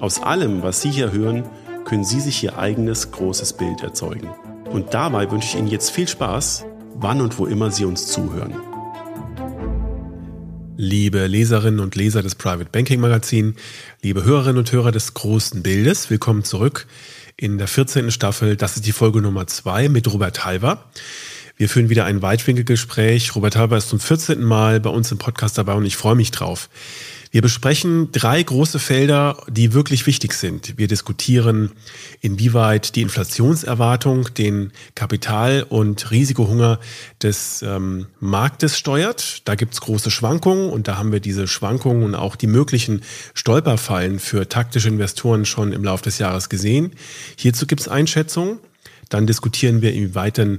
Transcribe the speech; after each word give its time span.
Aus 0.00 0.22
allem, 0.22 0.62
was 0.62 0.80
Sie 0.80 0.90
hier 0.90 1.12
hören, 1.12 1.44
können 1.84 2.04
Sie 2.04 2.20
sich 2.20 2.42
Ihr 2.42 2.58
eigenes 2.58 3.10
großes 3.10 3.52
Bild 3.52 3.82
erzeugen. 3.82 4.28
Und 4.70 4.94
dabei 4.94 5.30
wünsche 5.30 5.48
ich 5.48 5.56
Ihnen 5.56 5.68
jetzt 5.68 5.90
viel 5.90 6.08
Spaß 6.08 6.64
wann 6.94 7.20
und 7.20 7.38
wo 7.38 7.46
immer 7.46 7.70
Sie 7.70 7.84
uns 7.84 8.06
zuhören. 8.06 8.54
Liebe 10.76 11.26
Leserinnen 11.26 11.80
und 11.80 11.96
Leser 11.96 12.22
des 12.22 12.34
Private 12.34 12.70
Banking 12.70 13.00
Magazin, 13.00 13.56
liebe 14.02 14.24
Hörerinnen 14.24 14.58
und 14.58 14.72
Hörer 14.72 14.92
des 14.92 15.14
großen 15.14 15.62
Bildes, 15.62 16.08
willkommen 16.08 16.44
zurück 16.44 16.86
in 17.36 17.58
der 17.58 17.68
14. 17.68 18.10
Staffel. 18.10 18.56
Das 18.56 18.76
ist 18.76 18.86
die 18.86 18.92
Folge 18.92 19.20
Nummer 19.20 19.46
2 19.46 19.88
mit 19.88 20.10
Robert 20.12 20.44
Halver. 20.44 20.84
Wir 21.56 21.68
führen 21.68 21.90
wieder 21.90 22.06
ein 22.06 22.22
Weitwinkelgespräch. 22.22 23.34
Robert 23.34 23.56
Halver 23.56 23.76
ist 23.76 23.90
zum 23.90 24.00
14. 24.00 24.42
Mal 24.42 24.80
bei 24.80 24.90
uns 24.90 25.12
im 25.12 25.18
Podcast 25.18 25.58
dabei 25.58 25.74
und 25.74 25.84
ich 25.84 25.96
freue 25.96 26.14
mich 26.14 26.30
drauf. 26.30 26.70
Wir 27.32 27.42
besprechen 27.42 28.10
drei 28.10 28.42
große 28.42 28.80
Felder, 28.80 29.36
die 29.48 29.72
wirklich 29.72 30.06
wichtig 30.06 30.32
sind. 30.32 30.76
Wir 30.78 30.88
diskutieren, 30.88 31.70
inwieweit 32.20 32.96
die 32.96 33.02
Inflationserwartung 33.02 34.34
den 34.34 34.72
Kapital- 34.96 35.64
und 35.68 36.10
Risikohunger 36.10 36.80
des 37.22 37.62
ähm, 37.62 38.06
Marktes 38.18 38.76
steuert. 38.76 39.42
Da 39.46 39.54
gibt's 39.54 39.80
große 39.80 40.10
Schwankungen 40.10 40.70
und 40.70 40.88
da 40.88 40.98
haben 40.98 41.12
wir 41.12 41.20
diese 41.20 41.46
Schwankungen 41.46 42.02
und 42.02 42.14
auch 42.16 42.34
die 42.34 42.48
möglichen 42.48 43.02
Stolperfallen 43.34 44.18
für 44.18 44.48
taktische 44.48 44.88
Investoren 44.88 45.44
schon 45.44 45.72
im 45.72 45.84
Laufe 45.84 46.02
des 46.02 46.18
Jahres 46.18 46.48
gesehen. 46.48 46.94
Hierzu 47.36 47.68
gibt's 47.68 47.86
Einschätzungen. 47.86 48.58
Dann 49.08 49.26
diskutieren 49.26 49.82
wir, 49.82 49.92
inwieweit 49.92 50.38
denn 50.38 50.58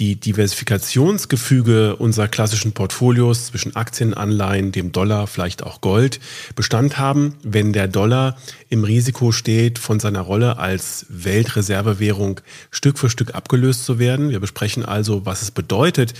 die 0.00 0.16
Diversifikationsgefüge 0.16 1.94
unserer 1.96 2.26
klassischen 2.26 2.72
Portfolios 2.72 3.46
zwischen 3.46 3.76
Aktien, 3.76 4.12
Anleihen, 4.12 4.72
dem 4.72 4.90
Dollar, 4.90 5.28
vielleicht 5.28 5.62
auch 5.62 5.80
Gold 5.80 6.18
Bestand 6.56 6.98
haben, 6.98 7.36
wenn 7.44 7.72
der 7.72 7.86
Dollar 7.86 8.36
im 8.68 8.82
Risiko 8.82 9.30
steht, 9.30 9.78
von 9.78 10.00
seiner 10.00 10.22
Rolle 10.22 10.58
als 10.58 11.06
Weltreservewährung 11.10 12.40
Stück 12.72 12.98
für 12.98 13.08
Stück 13.08 13.36
abgelöst 13.36 13.84
zu 13.84 14.00
werden. 14.00 14.30
Wir 14.30 14.40
besprechen 14.40 14.84
also, 14.84 15.26
was 15.26 15.42
es 15.42 15.52
bedeutet, 15.52 16.14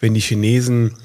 wenn 0.00 0.14
die 0.14 0.20
Chinesen 0.20 0.96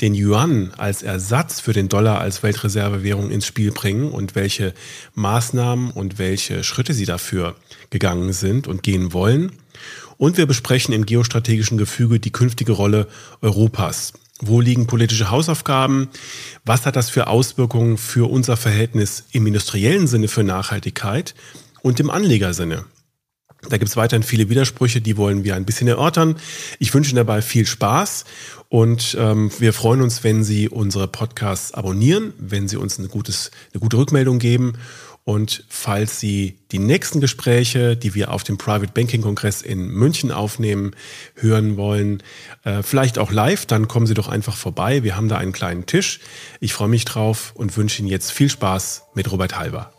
den 0.00 0.14
Yuan 0.14 0.72
als 0.78 1.02
Ersatz 1.02 1.60
für 1.60 1.74
den 1.74 1.88
Dollar 1.88 2.18
als 2.18 2.42
Weltreservewährung 2.42 3.30
ins 3.30 3.46
Spiel 3.46 3.72
bringen 3.72 4.10
und 4.10 4.34
welche 4.34 4.72
Maßnahmen 5.14 5.90
und 5.90 6.18
welche 6.18 6.64
Schritte 6.64 6.94
sie 6.94 7.04
dafür 7.04 7.56
gegangen 7.90 8.32
sind 8.32 8.66
und 8.66 8.82
gehen 8.82 9.12
wollen. 9.12 9.52
Und 10.16 10.36
wir 10.36 10.46
besprechen 10.46 10.94
im 10.94 11.06
geostrategischen 11.06 11.78
Gefüge 11.78 12.20
die 12.20 12.32
künftige 12.32 12.72
Rolle 12.72 13.08
Europas. 13.40 14.12
Wo 14.40 14.60
liegen 14.60 14.86
politische 14.86 15.30
Hausaufgaben? 15.30 16.08
Was 16.64 16.86
hat 16.86 16.96
das 16.96 17.08
für 17.08 17.28
Auswirkungen 17.28 17.98
für 17.98 18.30
unser 18.30 18.56
Verhältnis 18.56 19.24
im 19.32 19.46
industriellen 19.46 20.06
Sinne 20.06 20.28
für 20.28 20.42
Nachhaltigkeit 20.42 21.34
und 21.82 22.00
im 22.00 22.10
Anlegersinne? 22.10 22.84
Da 23.68 23.78
gibt 23.78 23.88
es 23.88 23.96
weiterhin 23.96 24.22
viele 24.22 24.50
Widersprüche, 24.50 25.00
die 25.00 25.16
wollen 25.16 25.44
wir 25.44 25.56
ein 25.56 25.64
bisschen 25.64 25.88
erörtern. 25.88 26.36
Ich 26.78 26.92
wünsche 26.92 27.10
Ihnen 27.10 27.16
dabei 27.16 27.40
viel 27.40 27.66
Spaß 27.66 28.24
und 28.68 29.16
ähm, 29.18 29.50
wir 29.58 29.72
freuen 29.72 30.02
uns, 30.02 30.24
wenn 30.24 30.44
Sie 30.44 30.68
unsere 30.68 31.08
Podcasts 31.08 31.72
abonnieren, 31.72 32.34
wenn 32.38 32.68
Sie 32.68 32.76
uns 32.76 32.98
eine, 32.98 33.08
gutes, 33.08 33.50
eine 33.72 33.80
gute 33.80 33.96
Rückmeldung 33.96 34.38
geben 34.38 34.74
und 35.24 35.64
falls 35.70 36.20
Sie 36.20 36.58
die 36.70 36.78
nächsten 36.78 37.20
Gespräche, 37.20 37.96
die 37.96 38.14
wir 38.14 38.30
auf 38.30 38.44
dem 38.44 38.58
Private 38.58 38.92
Banking 38.92 39.22
Kongress 39.22 39.62
in 39.62 39.88
München 39.88 40.30
aufnehmen, 40.30 40.94
hören 41.36 41.78
wollen, 41.78 42.22
äh, 42.64 42.82
vielleicht 42.82 43.18
auch 43.18 43.32
live, 43.32 43.64
dann 43.64 43.88
kommen 43.88 44.06
Sie 44.06 44.14
doch 44.14 44.28
einfach 44.28 44.56
vorbei. 44.56 45.02
Wir 45.02 45.16
haben 45.16 45.30
da 45.30 45.38
einen 45.38 45.52
kleinen 45.52 45.86
Tisch. 45.86 46.20
Ich 46.60 46.74
freue 46.74 46.88
mich 46.88 47.06
drauf 47.06 47.52
und 47.54 47.74
wünsche 47.78 48.00
Ihnen 48.00 48.08
jetzt 48.08 48.32
viel 48.32 48.50
Spaß 48.50 49.04
mit 49.14 49.32
Robert 49.32 49.58
Halber. 49.58 49.93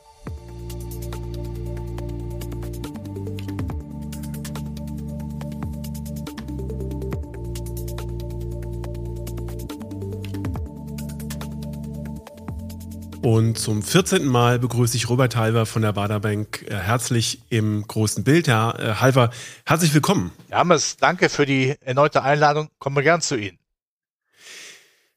Und 13.25 13.57
zum 13.57 13.81
14. 13.81 14.27
Mal 14.27 14.59
begrüße 14.59 14.95
ich 14.95 15.09
Robert 15.09 15.35
Halver 15.35 15.65
von 15.65 15.81
der 15.81 15.93
Baderbank 15.93 16.63
äh, 16.69 16.75
herzlich 16.75 17.41
im 17.49 17.81
großen 17.87 18.23
Bild. 18.23 18.47
Herr 18.47 18.79
äh, 18.79 18.93
Halver, 19.01 19.31
herzlich 19.65 19.95
willkommen. 19.95 20.29
Ja, 20.51 20.57
Hammes, 20.59 20.97
danke 20.97 21.29
für 21.29 21.47
die 21.47 21.73
erneute 21.81 22.21
Einladung. 22.21 22.69
Kommen 22.77 22.95
wir 22.95 23.01
gern 23.01 23.21
zu 23.21 23.35
Ihnen. 23.35 23.57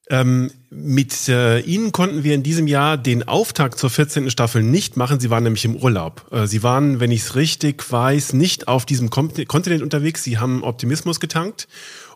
Ähm, 0.08 0.50
mit 0.70 1.28
äh, 1.28 1.58
Ihnen 1.60 1.92
konnten 1.92 2.24
wir 2.24 2.34
in 2.34 2.42
diesem 2.42 2.66
Jahr 2.66 2.96
den 2.96 3.28
Auftakt 3.28 3.78
zur 3.78 3.90
14. 3.90 4.30
Staffel 4.30 4.62
nicht 4.62 4.96
machen. 4.96 5.20
Sie 5.20 5.28
waren 5.28 5.42
nämlich 5.42 5.66
im 5.66 5.76
Urlaub. 5.76 6.32
Äh, 6.32 6.46
Sie 6.46 6.62
waren, 6.62 7.00
wenn 7.00 7.10
ich 7.10 7.20
es 7.20 7.34
richtig 7.34 7.92
weiß, 7.92 8.32
nicht 8.32 8.68
auf 8.68 8.86
diesem 8.86 9.10
Kontinent 9.10 9.82
unterwegs. 9.82 10.24
Sie 10.24 10.38
haben 10.38 10.64
Optimismus 10.64 11.20
getankt 11.20 11.68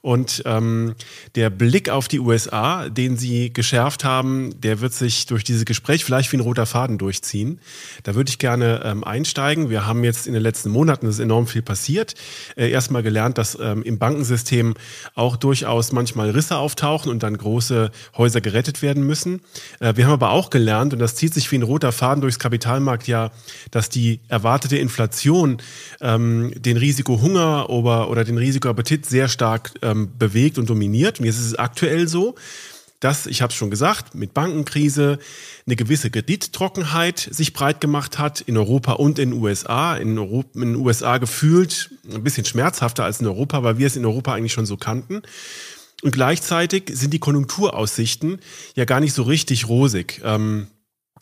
und 0.02 0.42
ähm, 0.46 0.94
der 1.36 1.48
Blick 1.48 1.88
auf 1.88 2.08
die 2.08 2.18
USA, 2.18 2.88
den 2.88 3.16
Sie 3.16 3.52
geschärft 3.52 4.04
haben, 4.04 4.60
der 4.60 4.80
wird 4.80 4.92
sich 4.92 5.26
durch 5.26 5.44
dieses 5.44 5.64
Gespräch 5.64 6.04
vielleicht 6.04 6.32
wie 6.32 6.38
ein 6.38 6.40
roter 6.40 6.66
Faden 6.66 6.98
durchziehen. 6.98 7.60
Da 8.02 8.16
würde 8.16 8.28
ich 8.28 8.38
gerne 8.38 8.82
ähm, 8.84 9.04
einsteigen. 9.04 9.70
Wir 9.70 9.86
haben 9.86 10.02
jetzt 10.02 10.26
in 10.26 10.32
den 10.32 10.42
letzten 10.42 10.70
Monaten, 10.70 11.06
das 11.06 11.16
ist 11.16 11.20
enorm 11.20 11.46
viel 11.46 11.62
passiert, 11.62 12.16
äh, 12.56 12.68
erstmal 12.68 13.04
gelernt, 13.04 13.38
dass 13.38 13.56
ähm, 13.60 13.84
im 13.84 13.98
Bankensystem 13.98 14.74
auch 15.14 15.36
durchaus 15.36 15.92
manchmal 15.92 16.30
Risse 16.30 16.56
auftauchen 16.56 17.08
und 17.08 17.22
dann 17.22 17.38
große 17.38 17.92
Häuser 18.16 18.40
gerettet 18.40 18.82
werden 18.82 19.06
müssen. 19.06 19.40
Äh, 19.78 19.94
wir 19.94 20.06
haben 20.06 20.12
aber 20.14 20.32
auch 20.32 20.50
gelernt, 20.50 20.92
und 20.92 20.98
das 20.98 21.14
zieht 21.14 21.32
sich 21.32 21.50
wie 21.52 21.56
ein 21.58 21.62
roter 21.62 21.92
Faden 21.92 22.22
durchs 22.22 22.40
Kapitalmarkt 22.40 23.06
ja, 23.06 23.30
dass 23.70 23.88
die 23.88 24.19
erwartete 24.26 24.78
Inflation 24.78 25.58
ähm, 26.00 26.52
den 26.56 26.76
Risikohunger 26.76 27.70
oder, 27.70 28.10
oder 28.10 28.24
den 28.24 28.36
Risikoappetit 28.36 29.06
sehr 29.06 29.28
stark 29.28 29.70
äh, 29.81 29.91
ähm, 29.92 30.10
bewegt 30.18 30.58
und 30.58 30.68
dominiert. 30.68 31.20
Und 31.20 31.26
jetzt 31.26 31.38
ist 31.38 31.46
es 31.46 31.54
aktuell 31.54 32.08
so, 32.08 32.34
dass, 33.02 33.26
ich 33.26 33.42
habe 33.42 33.50
es 33.50 33.56
schon 33.56 33.70
gesagt, 33.70 34.14
mit 34.14 34.32
Bankenkrise 34.32 35.18
eine 35.66 35.74
gewisse 35.76 36.10
Kredittrockenheit 36.10 37.18
sich 37.18 37.52
breit 37.52 37.80
gemacht 37.80 38.18
hat 38.18 38.40
in 38.40 38.56
Europa 38.56 38.92
und 38.92 39.18
in 39.18 39.30
den 39.30 39.40
USA. 39.40 39.96
In, 39.96 40.18
Europa, 40.18 40.48
in 40.54 40.60
den 40.60 40.76
USA 40.76 41.18
gefühlt 41.18 41.90
ein 42.12 42.22
bisschen 42.22 42.44
schmerzhafter 42.44 43.04
als 43.04 43.20
in 43.20 43.26
Europa, 43.26 43.64
weil 43.64 43.78
wir 43.78 43.88
es 43.88 43.96
in 43.96 44.06
Europa 44.06 44.34
eigentlich 44.34 44.52
schon 44.52 44.66
so 44.66 44.76
kannten. 44.76 45.22
Und 46.02 46.12
gleichzeitig 46.12 46.90
sind 46.92 47.12
die 47.12 47.18
Konjunkturaussichten 47.18 48.40
ja 48.74 48.84
gar 48.84 49.00
nicht 49.00 49.14
so 49.14 49.22
richtig 49.22 49.68
rosig. 49.68 50.20
Ähm, 50.24 50.68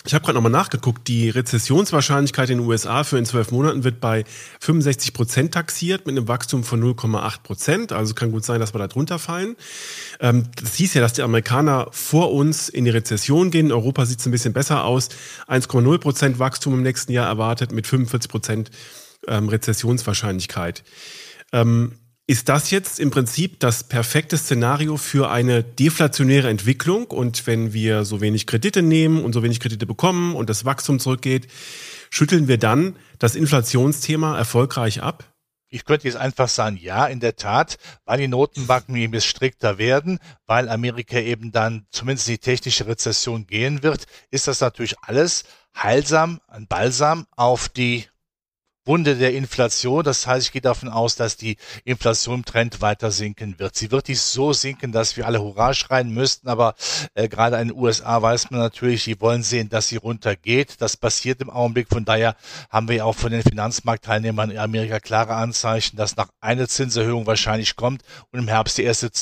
ich 0.07 0.15
habe 0.15 0.25
gerade 0.25 0.37
nochmal 0.37 0.53
nachgeguckt, 0.53 1.09
die 1.09 1.29
Rezessionswahrscheinlichkeit 1.29 2.49
in 2.49 2.59
den 2.59 2.67
USA 2.67 3.05
für 3.05 3.19
in 3.19 3.27
zwölf 3.27 3.51
Monaten 3.51 3.85
wird 3.85 4.01
bei 4.01 4.25
65 4.61 5.13
Prozent 5.13 5.53
taxiert 5.53 6.07
mit 6.07 6.17
einem 6.17 6.27
Wachstum 6.27 6.65
von 6.65 6.83
0,8 6.83 7.43
Prozent. 7.43 7.93
Also 7.93 8.15
kann 8.15 8.33
gut 8.33 8.45
sein, 8.45 8.61
dass 8.61 8.75
wir 8.75 8.79
da 8.79 8.89
drunter 8.89 9.19
fallen. 9.19 9.57
Ähm, 10.19 10.49
das 10.57 10.75
hieß 10.77 10.95
ja, 10.95 11.03
dass 11.03 11.13
die 11.13 11.23
Amerikaner 11.23 11.89
vor 11.91 12.33
uns 12.33 12.71
in 12.71 12.87
die 12.87 12.91
Rezession 12.91 13.51
gehen. 13.51 13.67
In 13.67 13.73
Europa 13.73 14.07
sieht 14.07 14.21
es 14.21 14.27
ein 14.27 14.33
bisschen 14.33 14.55
besser 14.55 14.85
aus. 14.85 15.11
1,0 15.49 15.99
Prozent 15.99 16.39
Wachstum 16.39 16.75
im 16.75 16.83
nächsten 16.83 17.13
Jahr 17.13 17.27
erwartet 17.27 17.71
mit 17.71 17.87
45 17.87 18.31
Prozent 18.31 18.71
ähm, 19.29 19.49
Rezessionswahrscheinlichkeit. 19.49 20.83
Ist 22.31 22.49
das 22.49 22.71
jetzt 22.71 23.01
im 23.01 23.11
Prinzip 23.11 23.59
das 23.59 23.83
perfekte 23.83 24.39
Szenario 24.39 24.97
für 24.97 25.33
eine 25.33 25.65
deflationäre 25.65 26.49
Entwicklung? 26.49 27.07
Und 27.07 27.45
wenn 27.49 27.73
wir 27.73 28.05
so 28.05 28.21
wenig 28.21 28.47
Kredite 28.47 28.83
nehmen 28.83 29.25
und 29.25 29.33
so 29.33 29.43
wenig 29.43 29.59
Kredite 29.59 29.85
bekommen 29.85 30.37
und 30.37 30.49
das 30.49 30.65
Wachstum 30.65 31.01
zurückgeht, 31.01 31.49
schütteln 32.09 32.47
wir 32.47 32.57
dann 32.57 32.95
das 33.19 33.35
Inflationsthema 33.35 34.39
erfolgreich 34.39 35.03
ab? 35.03 35.25
Ich 35.71 35.85
könnte 35.85 36.07
jetzt 36.07 36.19
einfach 36.19 36.49
sagen, 36.49 36.79
ja, 36.81 37.07
in 37.07 37.19
der 37.19 37.35
Tat, 37.35 37.79
weil 38.05 38.19
die 38.19 38.29
Notenbanken 38.29 38.95
eben 38.95 39.21
strikter 39.21 39.79
werden, 39.79 40.21
weil 40.47 40.69
Amerika 40.69 41.19
eben 41.19 41.51
dann 41.51 41.89
zumindest 41.91 42.29
in 42.29 42.35
die 42.35 42.39
technische 42.39 42.87
Rezession 42.87 43.49
gehen 43.49 43.83
wird, 43.83 44.07
ist 44.31 44.47
das 44.47 44.61
natürlich 44.61 44.95
alles 45.01 45.47
heilsam, 45.77 46.39
ein 46.47 46.69
Balsam 46.69 47.27
auf 47.35 47.69
die 47.69 48.05
Wunde 48.91 49.15
der 49.15 49.35
Inflation. 49.35 50.03
Das 50.03 50.27
heißt, 50.27 50.49
ich 50.49 50.53
gehe 50.53 50.61
davon 50.61 50.89
aus, 50.89 51.15
dass 51.15 51.37
die 51.37 51.59
Inflation 51.85 52.41
im 52.41 52.45
Trend 52.45 52.81
weiter 52.81 53.13
sinken 53.13 53.57
wird. 53.61 53.77
Sie 53.77 53.93
wird 53.93 54.09
nicht 54.09 54.21
so 54.21 54.53
sinken, 54.53 54.91
dass 54.91 55.17
wir 55.17 55.27
alle 55.27 55.41
Hurra 55.41 55.75
schreien 55.75 56.13
müssten, 56.13 56.49
aber 56.49 56.75
äh, 57.15 57.29
gerade 57.29 57.61
in 57.61 57.69
den 57.69 57.77
USA 57.77 58.21
weiß 58.21 58.51
man 58.51 58.59
natürlich, 58.59 59.05
die 59.05 59.21
wollen 59.21 59.45
sehen, 59.45 59.69
dass 59.69 59.87
sie 59.87 59.95
runtergeht. 59.95 60.81
Das 60.81 60.97
passiert 60.97 61.41
im 61.41 61.51
Augenblick. 61.51 61.87
Von 61.89 62.05
daher 62.05 62.35
haben 62.69 62.89
wir 62.89 63.07
auch 63.07 63.15
von 63.15 63.31
den 63.31 63.45
Finanzmarktteilnehmern 63.45 64.51
in 64.51 64.59
Amerika 64.59 64.99
klare 64.99 65.35
Anzeichen, 65.35 65.97
dass 65.97 66.17
nach 66.17 66.31
einer 66.41 66.67
Zinserhöhung 66.67 67.29
wahrscheinlich 67.29 67.77
kommt 67.77 68.03
und 68.33 68.41
im 68.41 68.49
Herbst 68.49 68.77
die 68.77 68.83
erste 68.83 69.13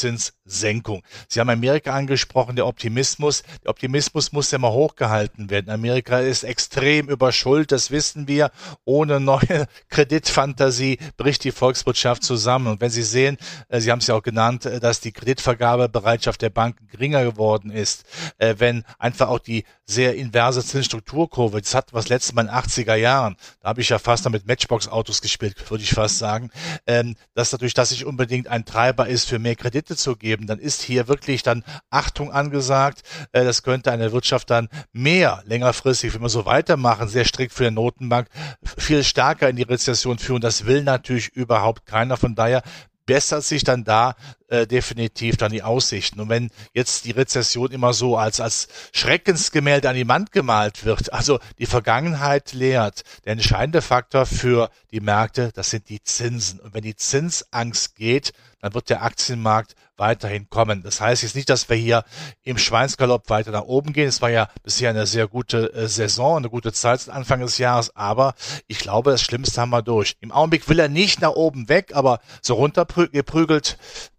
Zinssenkung. 0.48 1.02
Sie 1.28 1.40
haben 1.40 1.50
Amerika 1.50 1.94
angesprochen, 1.94 2.56
der 2.56 2.66
Optimismus. 2.66 3.42
Der 3.62 3.70
Optimismus 3.70 4.32
muss 4.32 4.50
ja 4.50 4.58
mal 4.58 4.72
hochgehalten 4.72 5.50
werden. 5.50 5.70
Amerika 5.70 6.18
ist 6.18 6.42
extrem 6.42 7.08
überschuldet, 7.08 7.72
das 7.72 7.90
wissen 7.90 8.26
wir, 8.28 8.50
ohne 8.84 9.20
neue 9.20 9.66
Kreditfantasie 9.88 10.98
bricht 11.16 11.44
die 11.44 11.52
Volkswirtschaft 11.52 12.22
zusammen. 12.22 12.66
Und 12.68 12.80
wenn 12.80 12.90
Sie 12.90 13.02
sehen, 13.02 13.36
äh, 13.68 13.80
Sie 13.80 13.90
haben 13.90 14.00
es 14.00 14.06
ja 14.06 14.14
auch 14.14 14.22
genannt, 14.22 14.66
äh, 14.66 14.80
dass 14.80 15.00
die 15.00 15.12
Kreditvergabebereitschaft 15.12 16.42
der 16.42 16.50
Banken 16.50 16.86
geringer 16.88 17.24
geworden 17.24 17.70
ist, 17.70 18.04
äh, 18.38 18.54
wenn 18.58 18.84
einfach 18.98 19.28
auch 19.28 19.38
die 19.38 19.64
sehr 19.84 20.16
inverse 20.16 20.64
Zinsstrukturkurve, 20.64 21.60
das 21.60 21.74
hat 21.74 21.92
was 21.92 22.08
letztes 22.08 22.34
Mal 22.34 22.42
in 22.42 22.48
den 22.48 22.56
80er 22.56 22.94
Jahren, 22.94 23.36
da 23.62 23.70
habe 23.70 23.80
ich 23.80 23.88
ja 23.88 23.98
fast 23.98 24.26
damit 24.26 24.46
Matchbox-Autos 24.46 25.22
gespielt, 25.22 25.70
würde 25.70 25.82
ich 25.82 25.92
fast 25.92 26.18
sagen, 26.18 26.50
ähm, 26.86 27.16
dass 27.34 27.50
dadurch, 27.50 27.74
dass 27.74 27.90
sich 27.90 28.04
unbedingt 28.04 28.48
ein 28.48 28.64
Treiber 28.64 29.08
ist, 29.08 29.28
für 29.28 29.38
mehr 29.38 29.56
Kredite 29.56 29.96
zu 29.96 30.16
geben, 30.16 30.37
dann 30.46 30.58
ist 30.58 30.82
hier 30.82 31.08
wirklich 31.08 31.42
dann 31.42 31.64
Achtung 31.90 32.32
angesagt. 32.32 33.02
das 33.32 33.62
könnte 33.62 33.92
eine 33.92 34.12
Wirtschaft 34.12 34.50
dann 34.50 34.68
mehr 34.92 35.42
längerfristig, 35.46 36.14
wenn 36.14 36.22
wir 36.22 36.28
so 36.28 36.46
weitermachen, 36.46 37.08
sehr 37.08 37.24
strikt 37.24 37.52
für 37.52 37.64
die 37.64 37.70
Notenbank, 37.70 38.28
viel 38.76 39.04
stärker 39.04 39.48
in 39.48 39.56
die 39.56 39.62
Rezession 39.62 40.18
führen. 40.18 40.40
Das 40.40 40.66
will 40.66 40.82
natürlich 40.82 41.28
überhaupt 41.28 41.86
keiner. 41.86 42.16
Von 42.16 42.34
daher 42.34 42.62
bessert 43.06 43.42
sich 43.42 43.64
dann 43.64 43.84
da 43.84 44.14
äh, 44.48 44.66
definitiv 44.66 45.36
dann 45.36 45.52
die 45.52 45.62
Aussichten. 45.62 46.20
Und 46.20 46.28
wenn 46.28 46.50
jetzt 46.72 47.04
die 47.04 47.12
Rezession 47.12 47.70
immer 47.70 47.92
so 47.92 48.16
als, 48.16 48.40
als 48.40 48.68
Schreckensgemälde 48.92 49.88
an 49.88 49.96
die 49.96 50.08
Wand 50.08 50.32
gemalt 50.32 50.84
wird, 50.84 51.12
also 51.12 51.38
die 51.58 51.66
Vergangenheit 51.66 52.52
lehrt, 52.52 53.02
der 53.24 53.32
entscheidende 53.32 53.82
Faktor 53.82 54.26
für 54.26 54.70
die 54.90 55.00
Märkte, 55.00 55.50
das 55.54 55.70
sind 55.70 55.88
die 55.88 56.02
Zinsen. 56.02 56.60
Und 56.60 56.74
wenn 56.74 56.82
die 56.82 56.96
Zinsangst 56.96 57.94
geht, 57.94 58.32
dann 58.60 58.74
wird 58.74 58.90
der 58.90 59.02
Aktienmarkt 59.02 59.74
weiterhin 59.96 60.48
kommen. 60.48 60.82
Das 60.82 61.00
heißt 61.00 61.22
jetzt 61.22 61.34
nicht, 61.34 61.50
dass 61.50 61.68
wir 61.68 61.76
hier 61.76 62.04
im 62.42 62.58
Schweinsgalopp 62.58 63.28
weiter 63.30 63.50
nach 63.50 63.64
oben 63.64 63.92
gehen. 63.92 64.08
Es 64.08 64.22
war 64.22 64.30
ja 64.30 64.48
bisher 64.62 64.90
eine 64.90 65.06
sehr 65.06 65.28
gute 65.28 65.72
äh, 65.74 65.88
Saison, 65.88 66.38
eine 66.38 66.50
gute 66.50 66.72
Zeit 66.72 67.08
Anfang 67.08 67.40
des 67.40 67.58
Jahres, 67.58 67.94
aber 67.96 68.34
ich 68.66 68.78
glaube, 68.78 69.10
das 69.10 69.22
Schlimmste 69.22 69.60
haben 69.60 69.70
wir 69.70 69.82
durch. 69.82 70.16
Im 70.20 70.32
Augenblick 70.32 70.68
will 70.68 70.78
er 70.78 70.88
nicht 70.88 71.20
nach 71.20 71.32
oben 71.32 71.68
weg, 71.68 71.92
aber 71.94 72.20
so 72.40 72.54
runtergeprügelt 72.54 73.78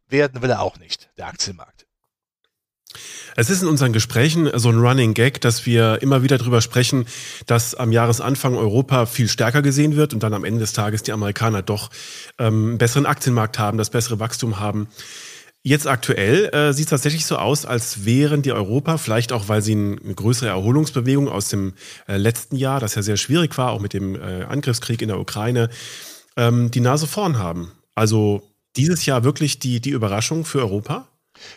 werden 0.09 0.41
will 0.41 0.50
er 0.50 0.61
auch 0.61 0.77
nicht, 0.79 1.09
der 1.17 1.27
Aktienmarkt. 1.27 1.85
Es 3.35 3.50
ist 3.50 3.61
in 3.61 3.67
unseren 3.67 3.94
Gesprächen 3.94 4.50
so 4.56 4.69
ein 4.69 4.79
Running 4.79 5.13
Gag, 5.13 5.41
dass 5.41 5.65
wir 5.65 6.01
immer 6.01 6.23
wieder 6.23 6.38
darüber 6.38 6.61
sprechen, 6.61 7.06
dass 7.45 7.75
am 7.75 7.91
Jahresanfang 7.91 8.56
Europa 8.56 9.06
viel 9.06 9.27
stärker 9.27 9.61
gesehen 9.61 9.95
wird 9.95 10.13
und 10.13 10.23
dann 10.23 10.33
am 10.33 10.44
Ende 10.44 10.59
des 10.59 10.73
Tages 10.73 11.03
die 11.03 11.11
Amerikaner 11.11 11.61
doch 11.61 11.89
ähm, 12.39 12.69
einen 12.69 12.77
besseren 12.77 13.06
Aktienmarkt 13.06 13.59
haben, 13.59 13.77
das 13.77 13.91
bessere 13.91 14.19
Wachstum 14.19 14.59
haben. 14.59 14.88
Jetzt 15.61 15.88
aktuell 15.88 16.45
äh, 16.53 16.73
sieht 16.73 16.85
es 16.85 16.89
tatsächlich 16.89 17.25
so 17.25 17.38
aus, 17.38 17.65
als 17.65 18.05
wären 18.05 18.41
die 18.41 18.53
Europa, 18.53 18.97
vielleicht 18.97 19.33
auch, 19.33 19.50
weil 19.50 19.62
sie 19.62 19.73
eine 19.73 20.15
größere 20.15 20.47
Erholungsbewegung 20.47 21.27
aus 21.27 21.50
dem 21.50 21.73
äh, 22.07 22.17
letzten 22.17 22.55
Jahr, 22.55 22.79
das 22.79 22.95
ja 22.95 23.01
sehr 23.01 23.17
schwierig 23.17 23.57
war, 23.57 23.71
auch 23.71 23.81
mit 23.81 23.94
dem 23.94 24.15
äh, 24.15 24.44
Angriffskrieg 24.44 25.01
in 25.01 25.09
der 25.09 25.19
Ukraine, 25.19 25.69
ähm, 26.38 26.71
die 26.71 26.79
Nase 26.79 27.07
vorn 27.07 27.38
haben. 27.38 27.73
Also 27.94 28.41
dieses 28.79 29.05
Jahr 29.05 29.25
wirklich 29.25 29.59
die, 29.59 29.81
die 29.81 29.89
Überraschung 29.89 30.45
für 30.45 30.59
Europa? 30.59 31.08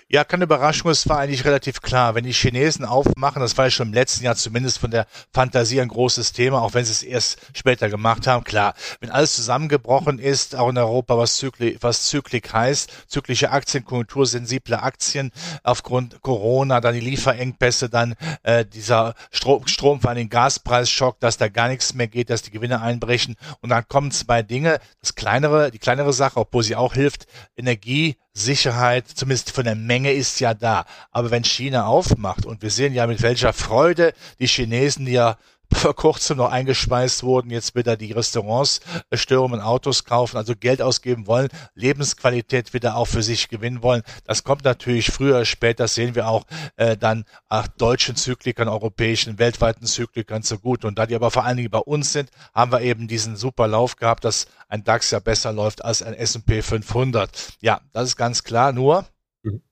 Ja, 0.08 0.25
keine 0.25 0.44
Überraschung, 0.44 0.90
es 0.90 1.08
war 1.08 1.19
eigentlich 1.19 1.44
relativ 1.44 1.81
klar. 1.81 2.14
Wenn 2.14 2.25
die 2.25 2.32
Chinesen 2.32 2.84
aufmachen, 2.84 3.40
das 3.40 3.56
war 3.56 3.67
ja 3.67 3.70
schon 3.70 3.88
im 3.88 3.94
letzten 3.94 4.25
Jahr 4.25 4.37
zumindest 4.37 4.79
von 4.79 4.90
der 4.90 5.06
Fantasie 5.32 5.81
ein 5.81 5.88
großes 5.88 6.32
Thema, 6.32 6.62
auch 6.62 6.75
wenn 6.75 6.84
sie 6.84 6.93
es 6.93 7.02
erst 7.02 7.38
später 7.55 7.88
gemacht 7.88 8.26
haben. 8.26 8.44
Klar, 8.44 8.75
wenn 9.00 9.11
alles 9.11 9.37
zusammengebrochen 9.37 10.19
ist, 10.19 10.56
auch 10.56 10.69
in 10.69 10.79
Europa, 10.79 11.17
was 11.17 11.37
Zyklik, 11.37 11.79
was 11.81 12.06
Zyklik 12.06 12.52
heißt, 12.52 12.90
zyklische 13.08 13.50
Aktien, 13.50 13.84
konjunktursensible 13.84 14.82
Aktien 14.82 15.32
aufgrund 15.62 16.23
Corona, 16.23 16.81
dann 16.81 16.94
die 16.94 17.00
Lieferengpässe, 17.00 17.88
dann 17.88 18.14
äh, 18.43 18.64
dieser 18.64 19.14
Strom, 19.31 19.67
Strom 19.67 20.00
vor 20.00 20.11
allem 20.11 20.29
Gaspreisschock, 20.29 21.20
dass 21.20 21.37
da 21.37 21.49
gar 21.49 21.69
nichts 21.69 21.94
mehr 21.94 22.08
geht, 22.08 22.31
dass 22.31 22.43
die 22.43 22.50
Gewinne 22.50 22.81
einbrechen. 22.81 23.37
Und 23.61 23.70
dann 23.70 23.87
kommen 23.88 24.11
zwei 24.11 24.43
Dinge. 24.43 24.81
Das 25.00 25.14
kleinere, 25.14 25.70
die 25.70 25.79
kleinere 25.79 26.12
Sache, 26.12 26.40
obwohl 26.40 26.62
sie 26.62 26.76
auch 26.76 26.94
hilft, 26.94 27.26
Energie 27.56 28.17
Sicherheit, 28.34 29.06
zumindest 29.08 29.50
von 29.50 29.64
der 29.64 29.75
Menge 29.75 30.12
ist 30.12 30.40
ja 30.40 30.55
da. 30.55 30.87
Aber 31.11 31.31
wenn 31.31 31.44
China 31.44 31.87
aufmacht 31.87 32.46
und 32.46 32.62
wir 32.62 32.70
sehen 32.70 32.94
ja 32.94 33.06
mit 33.06 33.23
welcher 33.23 33.52
Freude 33.52 34.14
die 34.38 34.46
Chinesen 34.46 35.06
ja 35.06 35.37
vor 35.74 35.94
kurzem 35.94 36.38
noch 36.38 36.50
eingespeist 36.50 37.22
wurden, 37.22 37.50
jetzt 37.50 37.74
wieder 37.74 37.96
die 37.96 38.12
Restaurants 38.12 38.80
stürmen, 39.12 39.60
Autos 39.60 40.04
kaufen, 40.04 40.36
also 40.36 40.54
Geld 40.54 40.82
ausgeben 40.82 41.26
wollen, 41.26 41.48
Lebensqualität 41.74 42.74
wieder 42.74 42.96
auch 42.96 43.06
für 43.06 43.22
sich 43.22 43.48
gewinnen 43.48 43.82
wollen. 43.82 44.02
Das 44.24 44.44
kommt 44.44 44.64
natürlich 44.64 45.10
früher 45.10 45.44
später, 45.44 45.84
das 45.84 45.94
sehen 45.94 46.14
wir 46.14 46.28
auch 46.28 46.44
äh, 46.76 46.96
dann 46.96 47.24
auch 47.48 47.66
deutschen 47.66 48.16
Zyklikern, 48.16 48.69
europäischen, 48.69 49.38
weltweiten 49.38 49.86
Zyklikern 49.86 50.42
so 50.42 50.58
gut. 50.58 50.84
Und 50.84 50.98
da 50.98 51.06
die 51.06 51.14
aber 51.14 51.30
vor 51.30 51.44
allen 51.44 51.56
Dingen 51.56 51.70
bei 51.70 51.78
uns 51.78 52.12
sind, 52.12 52.30
haben 52.54 52.72
wir 52.72 52.82
eben 52.82 53.08
diesen 53.08 53.36
super 53.36 53.66
Lauf 53.66 53.96
gehabt, 53.96 54.24
dass 54.24 54.46
ein 54.69 54.84
DAX 54.84 55.10
ja 55.10 55.19
besser 55.19 55.52
läuft 55.52 55.84
als 55.84 56.02
ein 56.02 56.14
S&P 56.14 56.62
500. 56.62 57.30
Ja, 57.60 57.80
das 57.92 58.08
ist 58.08 58.16
ganz 58.16 58.44
klar. 58.44 58.72
Nur 58.72 59.06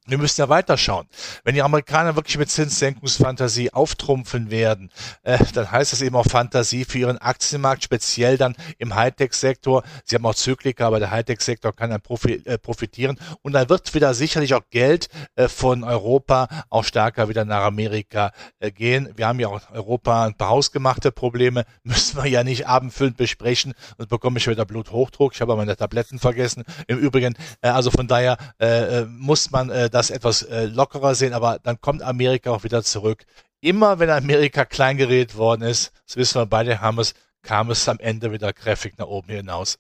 wir 0.06 0.18
müssen 0.18 0.40
ja 0.40 0.48
weiterschauen. 0.48 1.06
Wenn 1.44 1.54
die 1.54 1.62
Amerikaner 1.62 2.16
wirklich 2.16 2.38
mit 2.38 2.50
Zinssenkungsfantasie 2.50 3.72
auftrumpfen 3.72 4.50
werden, 4.50 4.90
äh, 5.22 5.38
dann 5.52 5.70
heißt 5.70 5.92
das 5.92 6.00
eben 6.00 6.16
auch 6.16 6.26
Fantasie 6.26 6.86
für 6.86 6.98
ihren 6.98 7.18
Aktienmarkt, 7.18 7.84
speziell 7.84 8.38
dann 8.38 8.56
im 8.78 8.94
Hightech-Sektor. 8.94 9.82
Sie 10.04 10.16
haben 10.16 10.24
auch 10.24 10.34
Zyklika, 10.34 10.86
aber 10.86 11.00
der 11.00 11.10
Hightech-Sektor 11.10 11.74
kann 11.74 11.90
dann 11.90 12.00
profi 12.00 12.42
äh, 12.46 12.56
profitieren. 12.56 13.18
Und 13.42 13.52
dann 13.52 13.68
wird 13.68 13.94
wieder 13.94 14.14
sicherlich 14.14 14.54
auch 14.54 14.62
Geld 14.70 15.08
äh, 15.34 15.48
von 15.48 15.84
Europa 15.84 16.48
auch 16.70 16.84
stärker 16.84 17.28
wieder 17.28 17.44
nach 17.44 17.64
Amerika 17.64 18.32
äh, 18.58 18.70
gehen. 18.70 19.10
Wir 19.16 19.28
haben 19.28 19.38
ja 19.38 19.48
auch 19.48 19.60
in 19.70 19.76
Europa 19.76 20.24
ein 20.24 20.34
paar 20.34 20.48
hausgemachte 20.48 21.12
Probleme, 21.12 21.66
müssen 21.82 22.16
wir 22.16 22.26
ja 22.26 22.42
nicht 22.42 22.66
abendfüllend 22.66 23.18
besprechen. 23.18 23.74
Und 23.98 24.08
bekomme 24.08 24.38
ich 24.38 24.46
wieder 24.46 24.64
Bluthochdruck. 24.64 25.34
Ich 25.34 25.42
habe 25.42 25.54
meine 25.56 25.76
Tabletten 25.76 26.18
vergessen. 26.18 26.64
Im 26.86 26.98
Übrigen, 26.98 27.34
äh, 27.60 27.68
also 27.68 27.90
von 27.90 28.06
daher 28.06 28.38
äh, 28.58 29.02
muss 29.02 29.50
man 29.50 29.68
äh, 29.68 29.89
das 29.90 30.10
etwas 30.10 30.42
äh, 30.42 30.66
lockerer 30.66 31.14
sehen, 31.14 31.32
aber 31.32 31.58
dann 31.62 31.80
kommt 31.80 32.02
Amerika 32.02 32.50
auch 32.50 32.64
wieder 32.64 32.82
zurück. 32.82 33.24
Immer 33.60 33.98
wenn 33.98 34.10
Amerika 34.10 34.64
kleingeredet 34.64 35.36
worden 35.36 35.62
ist, 35.62 35.92
das 36.06 36.16
wissen 36.16 36.40
wir 36.40 36.46
beide 36.46 36.80
haben 36.80 36.98
es, 36.98 37.14
kam 37.42 37.70
es 37.70 37.88
am 37.88 37.98
Ende 37.98 38.32
wieder 38.32 38.52
kräftig 38.52 38.98
nach 38.98 39.06
oben 39.06 39.32
hinaus. 39.32 39.78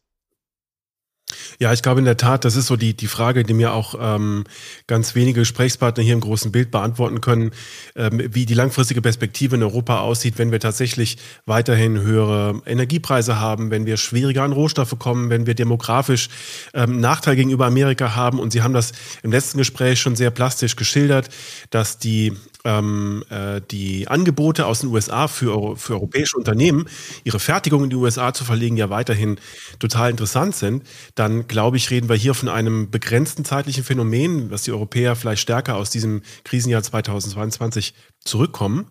Ja, 1.58 1.72
ich 1.72 1.82
glaube 1.82 2.00
in 2.00 2.04
der 2.04 2.16
Tat, 2.16 2.44
das 2.44 2.56
ist 2.56 2.66
so 2.66 2.76
die, 2.76 2.94
die 2.94 3.06
Frage, 3.06 3.44
die 3.44 3.54
mir 3.54 3.72
auch 3.72 3.94
ähm, 4.00 4.44
ganz 4.86 5.14
wenige 5.14 5.40
Gesprächspartner 5.40 6.02
hier 6.02 6.14
im 6.14 6.20
großen 6.20 6.52
Bild 6.52 6.70
beantworten 6.70 7.20
können, 7.20 7.52
ähm, 7.96 8.22
wie 8.32 8.46
die 8.46 8.54
langfristige 8.54 9.02
Perspektive 9.02 9.56
in 9.56 9.62
Europa 9.62 10.00
aussieht, 10.00 10.38
wenn 10.38 10.52
wir 10.52 10.60
tatsächlich 10.60 11.18
weiterhin 11.46 12.00
höhere 12.00 12.62
Energiepreise 12.66 13.40
haben, 13.40 13.70
wenn 13.70 13.86
wir 13.86 13.96
schwieriger 13.96 14.42
an 14.42 14.52
Rohstoffe 14.52 14.98
kommen, 14.98 15.30
wenn 15.30 15.46
wir 15.46 15.54
demografisch 15.54 16.28
ähm, 16.74 17.00
Nachteil 17.00 17.36
gegenüber 17.36 17.66
Amerika 17.66 18.14
haben. 18.14 18.38
Und 18.38 18.52
Sie 18.52 18.62
haben 18.62 18.74
das 18.74 18.92
im 19.22 19.32
letzten 19.32 19.58
Gespräch 19.58 20.00
schon 20.00 20.16
sehr 20.16 20.30
plastisch 20.30 20.76
geschildert, 20.76 21.28
dass 21.70 21.98
die 21.98 22.32
ähm, 22.64 23.24
äh, 23.30 23.60
die 23.70 24.08
Angebote 24.08 24.66
aus 24.66 24.80
den 24.80 24.90
USA 24.90 25.28
für, 25.28 25.76
für 25.76 25.94
europäische 25.94 26.36
Unternehmen, 26.36 26.86
ihre 27.24 27.40
Fertigung 27.40 27.84
in 27.84 27.90
die 27.90 27.96
USA 27.96 28.34
zu 28.34 28.44
verlegen, 28.44 28.76
ja 28.76 28.90
weiterhin 28.90 29.38
total 29.78 30.10
interessant 30.10 30.54
sind, 30.54 30.84
dann 31.14 31.48
glaube 31.48 31.76
ich, 31.76 31.90
reden 31.90 32.08
wir 32.08 32.16
hier 32.16 32.34
von 32.34 32.48
einem 32.48 32.90
begrenzten 32.90 33.44
zeitlichen 33.44 33.84
Phänomen, 33.84 34.50
was 34.50 34.62
die 34.62 34.72
Europäer 34.72 35.16
vielleicht 35.16 35.42
stärker 35.42 35.76
aus 35.76 35.90
diesem 35.90 36.22
Krisenjahr 36.44 36.82
2022 36.82 37.94
zurückkommen. 38.24 38.86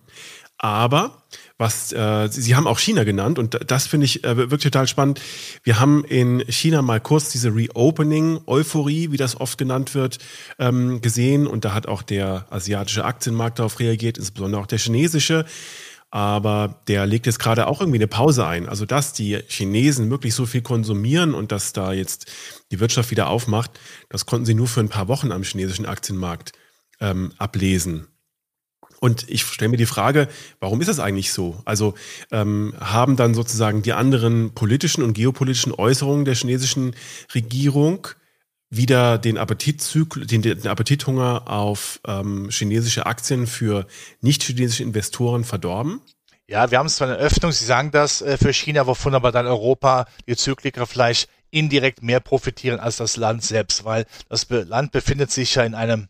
Aber 0.61 1.23
was 1.57 1.93
äh, 1.93 2.27
Sie 2.29 2.55
haben 2.55 2.67
auch 2.67 2.79
China 2.79 3.05
genannt 3.05 3.39
und 3.39 3.59
das 3.65 3.87
finde 3.87 4.05
ich 4.05 4.25
äh, 4.25 4.35
wirklich 4.35 4.63
total 4.63 4.87
spannend. 4.87 5.21
Wir 5.63 5.79
haben 5.79 6.03
in 6.03 6.41
China 6.49 6.81
mal 6.81 6.99
kurz 6.99 7.29
diese 7.29 7.55
Reopening-Euphorie, 7.55 9.11
wie 9.11 9.17
das 9.17 9.39
oft 9.39 9.57
genannt 9.57 9.95
wird, 9.95 10.19
ähm, 10.59 10.99
gesehen 11.01 11.47
und 11.47 11.63
da 11.63 11.73
hat 11.73 11.87
auch 11.87 12.01
der 12.01 12.45
asiatische 12.49 13.05
Aktienmarkt 13.05 13.59
darauf 13.59 13.79
reagiert, 13.79 14.17
insbesondere 14.17 14.61
auch 14.61 14.67
der 14.67 14.79
chinesische. 14.79 15.45
Aber 16.11 16.81
der 16.87 17.05
legt 17.05 17.25
jetzt 17.25 17.39
gerade 17.39 17.67
auch 17.67 17.79
irgendwie 17.79 17.99
eine 17.99 18.07
Pause 18.07 18.45
ein. 18.45 18.67
Also 18.67 18.85
dass 18.85 19.13
die 19.13 19.39
Chinesen 19.47 20.09
wirklich 20.09 20.33
so 20.33 20.45
viel 20.45 20.61
konsumieren 20.61 21.33
und 21.33 21.53
dass 21.53 21.71
da 21.71 21.93
jetzt 21.93 22.25
die 22.71 22.81
Wirtschaft 22.81 23.11
wieder 23.11 23.29
aufmacht, 23.29 23.79
das 24.09 24.25
konnten 24.25 24.45
sie 24.45 24.55
nur 24.55 24.67
für 24.67 24.81
ein 24.81 24.89
paar 24.89 25.07
Wochen 25.07 25.31
am 25.31 25.43
chinesischen 25.43 25.85
Aktienmarkt 25.85 26.51
ähm, 26.99 27.31
ablesen. 27.37 28.07
Und 28.99 29.29
ich 29.29 29.43
stelle 29.43 29.69
mir 29.69 29.77
die 29.77 29.85
Frage, 29.85 30.27
warum 30.59 30.81
ist 30.81 30.87
das 30.87 30.99
eigentlich 30.99 31.31
so? 31.31 31.61
Also 31.65 31.93
ähm, 32.31 32.73
haben 32.79 33.15
dann 33.15 33.33
sozusagen 33.33 33.81
die 33.81 33.93
anderen 33.93 34.53
politischen 34.53 35.03
und 35.03 35.13
geopolitischen 35.13 35.73
Äußerungen 35.73 36.25
der 36.25 36.35
chinesischen 36.35 36.95
Regierung 37.33 38.07
wieder 38.69 39.17
den 39.17 39.37
Appetitzyklus, 39.37 40.27
den, 40.27 40.41
den 40.41 40.67
Appetithunger 40.67 41.43
auf 41.47 42.01
ähm, 42.05 42.49
chinesische 42.51 43.05
Aktien 43.05 43.47
für 43.47 43.87
nicht-chinesische 44.21 44.83
Investoren 44.83 45.43
verdorben? 45.43 46.01
Ja, 46.47 46.71
wir 46.71 46.79
haben 46.79 46.89
zwar 46.89 47.07
eine 47.07 47.17
Öffnung, 47.17 47.51
Sie 47.51 47.65
sagen 47.65 47.91
das 47.91 48.21
äh, 48.21 48.37
für 48.37 48.53
China, 48.53 48.85
wovon 48.87 49.15
aber 49.15 49.31
dann 49.31 49.47
Europa, 49.47 50.07
die 50.27 50.35
Zykliker 50.35 50.85
vielleicht 50.87 51.29
indirekt 51.51 52.03
mehr 52.03 52.19
profitieren 52.19 52.79
als 52.79 52.97
das 52.97 53.17
Land 53.17 53.43
selbst, 53.43 53.85
weil 53.85 54.05
das 54.29 54.47
Land 54.49 54.91
befindet 54.91 55.31
sich 55.31 55.55
ja 55.55 55.63
in 55.63 55.73
einem 55.73 56.09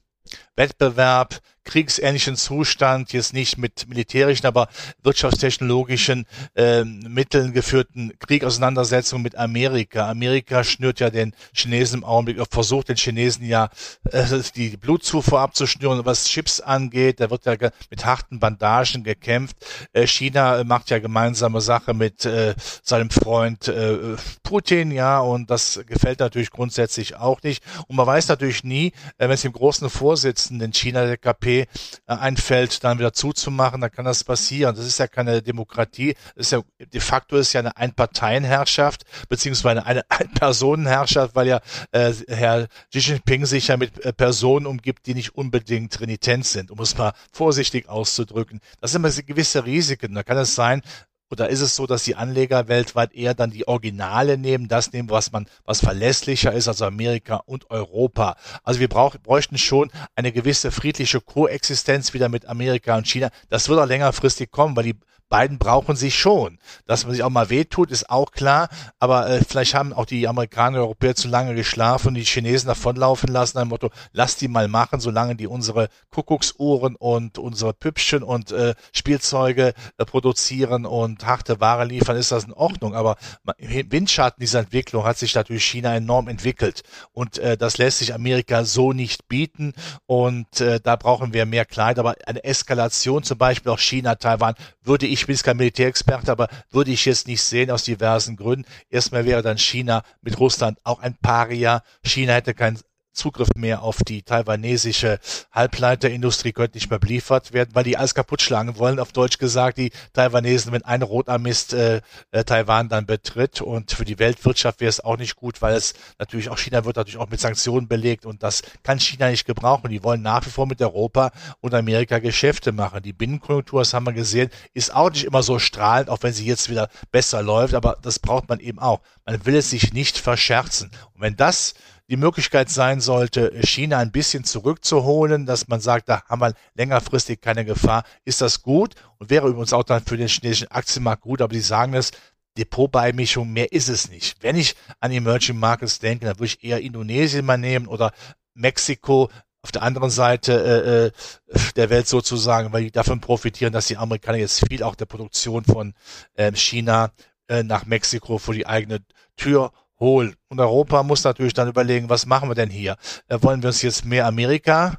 Wettbewerb, 0.59 1.39
kriegsähnlichen 1.69 2.35
Zustand, 2.35 3.13
jetzt 3.13 3.31
nicht 3.31 3.59
mit 3.59 3.87
militärischen, 3.87 4.47
aber 4.47 4.69
wirtschaftstechnologischen 5.03 6.25
äh, 6.55 6.83
Mitteln 6.83 7.53
geführten 7.53 8.11
Kriegauseinandersetzungen 8.17 9.21
mit 9.21 9.35
Amerika. 9.35 10.09
Amerika 10.09 10.63
schnürt 10.63 10.99
ja 10.99 11.11
den 11.11 11.35
Chinesen 11.53 11.99
im 11.99 12.03
Augenblick, 12.03 12.41
versucht 12.49 12.89
den 12.89 12.95
Chinesen 12.95 13.45
ja 13.45 13.69
äh, 14.11 14.25
die 14.55 14.77
Blutzufuhr 14.77 15.39
abzuschnüren, 15.39 16.03
was 16.05 16.25
Chips 16.25 16.59
angeht. 16.59 17.19
Da 17.19 17.29
wird 17.29 17.45
ja 17.45 17.55
mit 17.91 18.03
harten 18.03 18.39
Bandagen 18.39 19.03
gekämpft. 19.03 19.55
Äh, 19.93 20.07
China 20.07 20.63
macht 20.63 20.89
ja 20.89 20.97
gemeinsame 20.97 21.61
Sache 21.61 21.93
mit 21.93 22.25
äh, 22.25 22.55
seinem 22.81 23.11
Freund 23.11 23.67
äh, 23.67 24.15
Putin, 24.41 24.89
ja, 24.89 25.19
und 25.19 25.51
das 25.51 25.79
gefällt 25.85 26.19
natürlich 26.19 26.49
grundsätzlich 26.49 27.15
auch 27.15 27.43
nicht. 27.43 27.63
Und 27.87 27.95
man 27.95 28.07
weiß 28.07 28.27
natürlich 28.27 28.63
nie, 28.63 28.87
äh, 29.19 29.27
wenn 29.27 29.31
es 29.31 29.43
dem 29.43 29.53
großen 29.53 29.87
Vorsitzenden 29.91 30.48
China 30.73 31.05
der 31.05 31.17
KP 31.17 31.61
äh, 31.61 31.67
einfällt, 32.07 32.83
dann 32.83 32.99
wieder 32.99 33.13
zuzumachen, 33.13 33.81
dann 33.81 33.91
kann 33.91 34.05
das 34.05 34.23
passieren. 34.23 34.75
Das 34.75 34.85
ist 34.85 34.99
ja 34.99 35.07
keine 35.07 35.41
Demokratie. 35.41 36.15
Das 36.35 36.47
ist 36.47 36.51
ja, 36.51 36.61
de 36.79 37.01
facto 37.01 37.37
ist 37.37 37.53
ja 37.53 37.59
eine 37.59 37.75
Einparteienherrschaft, 37.77 39.03
beziehungsweise 39.27 39.85
eine 39.85 40.03
Ein-Personenherrschaft, 40.09 41.35
weil 41.35 41.47
ja 41.47 41.61
äh, 41.91 42.13
Herr 42.27 42.67
Xi 42.91 42.99
Jinping 42.99 43.45
sich 43.45 43.67
ja 43.67 43.77
mit 43.77 44.03
äh, 44.03 44.13
Personen 44.13 44.65
umgibt, 44.65 45.05
die 45.05 45.13
nicht 45.13 45.35
unbedingt 45.35 45.99
renitent 45.99 46.45
sind, 46.45 46.71
um 46.71 46.79
es 46.79 46.97
mal 46.97 47.13
vorsichtig 47.31 47.87
auszudrücken. 47.87 48.59
Das 48.81 48.91
sind 48.91 49.03
immer 49.03 49.13
gewisse 49.23 49.65
Risiken. 49.65 50.13
Da 50.13 50.23
kann 50.23 50.37
es 50.37 50.55
sein, 50.55 50.81
oder 51.31 51.49
ist 51.49 51.61
es 51.61 51.75
so, 51.75 51.85
dass 51.85 52.03
die 52.03 52.15
Anleger 52.15 52.67
weltweit 52.67 53.13
eher 53.13 53.33
dann 53.33 53.51
die 53.51 53.67
Originale 53.67 54.37
nehmen, 54.37 54.67
das 54.67 54.91
nehmen, 54.93 55.09
was 55.09 55.31
man, 55.31 55.47
was 55.63 55.79
verlässlicher 55.81 56.53
ist, 56.53 56.67
also 56.67 56.85
Amerika 56.85 57.35
und 57.45 57.69
Europa? 57.69 58.35
Also 58.63 58.79
wir 58.79 58.87
brauch, 58.87 59.15
bräuchten 59.17 59.57
schon 59.57 59.91
eine 60.15 60.31
gewisse 60.31 60.71
friedliche 60.71 61.21
Koexistenz 61.21 62.13
wieder 62.13 62.29
mit 62.29 62.45
Amerika 62.47 62.97
und 62.97 63.07
China. 63.07 63.29
Das 63.49 63.69
wird 63.69 63.79
auch 63.79 63.85
längerfristig 63.85 64.49
kommen, 64.51 64.75
weil 64.75 64.85
die 64.85 64.95
beiden 65.29 65.59
brauchen 65.59 65.95
sich 65.95 66.17
schon. 66.17 66.59
Dass 66.85 67.05
man 67.05 67.13
sich 67.13 67.23
auch 67.23 67.29
mal 67.29 67.49
wehtut, 67.49 67.91
ist 67.91 68.09
auch 68.09 68.31
klar, 68.31 68.69
aber 68.99 69.29
äh, 69.29 69.41
vielleicht 69.47 69.75
haben 69.75 69.93
auch 69.93 70.05
die 70.05 70.27
Amerikaner 70.27 70.79
und 70.79 70.83
Europäer 70.83 71.15
zu 71.15 71.27
lange 71.27 71.55
geschlafen 71.55 72.09
und 72.09 72.13
die 72.15 72.23
Chinesen 72.23 72.67
davonlaufen 72.67 73.31
lassen, 73.31 73.59
dem 73.59 73.69
Motto, 73.69 73.89
lass 74.11 74.35
die 74.35 74.47
mal 74.47 74.67
machen, 74.67 74.99
solange 74.99 75.35
die 75.35 75.47
unsere 75.47 75.89
Kuckucksuhren 76.09 76.95
und 76.95 77.37
unsere 77.37 77.73
Püppchen 77.73 78.23
und 78.23 78.51
äh, 78.51 78.73
Spielzeuge 78.91 79.73
äh, 79.97 80.05
produzieren 80.05 80.85
und 80.85 81.25
harte 81.25 81.59
Ware 81.59 81.85
liefern, 81.85 82.17
ist 82.17 82.31
das 82.31 82.45
in 82.45 82.53
Ordnung. 82.53 82.95
Aber 82.95 83.17
Windschatten 83.59 84.41
dieser 84.41 84.59
Entwicklung 84.59 85.03
hat 85.03 85.17
sich 85.17 85.35
natürlich 85.35 85.65
China 85.65 85.95
enorm 85.95 86.27
entwickelt 86.27 86.81
und 87.11 87.37
äh, 87.37 87.57
das 87.57 87.77
lässt 87.77 87.99
sich 87.99 88.13
Amerika 88.13 88.63
so 88.65 88.93
nicht 88.93 89.27
bieten 89.27 89.73
und 90.05 90.59
äh, 90.61 90.79
da 90.81 90.95
brauchen 90.95 91.33
wir 91.33 91.45
mehr 91.45 91.65
Kleid, 91.65 91.99
aber 91.99 92.15
eine 92.25 92.43
Eskalation 92.43 93.23
zum 93.23 93.37
Beispiel 93.37 93.71
auch 93.71 93.79
China, 93.79 94.15
Taiwan 94.15 94.55
würde 94.83 95.05
ich 95.05 95.18
ich 95.19 95.27
bin 95.27 95.35
jetzt 95.35 95.43
kein 95.43 95.57
Militärexperte, 95.57 96.31
aber 96.31 96.47
würde 96.71 96.91
ich 96.91 97.05
jetzt 97.05 97.27
nicht 97.27 97.41
sehen 97.41 97.71
aus 97.71 97.83
diversen 97.83 98.35
Gründen. 98.37 98.65
Erstmal 98.89 99.25
wäre 99.25 99.41
dann 99.41 99.57
China 99.57 100.03
mit 100.21 100.39
Russland 100.39 100.79
auch 100.83 100.99
ein 100.99 101.15
Paria. 101.21 101.83
China 102.03 102.33
hätte 102.33 102.53
kein 102.53 102.79
Zugriff 103.19 103.49
mehr 103.55 103.83
auf 103.83 103.97
die 103.97 104.23
taiwanesische 104.23 105.19
Halbleiterindustrie 105.51 106.53
könnte 106.53 106.77
nicht 106.77 106.89
mehr 106.89 106.99
beliefert 106.99 107.53
werden, 107.53 107.71
weil 107.73 107.83
die 107.83 107.97
alles 107.97 108.15
kaputt 108.15 108.41
schlagen 108.41 108.77
wollen, 108.77 108.99
auf 108.99 109.11
Deutsch 109.11 109.37
gesagt, 109.37 109.77
die 109.77 109.91
Taiwanesen, 110.13 110.71
wenn 110.71 110.83
ein 110.83 111.01
Rotarmist 111.01 111.73
äh, 111.73 112.01
äh, 112.31 112.43
Taiwan 112.45 112.89
dann 112.89 113.05
betritt. 113.05 113.61
Und 113.61 113.91
für 113.91 114.05
die 114.05 114.19
Weltwirtschaft 114.19 114.79
wäre 114.79 114.89
es 114.89 115.03
auch 115.03 115.17
nicht 115.17 115.35
gut, 115.35 115.61
weil 115.61 115.75
es 115.75 115.93
natürlich 116.17 116.49
auch 116.49 116.57
China 116.57 116.85
wird 116.85 116.95
natürlich 116.95 117.17
auch 117.19 117.29
mit 117.29 117.39
Sanktionen 117.39 117.87
belegt 117.87 118.25
und 118.25 118.41
das 118.41 118.61
kann 118.83 118.99
China 118.99 119.29
nicht 119.29 119.45
gebrauchen. 119.45 119.89
Die 119.89 120.03
wollen 120.03 120.21
nach 120.21 120.45
wie 120.45 120.49
vor 120.49 120.65
mit 120.65 120.81
Europa 120.81 121.31
und 121.59 121.73
Amerika 121.73 122.19
Geschäfte 122.19 122.71
machen. 122.71 123.03
Die 123.03 123.13
Binnenkonjunktur, 123.13 123.81
das 123.81 123.93
haben 123.93 124.05
wir 124.05 124.13
gesehen, 124.13 124.49
ist 124.73 124.95
auch 124.95 125.11
nicht 125.11 125.25
immer 125.25 125.43
so 125.43 125.59
strahlend, 125.59 126.09
auch 126.09 126.23
wenn 126.23 126.33
sie 126.33 126.45
jetzt 126.45 126.69
wieder 126.69 126.89
besser 127.11 127.43
läuft, 127.43 127.73
aber 127.73 127.97
das 128.01 128.19
braucht 128.19 128.47
man 128.47 128.59
eben 128.59 128.79
auch. 128.79 129.01
Man 129.25 129.45
will 129.45 129.55
es 129.55 129.69
sich 129.69 129.93
nicht 129.93 130.17
verscherzen. 130.17 130.91
Und 131.13 131.21
wenn 131.21 131.35
das 131.35 131.73
die 132.09 132.17
Möglichkeit 132.17 132.69
sein 132.69 133.01
sollte, 133.01 133.51
China 133.61 133.99
ein 133.99 134.11
bisschen 134.11 134.43
zurückzuholen, 134.43 135.45
dass 135.45 135.67
man 135.67 135.79
sagt, 135.79 136.09
da 136.09 136.23
haben 136.27 136.41
wir 136.41 136.53
längerfristig 136.73 137.39
keine 137.39 137.65
Gefahr, 137.65 138.03
ist 138.25 138.41
das 138.41 138.63
gut 138.63 138.95
und 139.17 139.29
wäre 139.29 139.47
übrigens 139.47 139.73
auch 139.73 139.83
dann 139.83 140.03
für 140.03 140.17
den 140.17 140.27
chinesischen 140.27 140.71
Aktienmarkt 140.71 141.21
gut, 141.21 141.41
aber 141.41 141.53
die 141.53 141.61
sagen 141.61 141.93
es, 141.93 142.11
Depotbeimischung, 142.57 143.51
mehr 143.53 143.71
ist 143.71 143.89
es 143.89 144.09
nicht. 144.09 144.41
Wenn 144.41 144.55
ich 144.55 144.75
an 144.99 145.11
Emerging 145.11 145.57
Markets 145.57 145.99
denke, 145.99 146.25
dann 146.25 146.35
würde 146.39 146.47
ich 146.47 146.63
eher 146.63 146.81
Indonesien 146.81 147.45
mal 147.45 147.57
nehmen 147.57 147.87
oder 147.87 148.11
Mexiko, 148.55 149.29
auf 149.61 149.71
der 149.71 149.83
anderen 149.83 150.09
Seite 150.09 151.11
äh, 151.51 151.55
äh, 151.55 151.71
der 151.75 151.89
Welt 151.89 152.07
sozusagen, 152.07 152.71
weil 152.71 152.83
die 152.83 152.91
davon 152.91 153.19
profitieren, 153.19 153.73
dass 153.73 153.87
die 153.87 153.97
Amerikaner 153.97 154.37
jetzt 154.37 154.65
viel 154.67 154.83
auch 154.83 154.95
der 154.95 155.05
Produktion 155.05 155.65
von 155.65 155.93
äh, 156.35 156.53
China 156.53 157.11
äh, 157.49 157.63
nach 157.63 157.85
Mexiko 157.85 158.37
vor 158.37 158.53
die 158.53 158.67
eigene 158.67 158.99
Tür 159.35 159.73
holen. 159.99 160.35
Und 160.49 160.59
Europa 160.59 161.03
muss 161.03 161.23
natürlich 161.23 161.53
dann 161.53 161.67
überlegen, 161.67 162.09
was 162.09 162.25
machen 162.25 162.49
wir 162.49 162.55
denn 162.55 162.69
hier? 162.69 162.95
Äh, 163.27 163.37
wollen 163.41 163.61
wir 163.61 163.67
uns 163.67 163.81
jetzt 163.81 164.05
mehr 164.05 164.25
Amerika 164.25 164.97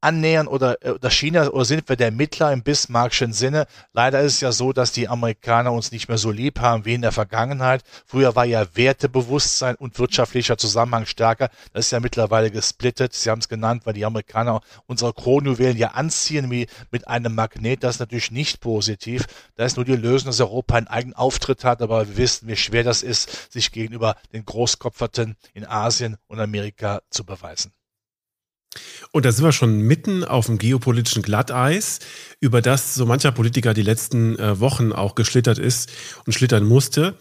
annähern 0.00 0.46
oder, 0.46 0.84
äh, 0.84 0.90
oder 0.90 1.10
China 1.10 1.48
oder 1.48 1.64
sind 1.64 1.88
wir 1.88 1.96
der 1.96 2.10
Mittler 2.10 2.52
im 2.52 2.62
Bismarckschen 2.62 3.32
Sinne? 3.32 3.66
Leider 3.92 4.20
ist 4.20 4.34
es 4.34 4.40
ja 4.40 4.52
so, 4.52 4.72
dass 4.72 4.92
die 4.92 5.08
Amerikaner 5.08 5.72
uns 5.72 5.92
nicht 5.92 6.08
mehr 6.08 6.18
so 6.18 6.30
lieb 6.30 6.60
haben 6.60 6.84
wie 6.84 6.94
in 6.94 7.02
der 7.02 7.12
Vergangenheit. 7.12 7.82
Früher 8.06 8.36
war 8.36 8.44
ja 8.44 8.66
Wertebewusstsein 8.74 9.74
und 9.76 9.98
wirtschaftlicher 9.98 10.58
Zusammenhang 10.58 11.06
stärker. 11.06 11.50
Das 11.72 11.86
ist 11.86 11.90
ja 11.90 12.00
mittlerweile 12.00 12.50
gesplittet. 12.50 13.14
Sie 13.14 13.30
haben 13.30 13.40
es 13.40 13.48
genannt, 13.48 13.82
weil 13.84 13.94
die 13.94 14.04
Amerikaner 14.04 14.60
unsere 14.86 15.12
Kronjuwelen 15.12 15.76
ja 15.76 15.88
anziehen 15.88 16.50
wie 16.50 16.66
mit 16.90 17.08
einem 17.08 17.34
Magnet. 17.34 17.82
Das 17.82 17.96
ist 17.96 18.00
natürlich 18.00 18.30
nicht 18.30 18.60
positiv. 18.60 19.26
Da 19.56 19.64
ist 19.64 19.76
nur 19.76 19.84
die 19.84 19.96
Lösung, 19.96 20.26
dass 20.26 20.40
Europa 20.40 20.76
einen 20.76 20.88
eigenen 20.88 21.14
Auftritt 21.14 21.64
hat, 21.64 21.82
aber 21.82 22.08
wir 22.08 22.16
wissen, 22.16 22.48
wie 22.48 22.56
schwer 22.56 22.84
das 22.84 23.02
ist, 23.02 23.52
sich 23.52 23.72
gegenüber 23.72 24.16
den 24.32 24.44
Großkopferten 24.44 25.36
in 25.54 25.66
Asien 25.66 26.16
und 26.26 26.40
Amerika 26.40 27.00
zu 27.10 27.24
beweisen. 27.24 27.77
Und 29.10 29.24
da 29.24 29.32
sind 29.32 29.44
wir 29.44 29.52
schon 29.52 29.80
mitten 29.80 30.24
auf 30.24 30.46
dem 30.46 30.58
geopolitischen 30.58 31.22
Glatteis, 31.22 32.00
über 32.40 32.60
das 32.60 32.94
so 32.94 33.06
mancher 33.06 33.32
Politiker 33.32 33.74
die 33.74 33.82
letzten 33.82 34.38
äh, 34.38 34.60
Wochen 34.60 34.92
auch 34.92 35.14
geschlittert 35.14 35.58
ist 35.58 35.90
und 36.26 36.32
schlittern 36.32 36.64
musste. 36.64 37.14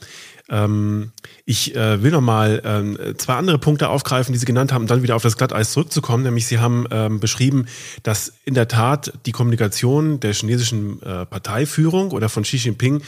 Ähm, 0.49 1.11
ich 1.45 1.75
äh, 1.75 2.01
will 2.01 2.11
noch 2.11 2.21
mal 2.21 2.61
ähm, 2.63 2.97
zwei 3.17 3.35
andere 3.35 3.59
Punkte 3.59 3.89
aufgreifen, 3.89 4.31
die 4.33 4.39
Sie 4.39 4.45
genannt 4.45 4.71
haben, 4.71 4.83
um 4.83 4.87
dann 4.87 5.03
wieder 5.03 5.15
auf 5.15 5.23
das 5.23 5.37
Glatteis 5.37 5.71
zurückzukommen. 5.71 6.23
Nämlich 6.23 6.47
Sie 6.47 6.59
haben 6.59 6.85
ähm, 6.91 7.19
beschrieben, 7.19 7.65
dass 8.03 8.33
in 8.45 8.53
der 8.53 8.67
Tat 8.67 9.13
die 9.25 9.31
Kommunikation 9.31 10.19
der 10.19 10.33
chinesischen 10.33 11.01
äh, 11.01 11.25
Parteiführung 11.25 12.11
oder 12.11 12.29
von 12.29 12.43
Xi 12.43 12.57
Jinping 12.57 13.01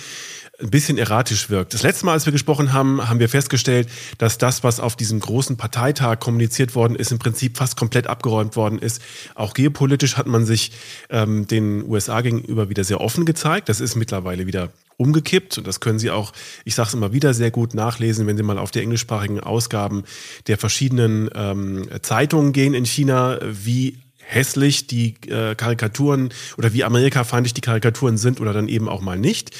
ein 0.61 0.69
bisschen 0.69 0.97
erratisch 0.97 1.49
wirkt. 1.49 1.73
Das 1.73 1.83
letzte 1.83 2.05
Mal, 2.05 2.13
als 2.13 2.25
wir 2.25 2.33
gesprochen 2.33 2.73
haben, 2.73 3.07
haben 3.07 3.19
wir 3.19 3.29
festgestellt, 3.29 3.87
dass 4.17 4.37
das, 4.37 4.63
was 4.63 4.79
auf 4.79 4.95
diesem 4.95 5.19
großen 5.19 5.57
Parteitag 5.57 6.19
kommuniziert 6.19 6.75
worden 6.75 6.95
ist, 6.95 7.11
im 7.11 7.19
Prinzip 7.19 7.57
fast 7.57 7.77
komplett 7.77 8.07
abgeräumt 8.07 8.55
worden 8.55 8.79
ist. 8.79 9.01
Auch 9.35 9.53
geopolitisch 9.53 10.17
hat 10.17 10.27
man 10.27 10.45
sich 10.45 10.71
ähm, 11.09 11.47
den 11.47 11.83
USA 11.83 12.21
gegenüber 12.21 12.69
wieder 12.69 12.83
sehr 12.83 13.01
offen 13.01 13.25
gezeigt. 13.25 13.69
Das 13.69 13.79
ist 13.79 13.95
mittlerweile 13.95 14.47
wieder 14.47 14.69
umgekippt 14.97 15.57
und 15.57 15.65
das 15.65 15.79
können 15.79 15.97
Sie 15.97 16.11
auch, 16.11 16.33
ich 16.65 16.75
sage 16.75 16.89
es 16.89 16.93
immer 16.93 17.13
wieder, 17.13 17.33
sehr 17.33 17.51
gut 17.51 17.73
nachlesen, 17.73 18.27
wenn 18.27 18.35
Sie 18.35 18.43
mal 18.43 18.57
auf 18.57 18.71
die 18.71 18.81
englischsprachigen 18.81 19.39
Ausgaben 19.39 20.03
der 20.47 20.57
verschiedenen 20.57 21.29
ähm, 21.33 21.87
Zeitungen 22.01 22.51
gehen 22.51 22.73
in 22.73 22.85
China, 22.85 23.39
wie 23.41 23.97
hässlich 24.29 24.87
die 24.87 25.15
äh, 25.27 25.55
Karikaturen 25.55 26.29
oder 26.57 26.73
wie 26.73 26.83
amerikafeindlich 26.83 27.53
die 27.53 27.61
Karikaturen 27.61 28.17
sind 28.17 28.39
oder 28.39 28.53
dann 28.53 28.67
eben 28.67 28.87
auch 28.87 29.01
mal 29.01 29.17
nicht. 29.17 29.51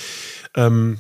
Ähm, 0.56 1.00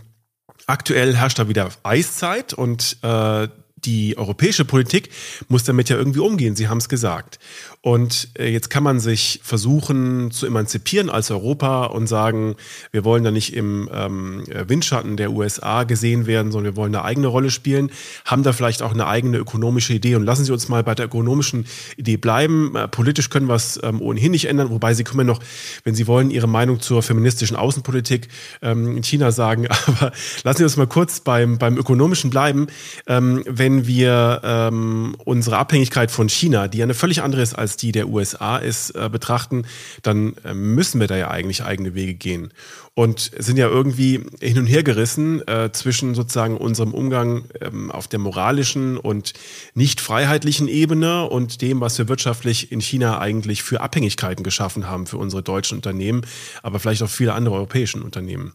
aktuell 0.67 1.15
herrscht 1.15 1.39
da 1.39 1.47
wieder 1.47 1.69
Eiszeit 1.83 2.53
und 2.53 2.97
äh, 3.01 3.47
die 3.86 4.17
europäische 4.17 4.65
Politik 4.65 5.09
muss 5.48 5.63
damit 5.63 5.89
ja 5.89 5.98
irgendwie 5.98 6.19
umgehen. 6.19 6.55
Sie 6.55 6.67
haben 6.67 6.79
es 6.79 6.89
gesagt. 6.89 7.39
Und 7.81 8.29
äh, 8.38 8.50
jetzt 8.51 8.69
kann 8.69 8.83
man 8.83 9.00
sich 9.00 9.39
versuchen 9.41 10.31
zu 10.31 10.45
emanzipieren 10.45 11.09
als 11.09 11.31
Europa 11.31 11.86
und 11.86 12.07
sagen, 12.07 12.55
wir 12.91 13.05
wollen 13.05 13.24
da 13.24 13.31
nicht 13.31 13.53
im 13.53 13.89
ähm, 13.93 14.43
Windschatten 14.48 15.15
der 15.15 15.31
USA 15.31 15.83
gesehen 15.83 16.27
werden, 16.27 16.51
sondern 16.51 16.74
wir 16.74 16.77
wollen 16.77 16.93
eine 16.93 17.05
eigene 17.05 17.27
Rolle 17.27 17.51
spielen, 17.51 17.89
haben 18.25 18.43
da 18.43 18.51
vielleicht 18.51 18.81
auch 18.81 18.93
eine 18.93 19.07
eigene 19.07 19.38
ökonomische 19.38 19.93
Idee. 19.93 20.15
Und 20.15 20.24
lassen 20.24 20.43
Sie 20.43 20.51
uns 20.51 20.67
mal 20.67 20.83
bei 20.83 20.93
der 20.93 21.05
ökonomischen 21.05 21.65
Idee 21.95 22.17
bleiben. 22.17 22.75
Äh, 22.75 22.89
politisch 22.89 23.29
können 23.29 23.48
wir 23.48 23.55
es 23.55 23.79
ähm, 23.81 24.01
ohnehin 24.01 24.31
nicht 24.31 24.45
ändern, 24.45 24.71
wobei 24.71 24.93
Sie 24.93 25.05
können 25.05 25.27
noch, 25.27 25.39
wenn 25.86 25.95
Sie 25.95 26.05
wollen, 26.05 26.31
Ihre 26.31 26.48
Meinung 26.48 26.81
zur 26.81 27.01
feministischen 27.01 27.55
Außenpolitik 27.55 28.27
ähm, 28.62 28.98
in 28.98 29.03
China 29.03 29.31
sagen. 29.31 29.67
Aber 29.88 30.12
lassen 30.43 30.57
Sie 30.57 30.63
uns 30.65 30.75
mal 30.75 30.88
kurz 30.88 31.21
beim, 31.21 31.57
beim 31.57 31.77
ökonomischen 31.77 32.29
bleiben. 32.29 32.67
Ähm, 33.07 33.43
wenn 33.69 33.85
wir 33.85 34.41
ähm, 34.43 35.15
unsere 35.25 35.57
Abhängigkeit 35.57 36.09
von 36.09 36.27
China, 36.27 36.67
die 36.67 36.79
ja 36.79 36.85
eine 36.85 36.95
völlig 36.95 37.21
andere 37.21 37.43
ist 37.43 37.53
als 37.53 37.77
die 37.77 37.91
der 37.91 38.09
USA 38.09 38.57
ist, 38.57 38.95
äh, 38.95 39.09
betrachten, 39.11 39.65
dann 40.01 40.33
äh, 40.43 40.55
müssen 40.55 40.99
wir 40.99 41.05
da 41.05 41.15
ja 41.15 41.29
eigentlich 41.29 41.63
eigene 41.63 41.93
Wege 41.93 42.15
gehen. 42.15 42.51
Und 42.95 43.31
sind 43.38 43.57
ja 43.57 43.67
irgendwie 43.67 44.25
hin 44.41 44.57
und 44.57 44.65
her 44.65 44.81
gerissen 44.81 45.47
äh, 45.47 45.71
zwischen 45.71 46.15
sozusagen 46.15 46.57
unserem 46.57 46.95
Umgang 46.95 47.45
ähm, 47.61 47.91
auf 47.91 48.07
der 48.07 48.17
moralischen 48.17 48.97
und 48.97 49.33
nicht 49.75 50.01
freiheitlichen 50.01 50.67
Ebene 50.67 51.29
und 51.29 51.61
dem, 51.61 51.79
was 51.79 51.97
wir 51.99 52.09
wirtschaftlich 52.09 52.71
in 52.71 52.81
China 52.81 53.19
eigentlich 53.19 53.61
für 53.61 53.81
Abhängigkeiten 53.81 54.43
geschaffen 54.43 54.88
haben 54.88 55.05
für 55.05 55.17
unsere 55.17 55.43
deutschen 55.43 55.77
Unternehmen, 55.77 56.21
aber 56.63 56.79
vielleicht 56.79 57.03
auch 57.03 57.09
viele 57.09 57.33
andere 57.33 57.55
europäischen 57.55 58.01
Unternehmen. 58.01 58.53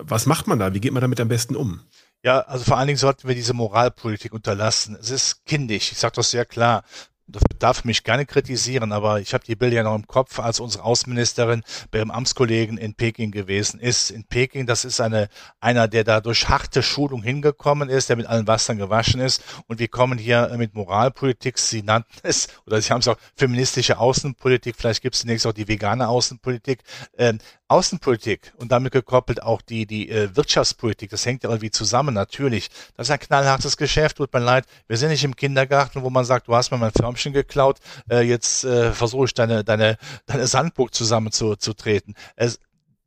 Was 0.00 0.26
macht 0.26 0.48
man 0.48 0.58
da? 0.58 0.74
Wie 0.74 0.80
geht 0.80 0.92
man 0.92 1.02
damit 1.02 1.20
am 1.20 1.28
besten 1.28 1.54
um? 1.54 1.80
Ja, 2.22 2.40
also 2.40 2.64
vor 2.64 2.76
allen 2.76 2.86
Dingen 2.86 2.98
sollten 2.98 3.28
wir 3.28 3.34
diese 3.34 3.54
Moralpolitik 3.54 4.34
unterlassen. 4.34 4.96
Es 5.00 5.10
ist 5.10 5.44
kindisch, 5.46 5.92
ich 5.92 5.98
sage 5.98 6.16
das 6.16 6.30
sehr 6.30 6.44
klar 6.44 6.84
darf 7.58 7.84
mich 7.84 8.04
gerne 8.04 8.26
kritisieren, 8.26 8.92
aber 8.92 9.20
ich 9.20 9.34
habe 9.34 9.44
die 9.44 9.56
Bilder 9.56 9.76
ja 9.76 9.82
noch 9.82 9.94
im 9.94 10.06
Kopf, 10.06 10.38
als 10.38 10.60
unsere 10.60 10.84
Außenministerin 10.84 11.62
bei 11.90 11.98
ihrem 11.98 12.10
Amtskollegen 12.10 12.78
in 12.78 12.94
Peking 12.94 13.30
gewesen 13.30 13.80
ist. 13.80 14.10
In 14.10 14.24
Peking, 14.24 14.66
das 14.66 14.84
ist 14.84 15.00
eine, 15.00 15.28
einer, 15.60 15.88
der 15.88 16.04
da 16.04 16.20
durch 16.20 16.48
harte 16.48 16.82
Schulung 16.82 17.22
hingekommen 17.22 17.88
ist, 17.88 18.08
der 18.08 18.16
mit 18.16 18.26
allen 18.26 18.46
Wassern 18.46 18.78
gewaschen 18.78 19.20
ist. 19.20 19.42
Und 19.66 19.78
wir 19.78 19.88
kommen 19.88 20.18
hier 20.18 20.52
mit 20.56 20.74
Moralpolitik, 20.74 21.58
Sie 21.58 21.82
nannten 21.82 22.18
es, 22.22 22.48
oder 22.66 22.80
Sie 22.80 22.92
haben 22.92 23.00
es 23.00 23.08
auch 23.08 23.18
feministische 23.36 23.98
Außenpolitik, 23.98 24.76
vielleicht 24.76 25.02
gibt 25.02 25.14
es 25.14 25.22
zunächst 25.22 25.46
auch 25.46 25.52
die 25.52 25.68
vegane 25.68 26.08
Außenpolitik. 26.08 26.82
Ähm, 27.16 27.38
Außenpolitik 27.70 28.52
und 28.56 28.72
damit 28.72 28.92
gekoppelt 28.92 29.42
auch 29.42 29.62
die, 29.62 29.86
die 29.86 30.10
äh, 30.10 30.34
Wirtschaftspolitik, 30.34 31.10
das 31.10 31.24
hängt 31.24 31.44
ja 31.44 31.50
irgendwie 31.50 31.70
zusammen, 31.70 32.12
natürlich. 32.12 32.68
Das 32.96 33.06
ist 33.06 33.12
ein 33.12 33.20
knallhartes 33.20 33.76
Geschäft, 33.76 34.16
tut 34.16 34.32
mir 34.32 34.40
leid. 34.40 34.64
Wir 34.88 34.96
sind 34.96 35.10
nicht 35.10 35.22
im 35.22 35.36
Kindergarten, 35.36 36.02
wo 36.02 36.10
man 36.10 36.24
sagt, 36.24 36.48
du 36.48 36.54
hast 36.56 36.72
mir 36.72 36.78
mein 36.78 36.90
Förmchen 36.90 37.32
geklaut, 37.32 37.78
äh, 38.10 38.22
jetzt 38.22 38.64
äh, 38.64 38.92
versuche 38.92 39.26
ich 39.26 39.34
deine, 39.34 39.62
deine, 39.62 39.98
deine 40.26 40.48
Sandburg 40.48 40.92
zusammenzutreten. 40.92 42.16
Es, 42.34 42.58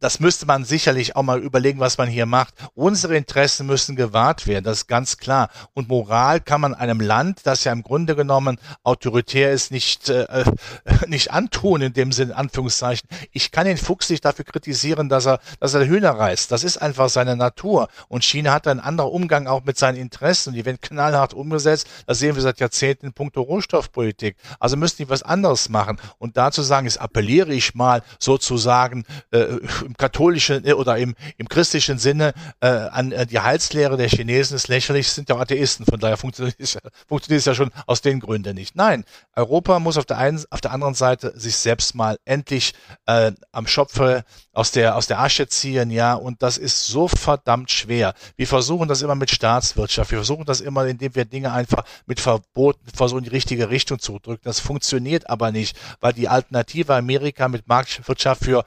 das 0.04 0.20
müsste 0.20 0.46
man 0.46 0.66
sicherlich 0.66 1.16
auch 1.16 1.24
mal 1.24 1.40
überlegen, 1.40 1.80
was 1.80 1.98
man 1.98 2.10
hier 2.10 2.26
macht. 2.26 2.54
Unsere 2.76 3.16
Interessen 3.16 3.66
müssen 3.66 3.96
gewahrt 3.96 4.48
werden, 4.48 4.66
das 4.66 4.80
ist 4.80 4.88
ganz 4.88 5.16
klar. 5.16 5.50
Und 5.74 5.88
Moral 5.88 6.42
kann 6.42 6.60
man 6.60 6.74
einem 6.74 7.00
Land, 7.00 7.40
das 7.46 7.64
ja 7.64 7.72
im 7.72 7.84
Grunde 7.84 8.14
genommen 8.14 8.60
autoritär 8.84 9.54
ist, 9.54 9.72
nicht, 9.72 10.10
äh, 10.10 10.44
nicht 11.08 11.32
antun, 11.32 11.82
in 11.82 11.94
dem 11.94 12.12
Sinne, 12.12 12.36
Anführungszeichen. 12.36 13.08
Ich 13.32 13.52
kann 13.52 13.66
den 13.66 13.78
Fuchs 13.78 14.10
nicht 14.10 14.26
dafür 14.26 14.44
kritisieren, 14.44 15.08
dass 15.08 15.26
er, 15.26 15.40
dass 15.62 15.74
er 15.74 15.88
Hühner 15.88 16.12
reißt. 16.12 16.52
Das 16.52 16.66
ist 16.66 16.76
einfach 16.80 17.08
seine 17.08 17.38
Natur. 17.38 17.88
Und 18.10 18.26
China 18.26 18.52
hat 18.52 18.68
einen 18.68 18.82
anderen 18.82 19.10
Umgang 19.10 19.48
auch 19.48 19.64
mit 19.64 19.78
seinen 19.78 19.96
Interessen. 19.96 20.54
Die 20.54 20.66
werden 20.66 20.82
knallhart 20.82 21.34
umgesetzt. 21.34 21.88
Das 22.08 22.20
sehen 22.20 22.36
wir 22.36 22.42
seit 22.42 22.60
Jahrzehnten 22.60 23.06
in 23.06 23.14
puncto 23.14 23.40
Rohstoffpolitik. 23.40 24.36
Also 24.60 24.76
müssen 24.76 24.98
die 24.98 25.10
was 25.10 25.24
anderes 25.24 25.70
machen. 25.70 25.98
Und 26.18 26.36
dazu 26.36 26.62
sagen, 26.62 26.88
jetzt 26.88 27.00
appelliere 27.00 27.54
ich 27.54 27.74
mal 27.74 28.04
sozusagen, 28.20 29.06
äh, 29.32 29.60
im 29.94 29.98
katholischen 29.98 30.66
äh, 30.66 30.74
oder 30.74 30.98
im, 30.98 31.16
im 31.38 31.48
christlichen 31.48 32.00
Sinne 32.00 32.34
äh, 32.62 32.68
an 32.68 33.12
äh, 33.12 33.26
die 33.26 33.40
Heilslehre 33.40 33.96
der 33.96 34.10
Chinesen 34.10 34.56
ist 34.56 34.68
lächerlich, 34.68 35.08
sind 35.10 35.30
ja 35.30 35.38
Atheisten, 35.38 35.86
von 35.86 36.00
daher 36.00 36.18
funktioniert 36.18 36.56
es, 36.60 36.74
ja, 36.74 36.82
ja 37.28 37.56
schon 37.56 37.72
aus 37.86 38.02
den 38.02 38.20
Gründen 38.20 38.56
nicht. 38.56 38.76
Nein, 38.76 39.06
Europa 39.36 39.80
muss 39.80 39.98
auf 39.98 40.06
der 40.06 40.18
einen, 40.18 40.44
auf 40.50 40.62
der 40.62 40.72
anderen 40.72 40.96
Seite 40.96 41.34
sich 41.40 41.56
selbst 41.58 41.94
mal 41.96 42.18
endlich 42.26 42.74
äh, 43.06 43.32
am 43.52 43.68
Schopfe 43.68 44.26
aus 44.52 44.72
der 44.72 44.96
aus 44.96 45.08
der 45.08 45.20
Asche 45.20 45.48
ziehen, 45.48 45.92
ja, 45.92 46.14
und 46.14 46.42
das 46.42 46.58
ist 46.58 46.86
so 46.88 47.08
verdammt 47.08 47.72
schwer. 47.72 48.14
Wir 48.36 48.48
versuchen 48.48 48.88
das 48.88 49.02
immer 49.02 49.16
mit 49.16 49.30
Staatswirtschaft, 49.32 50.12
wir 50.12 50.20
versuchen 50.20 50.46
das 50.46 50.62
immer, 50.62 50.86
indem 50.86 51.16
wir 51.16 51.26
Dinge 51.26 51.52
einfach 51.52 51.84
mit 52.06 52.20
Verboten 52.20 52.88
versuchen, 52.94 53.24
die 53.24 53.30
richtige 53.30 53.70
Richtung 53.70 54.00
zu 54.00 54.20
drücken. 54.20 54.44
Das 54.44 54.60
funktioniert 54.60 55.30
aber 55.30 55.52
nicht, 55.52 55.78
weil 56.00 56.14
die 56.14 56.28
Alternative 56.28 56.96
Amerika 56.96 57.48
mit 57.48 57.68
Marktwirtschaft 57.68 58.44
für 58.44 58.66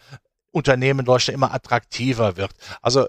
Unternehmen 0.57 1.01
in 1.01 1.07
Deutschland 1.07 1.37
immer 1.37 1.53
attraktiver 1.53 2.37
wird. 2.37 2.51
Also 2.83 3.07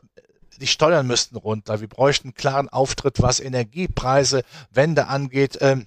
die 0.59 0.67
Steuern 0.67 1.07
müssten 1.07 1.37
runter. 1.37 1.81
Wir 1.81 1.87
bräuchten 1.87 2.29
einen 2.29 2.35
klaren 2.35 2.69
Auftritt, 2.69 3.21
was 3.21 3.39
Energiepreise, 3.39 4.43
Wende 4.71 5.07
angeht. 5.07 5.57
Ähm, 5.61 5.85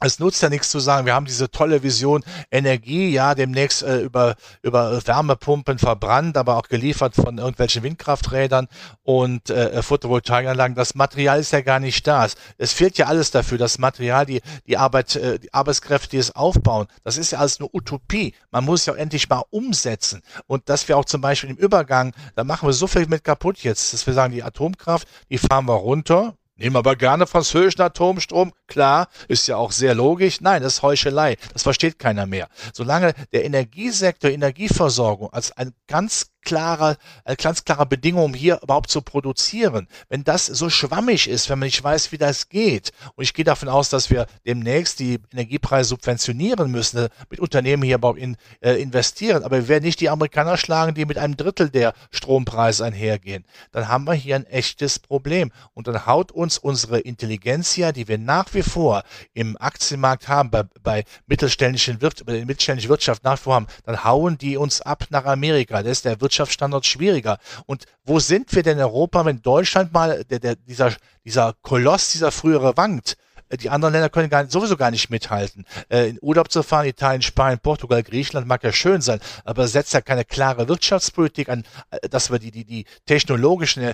es 0.00 0.18
nutzt 0.18 0.42
ja 0.42 0.48
nichts 0.48 0.70
zu 0.70 0.80
sagen, 0.80 1.06
wir 1.06 1.14
haben 1.14 1.26
diese 1.26 1.50
tolle 1.50 1.82
Vision 1.82 2.24
Energie, 2.50 3.10
ja, 3.10 3.34
demnächst 3.34 3.82
äh, 3.82 4.00
über, 4.00 4.36
über 4.62 5.00
Wärmepumpen 5.06 5.78
verbrannt, 5.78 6.36
aber 6.36 6.56
auch 6.56 6.68
geliefert 6.68 7.14
von 7.14 7.38
irgendwelchen 7.38 7.82
Windkrafträdern 7.82 8.68
und 9.02 9.50
äh, 9.50 9.82
Photovoltaikanlagen. 9.82 10.74
Das 10.74 10.94
Material 10.94 11.40
ist 11.40 11.52
ja 11.52 11.60
gar 11.60 11.80
nicht 11.80 12.06
da. 12.06 12.26
Es 12.58 12.72
fehlt 12.72 12.98
ja 12.98 13.06
alles 13.06 13.30
dafür, 13.30 13.58
das 13.58 13.78
Material, 13.78 14.26
die, 14.26 14.40
die 14.66 14.76
Arbeit, 14.76 15.16
äh, 15.16 15.38
die 15.38 15.52
Arbeitskräfte, 15.52 16.10
die 16.10 16.18
es 16.18 16.34
aufbauen. 16.34 16.86
Das 17.04 17.16
ist 17.16 17.32
ja 17.32 17.38
alles 17.38 17.60
nur 17.60 17.74
Utopie. 17.74 18.34
Man 18.50 18.64
muss 18.64 18.86
ja 18.86 18.92
auch 18.92 18.98
endlich 18.98 19.28
mal 19.28 19.42
umsetzen. 19.50 20.22
Und 20.46 20.68
dass 20.68 20.88
wir 20.88 20.96
auch 20.96 21.04
zum 21.04 21.20
Beispiel 21.20 21.50
im 21.50 21.56
Übergang, 21.56 22.14
da 22.34 22.44
machen 22.44 22.68
wir 22.68 22.72
so 22.72 22.86
viel 22.86 23.06
mit 23.06 23.24
kaputt 23.24 23.58
jetzt, 23.58 23.92
dass 23.92 24.06
wir 24.06 24.14
sagen, 24.14 24.32
die 24.32 24.42
Atomkraft, 24.42 25.08
die 25.30 25.38
fahren 25.38 25.66
wir 25.66 25.74
runter, 25.74 26.34
Nehmen 26.62 26.76
aber 26.76 26.94
gerne 26.94 27.26
französischen 27.26 27.82
Atomstrom. 27.82 28.52
Klar, 28.68 29.08
ist 29.26 29.48
ja 29.48 29.56
auch 29.56 29.72
sehr 29.72 29.96
logisch. 29.96 30.40
Nein, 30.40 30.62
das 30.62 30.74
ist 30.74 30.82
Heuchelei. 30.82 31.36
Das 31.52 31.64
versteht 31.64 31.98
keiner 31.98 32.24
mehr. 32.24 32.46
Solange 32.72 33.14
der 33.32 33.44
Energiesektor, 33.44 34.30
Energieversorgung 34.30 35.32
als 35.32 35.50
ein 35.50 35.72
ganz 35.88 36.31
klarer, 36.42 36.96
eine 37.24 37.36
ganz 37.36 37.64
klare 37.64 37.86
Bedingung, 37.86 38.24
um 38.24 38.34
hier 38.34 38.60
überhaupt 38.62 38.90
zu 38.90 39.00
produzieren. 39.00 39.88
Wenn 40.08 40.24
das 40.24 40.46
so 40.46 40.68
schwammig 40.68 41.28
ist, 41.28 41.48
wenn 41.48 41.58
man 41.58 41.66
nicht 41.66 41.82
weiß, 41.82 42.12
wie 42.12 42.18
das 42.18 42.48
geht, 42.48 42.92
und 43.14 43.24
ich 43.24 43.34
gehe 43.34 43.44
davon 43.44 43.68
aus, 43.68 43.88
dass 43.88 44.10
wir 44.10 44.26
demnächst 44.46 44.98
die 44.98 45.20
Energiepreise 45.32 45.90
subventionieren 45.90 46.70
müssen, 46.70 47.04
äh, 47.04 47.08
mit 47.30 47.40
Unternehmen 47.40 47.82
hier 47.82 47.96
überhaupt 47.96 48.18
in, 48.18 48.36
äh, 48.60 48.74
investieren, 48.82 49.44
aber 49.44 49.58
wir 49.58 49.68
werden 49.68 49.84
nicht 49.84 50.00
die 50.00 50.10
Amerikaner 50.10 50.56
schlagen, 50.56 50.94
die 50.94 51.06
mit 51.06 51.18
einem 51.18 51.36
Drittel 51.36 51.70
der 51.70 51.94
Strompreise 52.10 52.84
einhergehen, 52.84 53.44
dann 53.70 53.88
haben 53.88 54.04
wir 54.04 54.14
hier 54.14 54.36
ein 54.36 54.46
echtes 54.46 54.98
Problem. 54.98 55.52
Und 55.74 55.86
dann 55.86 56.06
haut 56.06 56.32
uns 56.32 56.58
unsere 56.58 56.98
Intelligenz 56.98 57.76
ja, 57.76 57.92
die 57.92 58.08
wir 58.08 58.18
nach 58.18 58.52
wie 58.52 58.62
vor 58.62 59.04
im 59.32 59.56
Aktienmarkt 59.58 60.28
haben, 60.28 60.50
bei, 60.50 60.64
bei 60.82 61.04
mittelständischen 61.26 62.00
Wirtschaft, 62.00 62.26
bei 62.26 62.32
der 62.32 62.46
mittelständischen 62.46 62.90
Wirtschaft 62.90 63.24
nach 63.24 63.38
wie 63.38 63.42
vor 63.42 63.54
haben, 63.54 63.66
dann 63.84 64.04
hauen 64.04 64.38
die 64.38 64.56
uns 64.56 64.80
ab 64.80 65.06
nach 65.10 65.24
Amerika. 65.24 65.82
Das 65.82 65.92
ist 65.92 66.04
der 66.04 66.20
Wirtschaft 66.20 66.31
Wirtschaftsstandort 66.32 66.86
schwieriger. 66.86 67.38
Und 67.66 67.84
wo 68.04 68.18
sind 68.18 68.54
wir 68.54 68.62
denn 68.62 68.78
in 68.78 68.84
Europa, 68.84 69.24
wenn 69.24 69.42
Deutschland 69.42 69.92
mal, 69.92 70.24
der, 70.24 70.38
der, 70.38 70.56
dieser, 70.56 70.92
dieser 71.24 71.54
Koloss, 71.60 72.12
dieser 72.12 72.32
frühere 72.32 72.76
wankt? 72.76 73.18
Äh, 73.50 73.58
die 73.58 73.68
anderen 73.68 73.92
Länder 73.92 74.08
können 74.08 74.30
gar, 74.30 74.46
sowieso 74.46 74.78
gar 74.78 74.90
nicht 74.90 75.10
mithalten. 75.10 75.66
Äh, 75.90 76.08
in 76.08 76.18
Urlaub 76.22 76.50
zu 76.50 76.62
fahren, 76.62 76.86
Italien, 76.86 77.20
Spanien, 77.20 77.58
Portugal, 77.58 78.02
Griechenland 78.02 78.46
mag 78.46 78.64
ja 78.64 78.72
schön 78.72 79.02
sein, 79.02 79.20
aber 79.44 79.68
setzt 79.68 79.92
ja 79.92 80.00
keine 80.00 80.24
klare 80.24 80.68
Wirtschaftspolitik 80.68 81.50
an, 81.50 81.64
äh, 81.90 82.08
dass 82.08 82.30
wir 82.30 82.38
die, 82.38 82.50
die, 82.50 82.64
die 82.64 82.86
technologischen 83.04 83.92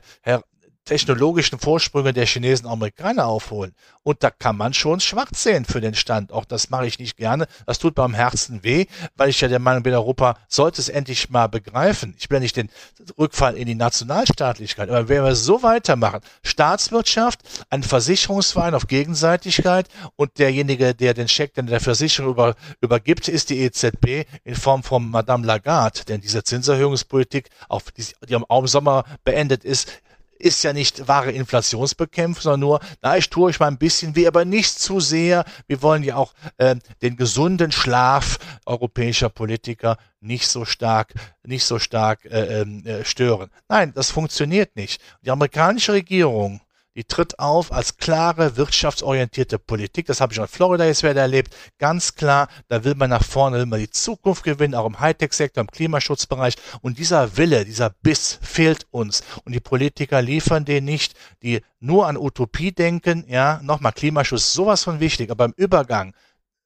technologischen 0.88 1.58
Vorsprünge 1.58 2.14
der 2.14 2.24
Chinesen 2.24 2.66
und 2.66 2.72
Amerikaner 2.72 3.26
aufholen. 3.26 3.74
Und 4.02 4.22
da 4.22 4.30
kann 4.30 4.56
man 4.56 4.72
schon 4.72 5.00
schwarz 5.00 5.42
sehen 5.42 5.66
für 5.66 5.82
den 5.82 5.94
Stand. 5.94 6.32
Auch 6.32 6.46
das 6.46 6.70
mache 6.70 6.86
ich 6.86 6.98
nicht 6.98 7.18
gerne. 7.18 7.46
Das 7.66 7.78
tut 7.78 7.94
beim 7.94 8.14
Herzen 8.14 8.64
weh, 8.64 8.86
weil 9.14 9.28
ich 9.28 9.38
ja 9.42 9.48
der 9.48 9.58
Meinung 9.58 9.82
bin, 9.82 9.92
Europa 9.92 10.38
sollte 10.48 10.80
es 10.80 10.88
endlich 10.88 11.28
mal 11.28 11.46
begreifen. 11.46 12.14
Ich 12.18 12.30
will 12.30 12.40
nicht 12.40 12.56
den 12.56 12.70
Rückfall 13.18 13.54
in 13.58 13.66
die 13.66 13.74
Nationalstaatlichkeit, 13.74 14.88
aber 14.88 15.10
wenn 15.10 15.24
wir 15.24 15.34
so 15.34 15.62
weitermachen, 15.62 16.20
Staatswirtschaft, 16.42 17.40
ein 17.68 17.82
Versicherungsverein 17.82 18.74
auf 18.74 18.86
Gegenseitigkeit 18.86 19.88
und 20.16 20.38
derjenige, 20.38 20.94
der 20.94 21.12
den 21.12 21.28
Scheck 21.28 21.52
denn 21.52 21.66
der 21.66 21.80
Versicherung 21.80 22.30
über, 22.30 22.54
übergibt, 22.80 23.28
ist 23.28 23.50
die 23.50 23.60
EZB 23.60 24.24
in 24.44 24.54
Form 24.54 24.82
von 24.82 25.10
Madame 25.10 25.46
Lagarde. 25.46 26.00
Denn 26.08 26.22
diese 26.22 26.42
Zinserhöhungspolitik, 26.42 27.50
auf 27.68 27.90
die, 27.90 28.06
die 28.26 28.34
am 28.34 28.66
Sommer 28.66 29.04
beendet 29.24 29.64
ist, 29.64 30.00
ist 30.40 30.62
ja 30.62 30.72
nicht 30.72 31.08
wahre 31.08 31.32
Inflationsbekämpfung, 31.32 32.42
sondern 32.42 32.60
nur, 32.60 32.80
na, 33.02 33.16
ich 33.16 33.30
tue 33.30 33.46
euch 33.46 33.60
mal 33.60 33.68
ein 33.68 33.78
bisschen 33.78 34.16
weh, 34.16 34.26
aber 34.26 34.44
nicht 34.44 34.78
zu 34.78 35.00
sehr. 35.00 35.44
Wir 35.66 35.82
wollen 35.82 36.02
ja 36.02 36.16
auch 36.16 36.34
äh, 36.56 36.76
den 37.02 37.16
gesunden 37.16 37.72
Schlaf 37.72 38.38
europäischer 38.66 39.28
Politiker 39.28 39.96
nicht 40.20 40.48
so 40.48 40.64
stark, 40.64 41.14
nicht 41.44 41.64
so 41.64 41.78
stark 41.78 42.24
äh, 42.24 42.60
ähm, 42.60 42.84
äh, 42.84 43.04
stören. 43.04 43.50
Nein, 43.68 43.92
das 43.94 44.10
funktioniert 44.10 44.76
nicht. 44.76 45.00
Die 45.22 45.30
amerikanische 45.30 45.92
Regierung 45.92 46.60
die 46.98 47.04
tritt 47.04 47.38
auf 47.38 47.70
als 47.70 47.96
klare 47.96 48.56
wirtschaftsorientierte 48.56 49.60
Politik. 49.60 50.06
Das 50.06 50.20
habe 50.20 50.32
ich 50.32 50.38
in 50.40 50.48
Florida 50.48 50.84
jetzt 50.84 51.04
wieder 51.04 51.20
erlebt. 51.20 51.54
Ganz 51.78 52.16
klar, 52.16 52.48
da 52.66 52.82
will 52.82 52.96
man 52.96 53.08
nach 53.08 53.22
vorne, 53.22 53.58
will 53.58 53.66
man 53.66 53.78
die 53.78 53.88
Zukunft 53.88 54.42
gewinnen, 54.42 54.74
auch 54.74 54.84
im 54.84 54.98
Hightech-Sektor, 54.98 55.60
im 55.60 55.70
Klimaschutzbereich. 55.70 56.56
Und 56.80 56.98
dieser 56.98 57.36
Wille, 57.36 57.64
dieser 57.64 57.90
Biss 57.90 58.40
fehlt 58.42 58.88
uns. 58.90 59.22
Und 59.44 59.52
die 59.52 59.60
Politiker 59.60 60.20
liefern 60.20 60.64
den 60.64 60.86
nicht, 60.86 61.14
die 61.44 61.60
nur 61.78 62.08
an 62.08 62.16
Utopie 62.16 62.72
denken. 62.72 63.24
Ja, 63.28 63.60
nochmal, 63.62 63.92
Klimaschutz 63.92 64.40
ist 64.40 64.54
sowas 64.54 64.82
von 64.82 64.98
wichtig, 64.98 65.30
aber 65.30 65.44
im 65.44 65.54
Übergang 65.56 66.14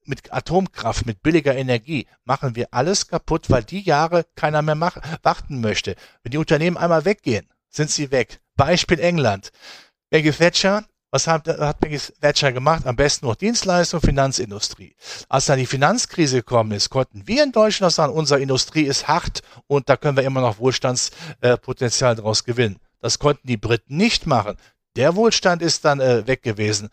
mit 0.06 0.32
Atomkraft, 0.32 1.04
mit 1.04 1.22
billiger 1.22 1.54
Energie 1.54 2.06
machen 2.24 2.56
wir 2.56 2.68
alles 2.70 3.06
kaputt, 3.06 3.50
weil 3.50 3.64
die 3.64 3.82
Jahre 3.82 4.24
keiner 4.34 4.62
mehr 4.62 4.76
machen, 4.76 5.02
warten 5.22 5.60
möchte. 5.60 5.94
Wenn 6.22 6.30
die 6.30 6.38
Unternehmen 6.38 6.78
einmal 6.78 7.04
weggehen, 7.04 7.46
sind 7.68 7.90
sie 7.90 8.10
weg. 8.10 8.40
Beispiel 8.56 8.98
England. 8.98 9.52
Maggie 10.12 10.30
Thatcher, 10.30 10.84
was 11.10 11.26
hat, 11.26 11.48
hat 11.48 11.80
Maggie 11.80 11.98
Thatcher 12.20 12.52
gemacht? 12.52 12.86
Am 12.86 12.96
besten 12.96 13.24
noch 13.24 13.34
Dienstleistung, 13.34 14.02
Finanzindustrie. 14.02 14.94
Als 15.30 15.46
dann 15.46 15.58
die 15.58 15.64
Finanzkrise 15.64 16.36
gekommen 16.36 16.72
ist, 16.72 16.90
konnten 16.90 17.26
wir 17.26 17.42
in 17.42 17.50
Deutschland 17.50 17.94
sagen, 17.94 18.12
unsere 18.12 18.42
Industrie 18.42 18.82
ist 18.82 19.08
hart 19.08 19.40
und 19.68 19.88
da 19.88 19.96
können 19.96 20.18
wir 20.18 20.24
immer 20.24 20.42
noch 20.42 20.58
Wohlstandspotenzial 20.58 22.14
daraus 22.14 22.44
gewinnen. 22.44 22.76
Das 23.00 23.18
konnten 23.18 23.46
die 23.46 23.56
Briten 23.56 23.96
nicht 23.96 24.26
machen. 24.26 24.58
Der 24.96 25.16
Wohlstand 25.16 25.62
ist 25.62 25.86
dann 25.86 26.00
äh, 26.00 26.26
weg 26.26 26.42
gewesen, 26.42 26.90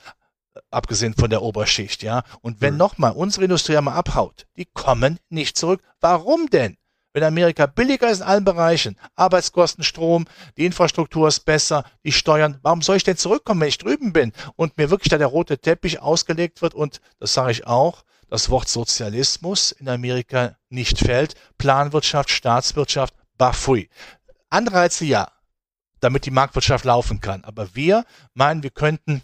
abgesehen 0.71 1.13
von 1.13 1.29
der 1.29 1.41
Oberschicht, 1.41 2.03
ja. 2.03 2.23
Und 2.39 2.62
wenn 2.62 2.75
mhm. 2.75 2.79
nochmal 2.79 3.12
unsere 3.12 3.43
Industrie 3.43 3.75
einmal 3.75 3.97
abhaut, 3.97 4.47
die 4.55 4.65
kommen 4.65 5.19
nicht 5.27 5.58
zurück. 5.58 5.82
Warum 5.99 6.49
denn? 6.49 6.77
Wenn 7.13 7.24
Amerika 7.24 7.65
billiger 7.65 8.10
ist 8.10 8.19
in 8.19 8.26
allen 8.26 8.45
Bereichen, 8.45 8.95
Arbeitskosten, 9.15 9.84
Strom, 9.84 10.26
die 10.58 10.65
Infrastruktur 10.65 11.28
ist 11.28 11.41
besser, 11.41 11.84
die 12.04 12.12
Steuern, 12.12 12.60
warum 12.62 12.84
soll 12.84 12.98
ich 12.98 13.04
denn 13.04 13.17
zurückkommen, 13.17 13.62
wenn 13.62 13.69
ich 13.69 13.80
drüben 13.80 14.13
bin 14.13 14.32
und 14.56 14.78
mir 14.78 14.91
wirklich 14.91 15.10
da 15.10 15.17
der 15.17 15.28
rote 15.28 15.58
Teppich 15.58 16.02
ausgelegt 16.02 16.62
wird 16.62 16.76
und, 16.76 17.02
das 17.19 17.34
sage 17.34 17.52
ich 17.52 17.65
auch, 17.65 18.04
das 18.30 18.52
Wort 18.52 18.69
Sozialismus 18.69 19.72
in 19.72 19.89
Amerika 19.89 20.56
nicht 20.69 21.00
fällt, 21.00 21.34
Planwirtschaft, 21.58 22.30
Staatswirtschaft, 22.30 23.15
bafui. 23.38 23.89
Anreize 24.52 25.06
ja, 25.06 25.32
damit 26.00 26.26
die 26.26 26.32
Marktwirtschaft 26.32 26.86
laufen 26.86 27.22
kann. 27.22 27.43
Aber 27.43 27.76
wir 27.76 28.06
meinen, 28.36 28.62
wir 28.62 28.69
könnten 28.69 29.24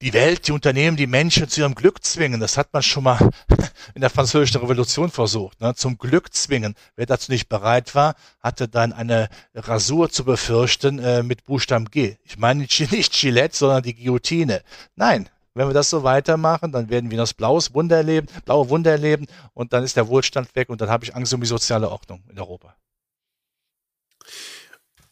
die 0.00 0.12
Welt, 0.12 0.46
die 0.46 0.52
Unternehmen, 0.52 0.96
die 0.96 1.06
Menschen 1.06 1.48
zu 1.48 1.60
ihrem 1.60 1.74
Glück 1.74 2.04
zwingen. 2.04 2.40
Das 2.40 2.56
hat 2.56 2.72
man 2.72 2.82
schon 2.82 3.04
mal 3.04 3.30
in 3.94 4.00
der 4.00 4.10
französischen 4.10 4.60
Revolution 4.60 5.10
versucht. 5.10 5.60
Ne? 5.60 5.74
Zum 5.74 5.98
Glück 5.98 6.32
zwingen. 6.32 6.74
Wer 6.94 7.06
dazu 7.06 7.32
nicht 7.32 7.48
bereit 7.48 7.94
war, 7.94 8.14
hatte 8.40 8.68
dann 8.68 8.92
eine 8.92 9.28
Rasur 9.54 10.10
zu 10.10 10.24
befürchten 10.24 10.98
äh, 10.98 11.22
mit 11.22 11.44
Buchstaben 11.44 11.86
G. 11.86 12.16
Ich 12.24 12.38
meine 12.38 12.66
nicht 12.90 13.12
Gillette, 13.12 13.56
sondern 13.56 13.82
die 13.82 13.94
Guillotine. 13.94 14.62
Nein, 14.94 15.28
wenn 15.54 15.66
wir 15.66 15.74
das 15.74 15.90
so 15.90 16.04
weitermachen, 16.04 16.70
dann 16.70 16.88
werden 16.88 17.10
wir 17.10 17.18
das 17.18 17.34
blaues 17.34 17.74
Wunder 17.74 17.96
erleben, 17.96 18.28
blaue 18.44 18.68
Wunder 18.68 18.92
erleben 18.92 19.26
und 19.54 19.72
dann 19.72 19.82
ist 19.82 19.96
der 19.96 20.06
Wohlstand 20.06 20.54
weg 20.54 20.68
und 20.68 20.80
dann 20.80 20.88
habe 20.88 21.04
ich 21.04 21.16
Angst 21.16 21.34
um 21.34 21.40
die 21.40 21.48
soziale 21.48 21.90
Ordnung 21.90 22.22
in 22.30 22.38
Europa. 22.38 22.76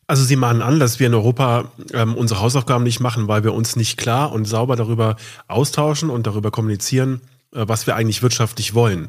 Also 0.07 0.25
Sie 0.25 0.37
mahnen 0.37 0.63
an, 0.63 0.79
dass 0.79 1.01
wir 1.01 1.09
in 1.09 1.15
Europa 1.15 1.73
ähm, 1.93 2.15
unsere 2.15 2.41
Hausaufgaben 2.41 2.85
nicht 2.85 3.01
machen, 3.01 3.27
weil 3.27 3.43
wir 3.43 3.55
uns 3.55 3.75
nicht 3.75 3.97
klar 3.97 4.33
und 4.33 4.45
sauber 4.45 4.77
darüber 4.77 5.17
austauschen 5.49 6.11
und 6.11 6.27
darüber 6.27 6.51
kommunizieren, 6.53 7.21
äh, 7.53 7.65
was 7.67 7.87
wir 7.87 7.97
eigentlich 7.97 8.23
wirtschaftlich 8.23 8.75
wollen. 8.75 9.09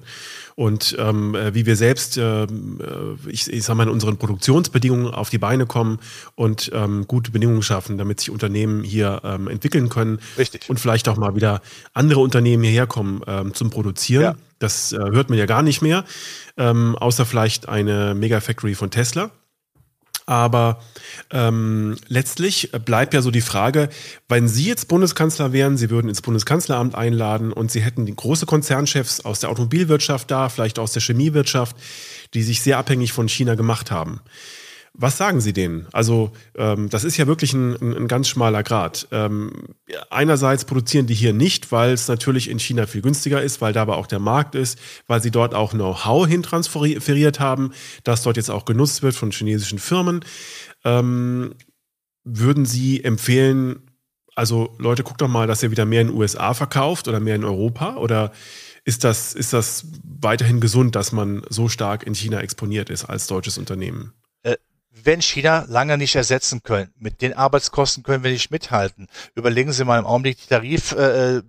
Und 0.55 0.95
ähm, 0.97 1.35
äh, 1.35 1.53
wie 1.53 1.67
wir 1.67 1.75
selbst, 1.75 2.17
äh, 2.17 2.45
äh, 2.45 2.47
ich, 3.27 3.47
ich 3.47 3.63
sage 3.63 3.77
mal, 3.77 3.83
in 3.83 3.89
unseren 3.89 4.17
Produktionsbedingungen 4.17 5.13
auf 5.13 5.29
die 5.29 5.37
Beine 5.37 5.67
kommen 5.67 5.99
und 6.33 6.71
ähm, 6.73 7.05
gute 7.05 7.29
Bedingungen 7.29 7.61
schaffen, 7.61 7.99
damit 7.99 8.19
sich 8.19 8.31
Unternehmen 8.31 8.83
hier 8.83 9.21
ähm, 9.23 9.49
entwickeln 9.49 9.89
können. 9.89 10.17
Richtig. 10.35 10.67
Und 10.67 10.79
vielleicht 10.79 11.09
auch 11.09 11.17
mal 11.17 11.35
wieder 11.35 11.61
andere 11.93 12.21
Unternehmen 12.21 12.63
hierher 12.63 12.87
kommen 12.87 13.21
ähm, 13.27 13.53
zum 13.53 13.69
Produzieren. 13.69 14.23
Ja. 14.23 14.35
Das 14.57 14.93
äh, 14.93 14.97
hört 14.97 15.29
man 15.29 15.37
ja 15.37 15.45
gar 15.45 15.61
nicht 15.61 15.83
mehr, 15.83 16.05
ähm, 16.57 16.95
außer 16.95 17.27
vielleicht 17.27 17.69
eine 17.69 18.15
Megafactory 18.15 18.73
von 18.73 18.89
Tesla. 18.89 19.29
Aber 20.27 20.81
ähm, 21.31 21.95
letztlich 22.09 22.71
bleibt 22.85 23.13
ja 23.13 23.21
so 23.21 23.31
die 23.31 23.41
Frage, 23.41 23.87
wenn 24.27 24.49
Sie 24.49 24.65
jetzt 24.65 24.89
Bundeskanzler 24.89 25.53
wären, 25.53 25.77
Sie 25.77 25.89
würden 25.89 26.09
ins 26.09 26.21
Bundeskanzleramt 26.21 26.95
einladen 26.95 27.53
und 27.53 27.71
Sie 27.71 27.79
hätten 27.79 28.13
große 28.13 28.45
Konzernchefs 28.45 29.21
aus 29.21 29.39
der 29.39 29.49
Automobilwirtschaft 29.49 30.29
da, 30.29 30.49
vielleicht 30.49 30.79
aus 30.79 30.91
der 30.91 31.01
Chemiewirtschaft, 31.01 31.77
die 32.33 32.43
sich 32.43 32.61
sehr 32.61 32.77
abhängig 32.77 33.13
von 33.13 33.29
China 33.29 33.55
gemacht 33.55 33.89
haben. 33.89 34.19
Was 34.99 35.15
sagen 35.15 35.41
Sie 35.41 35.53
denen? 35.53 35.85
Also 35.91 36.31
ähm, 36.55 36.89
das 36.89 37.03
ist 37.03 37.17
ja 37.17 37.27
wirklich 37.27 37.53
ein, 37.53 37.75
ein, 37.79 38.07
ganz 38.07 38.27
schmaler 38.27 38.63
Grad. 38.63 39.07
Ähm, 39.11 39.51
einerseits 40.09 40.65
produzieren 40.65 41.05
die 41.05 41.13
hier 41.13 41.33
nicht, 41.33 41.71
weil 41.71 41.91
es 41.91 42.07
natürlich 42.07 42.49
in 42.49 42.57
China 42.57 42.87
viel 42.87 43.03
günstiger 43.03 43.43
ist, 43.43 43.61
weil 43.61 43.73
da 43.73 43.83
aber 43.83 43.97
auch 43.97 44.07
der 44.07 44.17
Markt 44.17 44.55
ist, 44.55 44.79
weil 45.05 45.21
sie 45.21 45.29
dort 45.29 45.53
auch 45.53 45.71
Know-how 45.73 46.25
hintransferiert 46.27 47.39
haben, 47.39 47.73
das 48.03 48.23
dort 48.23 48.37
jetzt 48.37 48.49
auch 48.49 48.65
genutzt 48.65 49.03
wird 49.03 49.13
von 49.13 49.29
chinesischen 49.29 49.77
Firmen. 49.77 50.25
Ähm, 50.83 51.53
würden 52.23 52.65
Sie 52.65 53.03
empfehlen, 53.03 53.91
also 54.33 54.75
Leute, 54.79 55.03
guckt 55.03 55.21
doch 55.21 55.27
mal, 55.27 55.45
dass 55.45 55.61
ihr 55.61 55.69
wieder 55.69 55.85
mehr 55.85 56.01
in 56.01 56.07
den 56.07 56.17
USA 56.17 56.55
verkauft 56.55 57.07
oder 57.07 57.19
mehr 57.19 57.35
in 57.35 57.45
Europa? 57.45 57.97
Oder 57.97 58.31
ist 58.83 59.03
das, 59.03 59.35
ist 59.35 59.53
das 59.53 59.85
weiterhin 60.03 60.59
gesund, 60.59 60.95
dass 60.95 61.11
man 61.11 61.43
so 61.49 61.69
stark 61.69 62.01
in 62.01 62.15
China 62.15 62.39
exponiert 62.39 62.89
ist 62.89 63.05
als 63.05 63.27
deutsches 63.27 63.59
Unternehmen? 63.59 64.13
Werden 65.07 65.21
China 65.23 65.65
lange 65.67 65.97
nicht 65.97 66.15
ersetzen 66.15 66.61
können. 66.61 66.93
Mit 66.99 67.23
den 67.23 67.33
Arbeitskosten 67.33 68.03
können 68.03 68.23
wir 68.23 68.31
nicht 68.31 68.51
mithalten. 68.51 69.07
Überlegen 69.33 69.71
Sie 69.71 69.85
mal 69.85 69.97
im 69.97 70.05
Augenblick 70.05 70.37
die 70.37 70.47
Tarif. 70.47 70.91
Äh, 70.91 71.41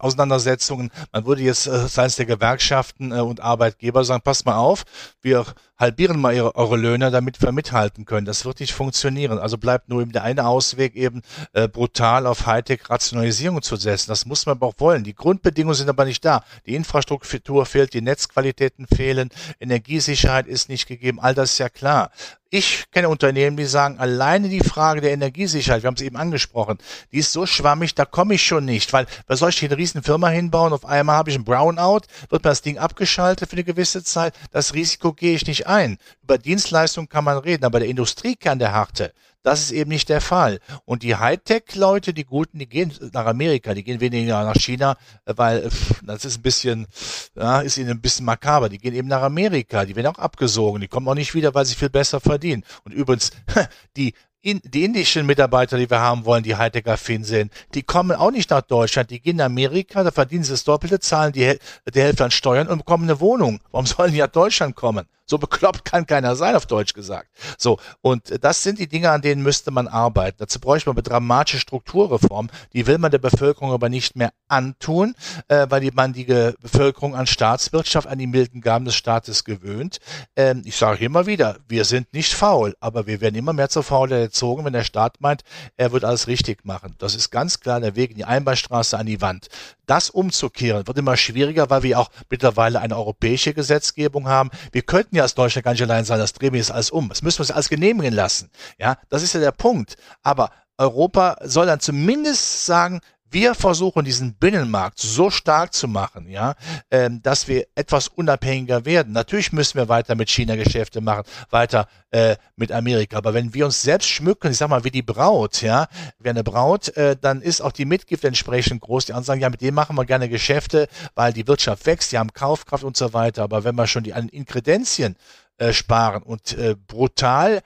Auseinandersetzungen. 0.00 0.92
Man 1.12 1.26
würde 1.26 1.42
jetzt 1.42 1.66
äh, 1.66 1.88
seitens 1.88 2.14
der 2.14 2.26
Gewerkschaften 2.26 3.10
äh, 3.10 3.16
und 3.16 3.40
Arbeitgeber 3.40 4.04
sagen, 4.04 4.22
passt 4.22 4.46
mal 4.46 4.56
auf, 4.56 4.84
wir 5.22 5.44
halbieren 5.78 6.20
mal 6.20 6.34
ihre, 6.34 6.54
eure 6.56 6.76
Löhne, 6.76 7.10
damit 7.10 7.40
wir 7.40 7.52
mithalten 7.52 8.04
können. 8.04 8.26
Das 8.26 8.44
wird 8.44 8.60
nicht 8.60 8.72
funktionieren. 8.72 9.38
Also 9.38 9.58
bleibt 9.58 9.88
nur 9.88 10.02
eben 10.02 10.12
der 10.12 10.24
eine 10.24 10.46
Ausweg 10.46 10.96
eben 10.96 11.22
äh, 11.52 11.68
brutal 11.68 12.26
auf 12.26 12.46
Hightech-Rationalisierung 12.46 13.62
zu 13.62 13.76
setzen. 13.76 14.10
Das 14.10 14.26
muss 14.26 14.46
man 14.46 14.56
aber 14.56 14.66
auch 14.66 14.74
wollen. 14.78 15.04
Die 15.04 15.14
Grundbedingungen 15.14 15.74
sind 15.74 15.88
aber 15.88 16.04
nicht 16.04 16.24
da. 16.24 16.44
Die 16.66 16.74
Infrastruktur 16.74 17.66
fehlt, 17.66 17.94
die 17.94 18.00
Netzqualitäten 18.00 18.86
fehlen, 18.86 19.30
Energiesicherheit 19.60 20.46
ist 20.46 20.68
nicht 20.68 20.86
gegeben. 20.86 21.20
All 21.20 21.34
das 21.34 21.52
ist 21.52 21.58
ja 21.58 21.68
klar. 21.68 22.10
Ich 22.50 22.90
kenne 22.92 23.10
Unternehmen, 23.10 23.58
die 23.58 23.66
sagen, 23.66 23.98
alleine 23.98 24.48
die 24.48 24.60
Frage 24.60 25.02
der 25.02 25.12
Energiesicherheit, 25.12 25.82
wir 25.82 25.88
haben 25.88 25.96
es 25.96 26.00
eben 26.00 26.16
angesprochen, 26.16 26.78
die 27.12 27.18
ist 27.18 27.30
so 27.30 27.44
schwammig, 27.44 27.94
da 27.94 28.06
komme 28.06 28.34
ich 28.34 28.42
schon 28.42 28.64
nicht, 28.64 28.90
weil 28.94 29.06
wer 29.26 29.36
soll 29.36 29.50
ich 29.50 29.58
hier 29.58 29.68
eine 29.68 29.76
riesen 29.76 30.02
Firma 30.02 30.30
hinbauen, 30.30 30.72
auf 30.72 30.86
einmal 30.86 31.16
habe 31.16 31.28
ich 31.28 31.36
ein 31.36 31.44
Brownout, 31.44 32.06
wird 32.30 32.44
mir 32.44 32.50
das 32.50 32.62
Ding 32.62 32.78
abgeschaltet 32.78 33.50
für 33.50 33.56
eine 33.56 33.64
gewisse 33.64 34.02
Zeit, 34.02 34.32
das 34.50 34.72
Risiko 34.72 35.12
gehe 35.12 35.34
ich 35.34 35.46
nicht 35.46 35.66
ein. 35.68 35.98
Über 36.22 36.38
Dienstleistungen 36.38 37.08
kann 37.08 37.24
man 37.24 37.38
reden, 37.38 37.64
aber 37.64 37.78
der 37.78 37.88
Industriekern 37.88 38.58
der 38.58 38.72
Harte, 38.72 39.12
das 39.42 39.62
ist 39.62 39.70
eben 39.70 39.90
nicht 39.90 40.08
der 40.08 40.20
Fall. 40.20 40.58
Und 40.84 41.02
die 41.02 41.16
Hightech-Leute, 41.16 42.12
die 42.12 42.24
Guten, 42.24 42.58
die 42.58 42.68
gehen 42.68 42.92
nach 43.12 43.26
Amerika, 43.26 43.72
die 43.72 43.84
gehen 43.84 44.00
weniger 44.00 44.44
nach 44.44 44.56
China, 44.56 44.96
weil 45.24 45.70
das 46.02 46.24
ist 46.24 46.38
ein 46.38 46.42
bisschen, 46.42 46.86
ja, 47.34 47.60
ist 47.60 47.78
ihnen 47.78 47.90
ein 47.90 48.00
bisschen 48.00 48.26
makaber. 48.26 48.68
Die 48.68 48.78
gehen 48.78 48.94
eben 48.94 49.08
nach 49.08 49.22
Amerika, 49.22 49.84
die 49.84 49.96
werden 49.96 50.08
auch 50.08 50.18
abgesogen, 50.18 50.80
die 50.80 50.88
kommen 50.88 51.08
auch 51.08 51.14
nicht 51.14 51.34
wieder, 51.34 51.54
weil 51.54 51.64
sie 51.64 51.76
viel 51.76 51.88
besser 51.88 52.20
verdienen. 52.20 52.64
Und 52.84 52.92
übrigens, 52.92 53.30
die 53.96 54.12
in, 54.40 54.60
die 54.64 54.84
indischen 54.84 55.26
Mitarbeiter, 55.26 55.78
die 55.78 55.90
wir 55.90 56.00
haben 56.00 56.24
wollen, 56.24 56.42
die 56.42 56.56
Hightech-affin 56.56 57.24
sind, 57.24 57.52
die 57.74 57.82
kommen 57.82 58.16
auch 58.16 58.30
nicht 58.30 58.50
nach 58.50 58.62
Deutschland, 58.62 59.10
die 59.10 59.20
gehen 59.20 59.36
nach 59.36 59.46
Amerika, 59.46 60.04
da 60.04 60.10
verdienen 60.10 60.44
sie 60.44 60.52
das 60.52 60.64
Doppelte, 60.64 61.00
zahlen 61.00 61.32
die, 61.32 61.58
die 61.92 62.00
Hälfte 62.00 62.24
an 62.24 62.30
Steuern 62.30 62.68
und 62.68 62.78
bekommen 62.78 63.04
eine 63.04 63.20
Wohnung. 63.20 63.60
Warum 63.70 63.86
sollen 63.86 64.12
die 64.12 64.20
nach 64.20 64.28
Deutschland 64.28 64.76
kommen? 64.76 65.06
So 65.28 65.38
bekloppt 65.38 65.84
kann 65.84 66.06
keiner 66.06 66.36
sein, 66.36 66.56
auf 66.56 66.66
Deutsch 66.66 66.94
gesagt. 66.94 67.28
So, 67.58 67.78
und 68.00 68.42
das 68.42 68.62
sind 68.62 68.78
die 68.78 68.88
Dinge, 68.88 69.10
an 69.10 69.22
denen 69.22 69.42
müsste 69.42 69.70
man 69.70 69.88
arbeiten. 69.88 70.38
Dazu 70.38 70.58
bräuchte 70.58 70.88
man 70.88 70.96
eine 70.96 71.02
dramatische 71.02 71.60
Strukturreform. 71.60 72.48
Die 72.72 72.86
will 72.86 72.98
man 72.98 73.10
der 73.10 73.18
Bevölkerung 73.18 73.72
aber 73.72 73.88
nicht 73.88 74.16
mehr 74.16 74.32
antun, 74.48 75.14
äh, 75.48 75.66
weil 75.68 75.88
man 75.94 76.12
die 76.12 76.24
Bevölkerung 76.24 77.14
an 77.14 77.26
Staatswirtschaft, 77.26 78.08
an 78.08 78.18
die 78.18 78.26
milden 78.26 78.60
Gaben 78.60 78.84
des 78.84 78.94
Staates 78.94 79.44
gewöhnt. 79.44 79.98
Ähm, 80.36 80.62
ich 80.64 80.76
sage 80.76 81.04
immer 81.04 81.26
wieder, 81.26 81.58
wir 81.68 81.84
sind 81.84 82.12
nicht 82.12 82.32
faul, 82.32 82.74
aber 82.80 83.06
wir 83.06 83.20
werden 83.20 83.34
immer 83.34 83.52
mehr 83.52 83.68
zur 83.68 83.82
Faulheit 83.82 84.20
erzogen, 84.20 84.64
wenn 84.64 84.72
der 84.72 84.84
Staat 84.84 85.20
meint, 85.20 85.42
er 85.76 85.92
wird 85.92 86.04
alles 86.04 86.26
richtig 86.26 86.64
machen. 86.64 86.94
Das 86.98 87.14
ist 87.14 87.30
ganz 87.30 87.60
klar 87.60 87.80
der 87.80 87.96
Weg 87.96 88.10
in 88.12 88.16
die 88.16 88.24
Einbahnstraße 88.24 88.98
an 88.98 89.06
die 89.06 89.20
Wand. 89.20 89.48
Das 89.86 90.10
umzukehren 90.10 90.86
wird 90.86 90.98
immer 90.98 91.16
schwieriger, 91.16 91.70
weil 91.70 91.82
wir 91.82 91.98
auch 91.98 92.10
mittlerweile 92.28 92.80
eine 92.80 92.96
europäische 92.96 93.54
Gesetzgebung 93.54 94.28
haben. 94.28 94.50
Wir 94.72 94.82
könnten 94.82 95.16
ja 95.18 95.24
als 95.24 95.34
Deutschland 95.34 95.64
gar 95.64 95.72
nicht 95.72 95.82
allein 95.82 96.04
sein, 96.04 96.18
das 96.18 96.32
drehen 96.32 96.52
wir 96.52 96.58
jetzt 96.58 96.72
alles 96.72 96.90
um. 96.90 97.08
Das 97.08 97.22
müssen 97.22 97.38
wir 97.38 97.42
uns 97.42 97.50
alles 97.50 97.68
genehmigen 97.68 98.14
lassen. 98.14 98.50
Ja, 98.78 98.96
das 99.08 99.22
ist 99.22 99.34
ja 99.34 99.40
der 99.40 99.52
Punkt. 99.52 99.96
Aber 100.22 100.50
Europa 100.78 101.36
soll 101.42 101.66
dann 101.66 101.80
zumindest 101.80 102.64
sagen, 102.64 103.00
wir 103.30 103.54
versuchen 103.54 104.04
diesen 104.04 104.34
Binnenmarkt 104.34 104.98
so 104.98 105.30
stark 105.30 105.74
zu 105.74 105.88
machen, 105.88 106.28
ja, 106.28 106.54
ähm, 106.90 107.20
dass 107.22 107.48
wir 107.48 107.66
etwas 107.74 108.08
unabhängiger 108.08 108.84
werden. 108.84 109.12
Natürlich 109.12 109.52
müssen 109.52 109.76
wir 109.76 109.88
weiter 109.88 110.14
mit 110.14 110.30
China 110.30 110.56
Geschäfte 110.56 111.00
machen, 111.00 111.24
weiter 111.50 111.88
äh, 112.10 112.36
mit 112.56 112.72
Amerika. 112.72 113.16
Aber 113.18 113.34
wenn 113.34 113.54
wir 113.54 113.66
uns 113.66 113.82
selbst 113.82 114.08
schmücken, 114.08 114.50
ich 114.50 114.58
sag 114.58 114.70
mal 114.70 114.84
wie 114.84 114.90
die 114.90 115.02
Braut, 115.02 115.62
ja, 115.62 115.88
wie 116.18 116.30
eine 116.30 116.44
Braut, 116.44 116.88
äh, 116.96 117.16
dann 117.20 117.42
ist 117.42 117.60
auch 117.60 117.72
die 117.72 117.84
Mitgift 117.84 118.24
entsprechend 118.24 118.80
groß. 118.80 119.06
Die 119.06 119.12
anderen 119.12 119.24
sagen, 119.24 119.40
ja, 119.40 119.50
mit 119.50 119.60
dem 119.60 119.74
machen 119.74 119.96
wir 119.96 120.04
gerne 120.04 120.28
Geschäfte, 120.28 120.88
weil 121.14 121.32
die 121.32 121.46
Wirtschaft 121.46 121.86
wächst, 121.86 122.12
die 122.12 122.18
haben 122.18 122.32
Kaufkraft 122.32 122.84
und 122.84 122.96
so 122.96 123.12
weiter. 123.12 123.42
Aber 123.42 123.64
wenn 123.64 123.74
wir 123.74 123.86
schon 123.86 124.04
die 124.04 124.14
an 124.14 124.28
Inkredenzien 124.28 125.16
äh, 125.58 125.72
sparen 125.72 126.22
und 126.22 126.56
äh, 126.56 126.76
brutal 126.86 127.62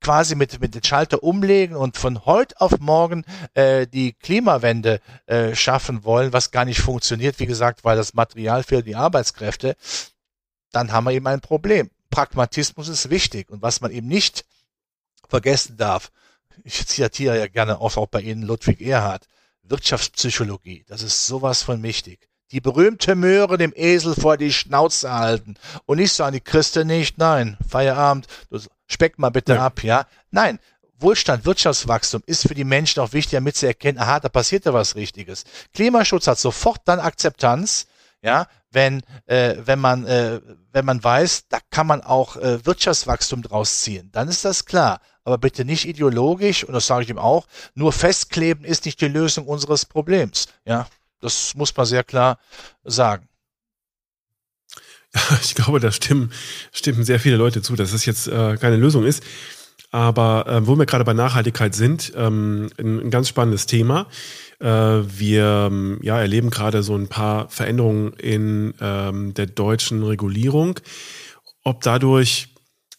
quasi 0.00 0.34
mit, 0.34 0.60
mit 0.60 0.74
den 0.74 0.84
Schalter 0.84 1.22
umlegen 1.22 1.76
und 1.76 1.96
von 1.96 2.24
heute 2.26 2.60
auf 2.60 2.78
morgen 2.78 3.24
äh, 3.54 3.86
die 3.86 4.12
Klimawende 4.12 5.00
äh, 5.26 5.54
schaffen 5.54 6.04
wollen, 6.04 6.32
was 6.32 6.50
gar 6.50 6.64
nicht 6.64 6.80
funktioniert, 6.80 7.38
wie 7.40 7.46
gesagt, 7.46 7.84
weil 7.84 7.96
das 7.96 8.14
Material 8.14 8.62
fehlt, 8.62 8.86
die 8.86 8.96
Arbeitskräfte, 8.96 9.76
dann 10.72 10.92
haben 10.92 11.04
wir 11.04 11.12
eben 11.12 11.26
ein 11.26 11.40
Problem. 11.40 11.90
Pragmatismus 12.10 12.88
ist 12.88 13.10
wichtig 13.10 13.50
und 13.50 13.62
was 13.62 13.80
man 13.80 13.90
eben 13.90 14.06
nicht 14.06 14.44
vergessen 15.28 15.76
darf, 15.76 16.12
ich 16.64 16.86
zitiere 16.86 17.38
ja 17.38 17.46
gerne 17.46 17.80
auch, 17.80 17.96
auch 17.96 18.06
bei 18.06 18.20
Ihnen 18.20 18.42
Ludwig 18.42 18.80
Erhard, 18.80 19.26
Wirtschaftspsychologie, 19.62 20.84
das 20.86 21.02
ist 21.02 21.26
sowas 21.26 21.62
von 21.62 21.82
wichtig 21.82 22.28
die 22.52 22.60
berühmte 22.60 23.14
Möhre 23.14 23.58
dem 23.58 23.72
Esel 23.74 24.14
vor 24.14 24.36
die 24.36 24.52
Schnauze 24.52 25.12
halten 25.12 25.56
und 25.84 25.98
nicht 25.98 26.12
sagen, 26.12 26.34
die 26.34 26.40
Christe 26.40 26.84
nicht, 26.84 27.18
nein, 27.18 27.56
Feierabend, 27.68 28.26
du 28.50 28.60
speck 28.86 29.18
mal 29.18 29.30
bitte 29.30 29.54
ja. 29.54 29.66
ab, 29.66 29.82
ja. 29.82 30.06
Nein, 30.30 30.58
Wohlstand, 30.98 31.44
Wirtschaftswachstum 31.44 32.22
ist 32.26 32.48
für 32.48 32.54
die 32.54 32.64
Menschen 32.64 33.00
auch 33.00 33.12
wichtig, 33.12 33.32
damit 33.32 33.56
sie 33.56 33.66
erkennen, 33.66 33.98
aha, 33.98 34.20
da 34.20 34.28
passiert 34.28 34.64
ja 34.64 34.72
was 34.72 34.96
Richtiges. 34.96 35.44
Klimaschutz 35.74 36.26
hat 36.26 36.38
sofort 36.38 36.82
dann 36.86 37.00
Akzeptanz, 37.00 37.86
ja, 38.22 38.46
wenn 38.70 39.02
äh, 39.26 39.56
wenn 39.58 39.78
man 39.78 40.06
äh, 40.06 40.40
wenn 40.72 40.84
man 40.84 41.02
weiß, 41.02 41.48
da 41.48 41.58
kann 41.70 41.86
man 41.86 42.02
auch 42.02 42.36
äh, 42.36 42.64
Wirtschaftswachstum 42.64 43.42
draus 43.42 43.82
ziehen, 43.82 44.10
dann 44.12 44.28
ist 44.28 44.44
das 44.44 44.64
klar. 44.64 45.00
Aber 45.24 45.38
bitte 45.38 45.64
nicht 45.64 45.86
ideologisch 45.86 46.64
und 46.64 46.72
das 46.72 46.86
sage 46.86 47.02
ich 47.02 47.10
ihm 47.10 47.18
auch. 47.18 47.46
Nur 47.74 47.92
festkleben 47.92 48.64
ist 48.64 48.84
nicht 48.84 49.00
die 49.00 49.08
Lösung 49.08 49.46
unseres 49.46 49.84
Problems. 49.84 50.46
Ja, 50.64 50.86
das 51.20 51.54
muss 51.54 51.76
man 51.76 51.86
sehr 51.86 52.04
klar 52.04 52.38
sagen. 52.84 53.28
Ich 55.42 55.54
glaube, 55.54 55.80
da 55.80 55.90
stimmen, 55.92 56.30
stimmen 56.72 57.04
sehr 57.04 57.20
viele 57.20 57.36
Leute 57.36 57.62
zu, 57.62 57.74
dass 57.74 57.92
es 57.92 58.04
jetzt 58.04 58.28
äh, 58.28 58.56
keine 58.58 58.76
Lösung 58.76 59.04
ist. 59.04 59.22
Aber 59.90 60.46
äh, 60.46 60.66
wo 60.66 60.76
wir 60.76 60.84
gerade 60.84 61.04
bei 61.04 61.14
Nachhaltigkeit 61.14 61.74
sind, 61.74 62.12
ähm, 62.16 62.70
ein, 62.76 62.98
ein, 63.06 63.10
ganz 63.10 63.28
spannendes 63.28 63.66
Thema. 63.66 64.08
Äh, 64.58 64.66
wir 64.66 65.68
ähm, 65.70 65.98
ja, 66.02 66.18
erleben 66.18 66.50
gerade 66.50 66.82
so 66.82 66.94
ein 66.94 67.08
paar 67.08 67.48
Veränderungen 67.48 68.12
in 68.14 68.74
ähm, 68.80 69.32
der 69.34 69.46
deutschen 69.46 70.02
Regulierung. 70.02 70.80
Ob 71.62 71.82
dadurch 71.82 72.48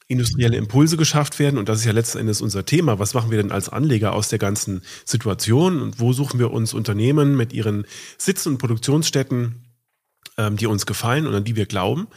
industrielle 0.08 0.58
Impulse 0.58 0.98
geschafft 0.98 1.38
werden, 1.40 1.58
und 1.58 1.68
das 1.68 1.80
ist 1.80 1.86
ja 1.86 1.92
letzten 1.92 2.20
Endes 2.20 2.42
unser 2.42 2.66
Thema, 2.66 3.00
was 3.00 3.14
machen 3.14 3.30
wir 3.30 3.42
denn 3.42 3.52
als 3.52 3.70
Anleger 3.70 4.14
aus 4.14 4.30
der 4.30 4.40
ganzen 4.40 4.82
Situation 5.06 5.82
und 5.82 6.00
wo 6.00 6.14
suchen 6.14 6.40
wir 6.40 6.52
uns 6.52 6.74
Unternehmen 6.74 7.36
mit 7.36 7.52
ihren 7.54 7.86
Sitz- 8.18 8.46
und 8.46 8.58
Produktionsstätten 8.58 9.68
ähm, 10.38 10.58
die 10.58 10.68
uns 10.68 10.86
gefallen 10.86 11.28
und 11.28 11.36
an 11.36 11.44
die 11.44 11.56
wir 11.56 11.66
glauben. 11.66 12.08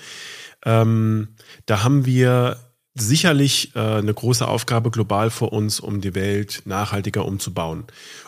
Ähm, 0.65 1.29
da 1.67 1.83
haben 1.83 2.07
wir 2.07 2.59
sicherlich 2.95 3.75
äh, 3.75 3.79
eine 3.79 4.13
große 4.13 4.47
Aufgabe 4.47 4.91
global 4.91 5.31
vor 5.31 5.53
uns, 5.53 5.81
um 5.81 6.01
die 6.01 6.15
Welt 6.15 6.63
nachhaltiger 6.65 7.25
umzubauen. 7.25 7.85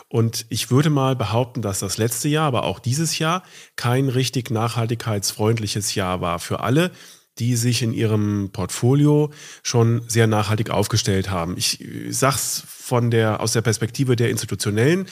Und 0.07 0.45
ich 0.49 0.71
würde 0.71 0.89
mal 0.89 1.15
behaupten, 1.15 1.61
dass 1.61 1.79
das 1.79 1.97
letzte 1.97 2.29
Jahr, 2.29 2.47
aber 2.47 2.63
auch 2.63 2.79
dieses 2.79 3.19
Jahr 3.19 3.43
kein 3.75 4.09
richtig 4.09 4.49
nachhaltigkeitsfreundliches 4.51 5.95
Jahr 5.95 6.21
war 6.21 6.39
für 6.39 6.61
alle, 6.61 6.91
die 7.39 7.55
sich 7.55 7.81
in 7.81 7.93
ihrem 7.93 8.49
Portfolio 8.51 9.31
schon 9.63 10.03
sehr 10.07 10.27
nachhaltig 10.27 10.69
aufgestellt 10.69 11.29
haben. 11.29 11.57
Ich 11.57 11.83
sag's 12.09 12.63
von 12.67 13.11
der, 13.11 13.39
aus 13.39 13.53
der 13.53 13.61
Perspektive 13.61 14.15
der 14.15 14.29
Institutionellen. 14.29 15.07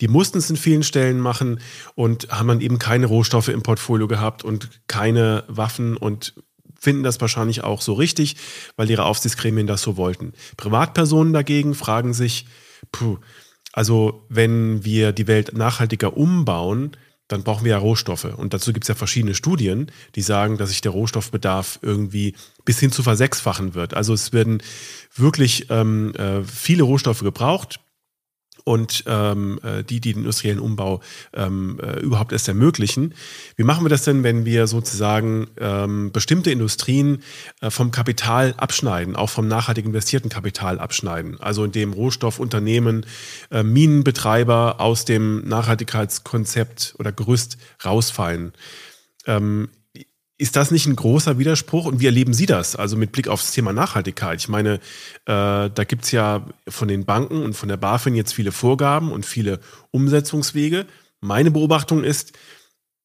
Die 0.00 0.08
mussten 0.08 0.38
es 0.38 0.50
in 0.50 0.56
vielen 0.56 0.82
Stellen 0.82 1.18
machen 1.18 1.60
und 1.94 2.28
haben 2.28 2.48
dann 2.48 2.60
eben 2.60 2.78
keine 2.78 3.06
Rohstoffe 3.06 3.48
im 3.48 3.62
Portfolio 3.62 4.06
gehabt 4.06 4.44
und 4.44 4.68
keine 4.86 5.44
Waffen 5.48 5.96
und 5.96 6.34
finden 6.78 7.02
das 7.02 7.20
wahrscheinlich 7.20 7.64
auch 7.64 7.80
so 7.80 7.94
richtig, 7.94 8.36
weil 8.76 8.90
ihre 8.90 9.04
Aufsichtsgremien 9.04 9.66
das 9.66 9.80
so 9.80 9.96
wollten. 9.96 10.34
Privatpersonen 10.58 11.32
dagegen 11.32 11.74
fragen 11.74 12.12
sich, 12.12 12.46
puh, 12.92 13.18
also 13.72 14.26
wenn 14.28 14.84
wir 14.84 15.12
die 15.12 15.26
Welt 15.26 15.56
nachhaltiger 15.56 16.16
umbauen, 16.16 16.92
dann 17.28 17.42
brauchen 17.42 17.64
wir 17.64 17.72
ja 17.72 17.78
Rohstoffe. 17.78 18.24
Und 18.24 18.54
dazu 18.54 18.72
gibt 18.72 18.84
es 18.84 18.88
ja 18.88 18.94
verschiedene 18.94 19.34
Studien, 19.34 19.90
die 20.14 20.22
sagen, 20.22 20.58
dass 20.58 20.70
sich 20.70 20.80
der 20.80 20.92
Rohstoffbedarf 20.92 21.78
irgendwie 21.82 22.34
bis 22.64 22.78
hin 22.78 22.92
zu 22.92 23.02
versechsfachen 23.02 23.74
wird. 23.74 23.94
Also 23.94 24.14
es 24.14 24.32
werden 24.32 24.62
wirklich 25.14 25.66
ähm, 25.70 26.14
äh, 26.14 26.42
viele 26.44 26.84
Rohstoffe 26.84 27.22
gebraucht 27.22 27.80
und 28.66 29.04
ähm, 29.06 29.60
äh, 29.62 29.84
die, 29.84 30.00
die 30.00 30.12
den 30.12 30.22
industriellen 30.22 30.58
Umbau 30.58 31.00
ähm, 31.32 31.78
äh, 31.80 32.00
überhaupt 32.00 32.32
erst 32.32 32.48
ermöglichen. 32.48 33.14
Wie 33.54 33.62
machen 33.62 33.84
wir 33.84 33.88
das 33.88 34.02
denn, 34.02 34.24
wenn 34.24 34.44
wir 34.44 34.66
sozusagen 34.66 35.46
ähm, 35.58 36.10
bestimmte 36.10 36.50
Industrien 36.50 37.22
äh, 37.60 37.70
vom 37.70 37.92
Kapital 37.92 38.54
abschneiden, 38.56 39.14
auch 39.14 39.30
vom 39.30 39.46
nachhaltig 39.46 39.86
investierten 39.86 40.30
Kapital 40.30 40.80
abschneiden? 40.80 41.40
Also 41.40 41.62
indem 41.62 41.92
Rohstoffunternehmen, 41.92 43.06
äh, 43.52 43.62
Minenbetreiber 43.62 44.80
aus 44.80 45.04
dem 45.04 45.46
Nachhaltigkeitskonzept 45.46 46.96
oder 46.98 47.12
Gerüst 47.12 47.58
rausfallen. 47.84 48.52
Ähm, 49.26 49.68
ist 50.38 50.56
das 50.56 50.70
nicht 50.70 50.86
ein 50.86 50.96
großer 50.96 51.38
Widerspruch? 51.38 51.86
Und 51.86 52.00
wie 52.00 52.06
erleben 52.06 52.34
Sie 52.34 52.46
das? 52.46 52.76
Also 52.76 52.96
mit 52.96 53.12
Blick 53.12 53.28
auf 53.28 53.40
das 53.40 53.52
Thema 53.52 53.72
Nachhaltigkeit. 53.72 54.38
Ich 54.40 54.48
meine, 54.48 54.74
äh, 54.74 54.78
da 55.24 55.84
gibt's 55.86 56.10
ja 56.10 56.46
von 56.68 56.88
den 56.88 57.04
Banken 57.04 57.42
und 57.42 57.54
von 57.54 57.68
der 57.68 57.78
BaFin 57.78 58.14
jetzt 58.14 58.32
viele 58.32 58.52
Vorgaben 58.52 59.12
und 59.12 59.24
viele 59.24 59.60
Umsetzungswege. 59.92 60.86
Meine 61.20 61.50
Beobachtung 61.50 62.04
ist, 62.04 62.32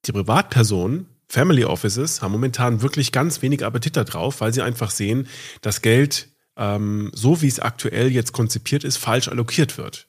die 0.05 0.11
Privatpersonen, 0.11 1.07
Family 1.27 1.63
Offices, 1.63 2.21
haben 2.21 2.33
momentan 2.33 2.81
wirklich 2.81 3.13
ganz 3.13 3.41
wenig 3.41 3.63
Appetit 3.63 3.95
darauf, 3.95 4.41
weil 4.41 4.53
sie 4.53 4.61
einfach 4.61 4.91
sehen, 4.91 5.27
dass 5.61 5.81
Geld, 5.81 6.27
ähm, 6.57 7.11
so 7.13 7.41
wie 7.41 7.47
es 7.47 7.61
aktuell 7.61 8.11
jetzt 8.11 8.33
konzipiert 8.33 8.83
ist, 8.83 8.97
falsch 8.97 9.29
allokiert 9.29 9.77
wird. 9.77 10.07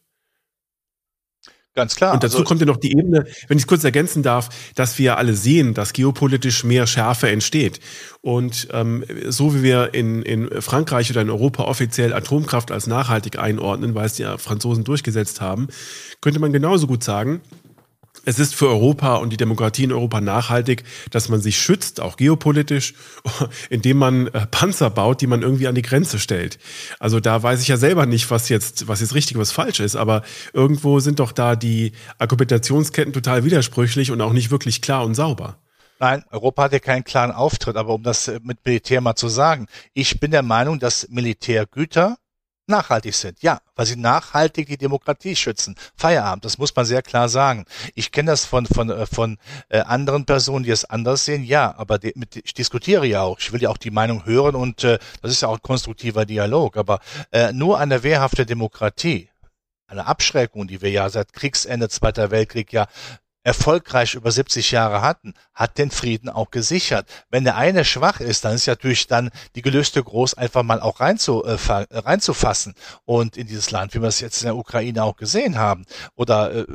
Ganz 1.75 1.97
klar. 1.97 2.13
Und 2.13 2.23
dazu 2.23 2.37
also, 2.37 2.45
kommt 2.45 2.61
ja 2.61 2.67
noch 2.67 2.77
die 2.77 2.93
Ebene, 2.93 3.25
wenn 3.49 3.57
ich 3.57 3.65
es 3.65 3.67
kurz 3.67 3.83
ergänzen 3.83 4.23
darf, 4.23 4.51
dass 4.75 4.99
wir 4.99 5.17
alle 5.17 5.33
sehen, 5.33 5.73
dass 5.73 5.95
geopolitisch 5.95 6.65
mehr 6.65 6.87
Schärfe 6.87 7.31
entsteht. 7.31 7.81
Und 8.21 8.69
ähm, 8.73 9.05
so 9.29 9.55
wie 9.55 9.63
wir 9.63 9.95
in, 9.95 10.23
in 10.23 10.61
Frankreich 10.61 11.11
oder 11.11 11.23
in 11.23 11.31
Europa 11.31 11.65
offiziell 11.65 12.13
Atomkraft 12.13 12.71
als 12.71 12.87
nachhaltig 12.87 13.39
einordnen, 13.39 13.95
weil 13.95 14.05
es 14.05 14.15
die 14.15 14.27
Franzosen 14.37 14.85
durchgesetzt 14.85 15.41
haben, 15.41 15.69
könnte 16.21 16.41
man 16.41 16.53
genauso 16.53 16.87
gut 16.87 17.03
sagen, 17.03 17.41
es 18.25 18.39
ist 18.39 18.55
für 18.55 18.69
Europa 18.69 19.17
und 19.17 19.31
die 19.31 19.37
Demokratie 19.37 19.85
in 19.85 19.93
Europa 19.93 20.21
nachhaltig, 20.21 20.85
dass 21.11 21.29
man 21.29 21.41
sich 21.41 21.59
schützt, 21.59 22.01
auch 22.01 22.17
geopolitisch, 22.17 22.95
indem 23.71 23.99
man 23.99 24.29
äh, 24.29 24.47
Panzer 24.47 24.91
baut, 24.91 25.21
die 25.21 25.27
man 25.27 25.43
irgendwie 25.43 25.67
an 25.67 25.75
die 25.75 25.83
Grenze 25.83 26.19
stellt. 26.19 26.59
Also 26.99 27.21
da 27.21 27.43
weiß 27.43 27.61
ich 27.63 27.69
ja 27.69 27.77
selber 27.77 28.07
nicht, 28.07 28.31
was 28.31 28.49
jetzt, 28.49 28.89
was 28.89 29.01
jetzt 29.01 29.15
richtig, 29.15 29.39
was 29.39 29.53
falsch 29.53 29.81
ist, 29.81 29.97
aber 29.97 30.23
irgendwo 30.53 31.01
sind 31.01 31.19
doch 31.19 31.33
da 31.33 31.57
die 31.57 31.93
Argumentationsketten 32.19 33.13
total 33.13 33.45
widersprüchlich 33.45 34.11
und 34.11 34.21
auch 34.21 34.33
nicht 34.33 34.51
wirklich 34.51 34.83
klar 34.83 35.05
und 35.05 35.15
sauber. 35.15 35.59
Nein, 35.99 36.25
Europa 36.31 36.65
hat 36.65 36.73
ja 36.73 36.81
keinen 36.81 37.05
klaren 37.05 37.31
Auftritt, 37.31 37.77
aber 37.77 37.95
um 37.95 38.03
das 38.03 38.27
mit 38.43 38.59
Militär 38.65 39.01
mal 39.01 39.15
zu 39.15 39.29
sagen, 39.29 39.67
ich 39.95 40.19
bin 40.19 40.33
der 40.33 40.43
Meinung, 40.43 40.81
dass 40.81 41.09
Militärgüter 41.11 42.17
nachhaltig 42.67 43.15
sind. 43.15 43.43
Ja, 43.43 43.61
weil 43.75 43.87
sie 43.87 43.97
nachhaltig 43.97 44.69
die 44.69 44.77
Demokratie 44.77 45.37
schützen. 45.37 45.77
Feierabend, 45.97 46.45
das 46.45 46.59
muss 46.59 46.75
man 46.75 46.85
sehr 46.85 47.03
klar 47.03 47.29
sagen. 47.29 47.65
Ich 47.95 48.13
kenne 48.13 48.31
das 48.31 48.45
von 48.45 48.67
von 48.67 48.91
äh, 48.91 49.07
von 49.07 49.39
äh, 49.69 49.81
anderen 49.81 50.25
Personen, 50.25 50.65
die 50.65 50.71
es 50.71 50.85
anders 50.85 51.25
sehen. 51.25 51.45
Ja, 51.45 51.75
aber 51.77 51.99
de, 51.99 52.13
mit, 52.17 52.37
ich 52.37 52.55
diskutiere 52.55 53.07
ja 53.07 53.23
auch. 53.23 53.39
Ich 53.39 53.53
will 53.53 53.63
ja 53.63 53.71
auch 53.71 53.79
die 53.79 53.91
Meinung 53.91 54.25
hören 54.27 54.55
und 54.55 54.85
äh, 54.85 54.99
das 55.21 55.33
ist 55.33 55.43
ja 55.43 55.49
auch 55.49 55.57
ein 55.57 55.63
konstruktiver 55.63 56.25
Dialog. 56.25 56.77
Aber 56.77 57.01
äh, 57.31 57.53
nur 57.53 57.79
eine 57.79 58.03
wehrhafte 58.03 58.47
Demokratie, 58.47 59.29
eine 59.87 60.07
Abschreckung, 60.07 60.67
die 60.67 60.81
wir 60.81 60.91
ja 60.91 61.09
seit 61.11 61.33
Kriegsende 61.33 61.89
Zweiter 61.89 62.31
Weltkrieg 62.31 62.73
ja 62.73 62.87
erfolgreich 63.45 64.15
über 64.15 64.31
70 64.31 64.71
Jahre 64.71 65.03
hatten, 65.03 65.35
hat 65.53 65.79
den 65.79 65.91
Frieden 65.91 66.29
auch 66.29 66.51
gesichert. 66.51 67.09
Wenn 67.31 67.45
der 67.45 67.57
eine 67.57 67.85
schwach 67.85 68.21
ist, 68.21 68.45
dann 68.45 68.55
ist 68.55 68.67
natürlich 68.67 69.07
dann 69.07 69.31
die 69.55 69.63
gelöste 69.63 70.03
Groß 70.03 70.35
einfach 70.35 70.63
mal 70.63 70.81
auch 70.81 71.01
reinzu, 71.01 71.45
äh, 71.45 71.57
reinzufassen 71.91 72.75
und 73.05 73.37
in 73.37 73.47
dieses 73.47 73.71
Land, 73.71 73.95
wie 73.95 74.01
wir 74.01 74.09
es 74.09 74.21
jetzt 74.21 74.43
in 74.43 74.47
der 74.47 74.57
Ukraine 74.57 75.03
auch 75.03 75.17
gesehen 75.17 75.59
haben. 75.59 75.85
Oder 76.15 76.55
äh, 76.55 76.67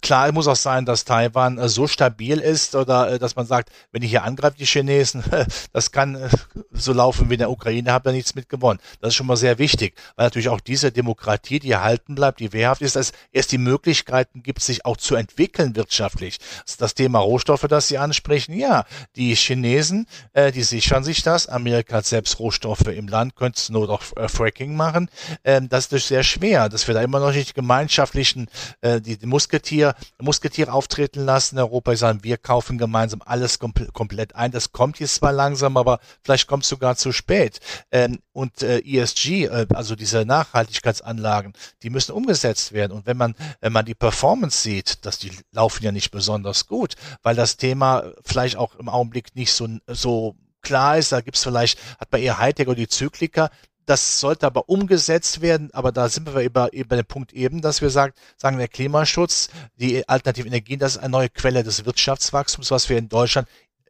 klar 0.00 0.30
muss 0.32 0.46
auch 0.46 0.56
sein, 0.56 0.84
dass 0.84 1.04
Taiwan 1.04 1.58
äh, 1.58 1.68
so 1.68 1.86
stabil 1.86 2.38
ist 2.38 2.74
oder 2.74 3.12
äh, 3.12 3.18
dass 3.18 3.36
man 3.36 3.46
sagt, 3.46 3.70
wenn 3.92 4.02
ich 4.02 4.10
hier 4.10 4.24
angreife, 4.24 4.56
die 4.58 4.66
Chinesen, 4.66 5.24
das 5.72 5.92
kann 5.92 6.14
äh, 6.14 6.28
so 6.72 6.92
laufen 6.92 7.30
wie 7.30 7.34
in 7.34 7.38
der 7.38 7.50
Ukraine, 7.50 7.92
habt 7.92 8.06
ihr 8.06 8.12
nichts 8.12 8.34
mit 8.34 8.48
gewonnen. 8.48 8.80
Das 9.00 9.08
ist 9.08 9.14
schon 9.14 9.26
mal 9.26 9.36
sehr 9.36 9.58
wichtig, 9.58 9.94
weil 10.16 10.26
natürlich 10.26 10.48
auch 10.48 10.60
diese 10.60 10.92
Demokratie, 10.92 11.58
die 11.58 11.70
erhalten 11.70 12.14
bleibt, 12.14 12.40
die 12.40 12.52
wehrhaft 12.52 12.82
ist, 12.82 12.96
dass 12.96 13.12
es 13.32 13.46
die 13.46 13.58
Möglichkeiten 13.58 14.42
gibt, 14.42 14.62
sich 14.62 14.84
auch 14.84 14.96
zu 14.96 15.14
entwickeln 15.14 15.76
wirtschaftlich. 15.76 16.38
Das 16.78 16.94
Thema 16.94 17.18
Rohstoffe, 17.20 17.66
das 17.68 17.88
Sie 17.88 17.98
ansprechen, 17.98 18.52
ja, 18.54 18.84
die 19.16 19.34
Chinesen, 19.34 20.06
äh, 20.32 20.52
die 20.52 20.62
sichern 20.62 21.04
sich 21.04 21.22
das. 21.22 21.48
Amerika 21.48 21.96
hat 21.96 22.06
selbst 22.06 22.38
Rohstoffe 22.38 22.86
im 22.86 23.08
Land, 23.08 23.36
könnte 23.36 23.58
es 23.58 23.68
nur 23.70 23.86
doch 23.86 24.02
äh, 24.16 24.28
Fracking 24.28 24.76
machen. 24.76 25.10
Ähm, 25.44 25.68
das 25.68 25.86
ist 25.86 26.08
sehr 26.08 26.22
schwer, 26.22 26.68
dass 26.68 26.86
wir 26.86 26.94
da 26.94 27.02
immer 27.02 27.20
noch 27.20 27.32
nicht 27.32 27.54
gemeinschaftlichen, 27.54 28.48
äh, 28.80 29.00
die, 29.00 29.18
die 29.18 29.26
Musketier, 29.26 29.77
Musketiere 30.20 30.72
auftreten 30.72 31.24
lassen 31.24 31.56
in 31.56 31.62
Europa. 31.62 31.92
Ich 31.92 31.98
sage, 31.98 32.22
wir 32.22 32.36
kaufen 32.36 32.78
gemeinsam 32.78 33.22
alles 33.24 33.58
kom 33.58 33.72
komplett 33.92 34.34
ein. 34.34 34.50
Das 34.50 34.72
kommt 34.72 35.00
jetzt 35.00 35.16
zwar 35.16 35.32
langsam, 35.32 35.76
aber 35.76 36.00
vielleicht 36.22 36.46
kommt 36.46 36.64
es 36.64 36.68
sogar 36.68 36.96
zu 36.96 37.12
spät. 37.12 37.60
Ähm, 37.90 38.18
und 38.32 38.62
äh, 38.62 38.80
ESG, 38.80 39.44
äh, 39.44 39.66
also 39.74 39.96
diese 39.96 40.24
Nachhaltigkeitsanlagen, 40.24 41.52
die 41.82 41.90
müssen 41.90 42.12
umgesetzt 42.12 42.72
werden. 42.72 42.92
Und 42.92 43.06
wenn 43.06 43.16
man, 43.16 43.34
wenn 43.60 43.72
man 43.72 43.84
die 43.84 43.94
Performance 43.94 44.62
sieht, 44.62 45.04
dass 45.04 45.18
die 45.18 45.32
laufen 45.52 45.84
ja 45.84 45.92
nicht 45.92 46.10
besonders 46.10 46.66
gut, 46.66 46.94
weil 47.22 47.34
das 47.34 47.56
Thema 47.56 48.12
vielleicht 48.24 48.56
auch 48.56 48.76
im 48.76 48.88
Augenblick 48.88 49.34
nicht 49.34 49.52
so, 49.52 49.68
so 49.86 50.36
klar 50.62 50.98
ist, 50.98 51.12
da 51.12 51.20
gibt's 51.20 51.42
vielleicht, 51.42 51.78
hat 51.98 52.12
man 52.12 52.20
eher 52.20 52.38
Hightech 52.38 52.68
oder 52.68 52.76
die 52.76 52.88
Zykliker, 52.88 53.50
das 53.88 54.20
sollte 54.20 54.46
aber 54.46 54.68
umgesetzt 54.68 55.40
werden, 55.40 55.70
aber 55.72 55.92
da 55.92 56.10
sind 56.10 56.34
wir 56.34 56.42
über, 56.42 56.70
über 56.74 56.96
den 56.96 57.06
Punkt 57.06 57.32
eben, 57.32 57.62
dass 57.62 57.80
wir 57.80 57.88
sagen, 57.88 58.12
sagen 58.36 58.58
der 58.58 58.68
Klimaschutz, 58.68 59.48
die 59.76 60.06
alternativen 60.06 60.52
Energien, 60.52 60.78
das 60.78 60.96
ist 60.96 60.98
eine 60.98 61.08
neue 61.08 61.30
Quelle 61.30 61.62
des 61.62 61.86
Wirtschaftswachstums, 61.86 62.70
was 62.70 62.90
wir 62.90 62.98
in 62.98 63.08
Deutschland 63.08 63.48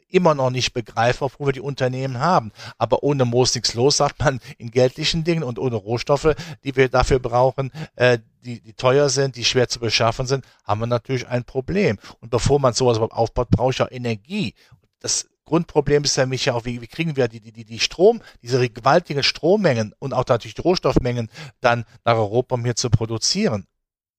immer 0.09 0.35
noch 0.35 0.51
nicht 0.51 0.73
begreifen, 0.73 1.25
obwohl 1.25 1.49
wir 1.49 1.53
die 1.53 1.61
Unternehmen 1.61 2.21
haben. 2.21 2.53
Aber 2.79 3.03
ohne 3.03 3.25
Moos 3.25 3.57
nichts 3.57 3.75
los, 3.75 3.97
sagt 3.97 4.21
man 4.21 4.41
in 4.57 4.71
geldlichen 4.71 5.25
Dingen 5.25 5.43
und 5.43 5.59
ohne 5.59 5.75
Rohstoffe, 5.75 6.35
die 6.63 6.77
wir 6.77 6.89
dafür 6.89 7.19
brauchen, 7.19 7.73
äh, 7.97 8.19
die, 8.45 8.61
die 8.61 8.75
teuer 8.75 9.09
sind, 9.09 9.35
die 9.35 9.45
schwer 9.45 9.69
zu 9.69 9.81
beschaffen 9.81 10.27
sind, 10.27 10.45
haben 10.65 10.81
wir 10.81 10.87
natürlich 10.87 11.27
ein 11.27 11.43
Problem. 11.43 11.99
Und 12.21 12.31
bevor 12.31 12.61
man 12.61 12.73
sowas 12.73 12.99
aufbaut, 12.99 13.51
brauche 13.51 13.73
ich 13.73 13.83
auch 13.83 13.91
Energie. 13.91 14.55
Das 15.01 15.29
Grundproblem 15.49 16.05
ist 16.05 16.17
ja 16.17 16.27
mich 16.27 16.45
ja 16.45 16.55
auch, 16.55 16.65
wie, 16.65 16.81
wie 16.81 16.87
kriegen 16.87 17.17
wir 17.17 17.29
die, 17.29 17.41
die, 17.41 17.65
die 17.65 17.81
Strom, 17.81 18.21
diese 18.43 18.69
gewaltigen 18.69 19.23
Strommengen 19.23 19.95
und 19.99 20.13
auch 20.13 20.27
natürlich 20.27 20.55
die 20.55 20.63
Rohstoffmengen 20.63 21.31
dann 21.61 21.85
nach 22.05 22.17
Europa, 22.17 22.55
um 22.55 22.65
hier 22.65 22.77
zu 22.77 22.91
produzieren. 22.91 23.67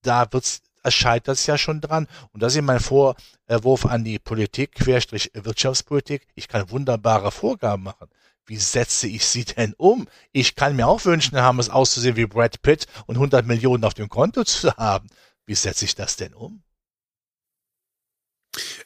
Da 0.02 0.28
wird's, 0.32 0.62
scheitert 0.88 1.38
es 1.38 1.46
ja 1.46 1.58
schon 1.58 1.82
dran. 1.82 2.08
Und 2.32 2.42
das 2.42 2.56
ist 2.56 2.62
mein 2.62 2.80
Vorwurf 2.80 3.86
an 3.86 4.04
die 4.04 4.20
Politik, 4.20 4.74
Querstrich 4.74 5.32
Wirtschaftspolitik. 5.34 6.28
Ich 6.36 6.48
kann 6.48 6.70
wunderbare 6.72 7.32
Vorgaben 7.32 7.84
machen. 7.84 8.10
Wie 8.46 8.58
setze 8.58 9.08
ich 9.08 9.28
sie 9.28 9.46
denn 9.46 9.76
um? 9.78 10.08
Ich 10.32 10.56
kann 10.56 10.76
mir 10.76 10.88
auch 10.88 11.06
wünschen, 11.06 11.40
haben 11.40 11.60
es 11.60 11.70
auszusehen 11.70 12.16
wie 12.16 12.26
Brad 12.26 12.64
Pitt 12.64 12.88
und 13.06 13.16
100 13.16 13.46
Millionen 13.46 13.84
auf 13.84 13.94
dem 13.94 14.10
Konto 14.10 14.44
zu 14.44 14.76
haben. 14.76 15.08
Wie 15.46 15.56
setze 15.56 15.86
ich 15.86 15.94
das 15.94 16.16
denn 16.16 16.34
um? 16.34 16.64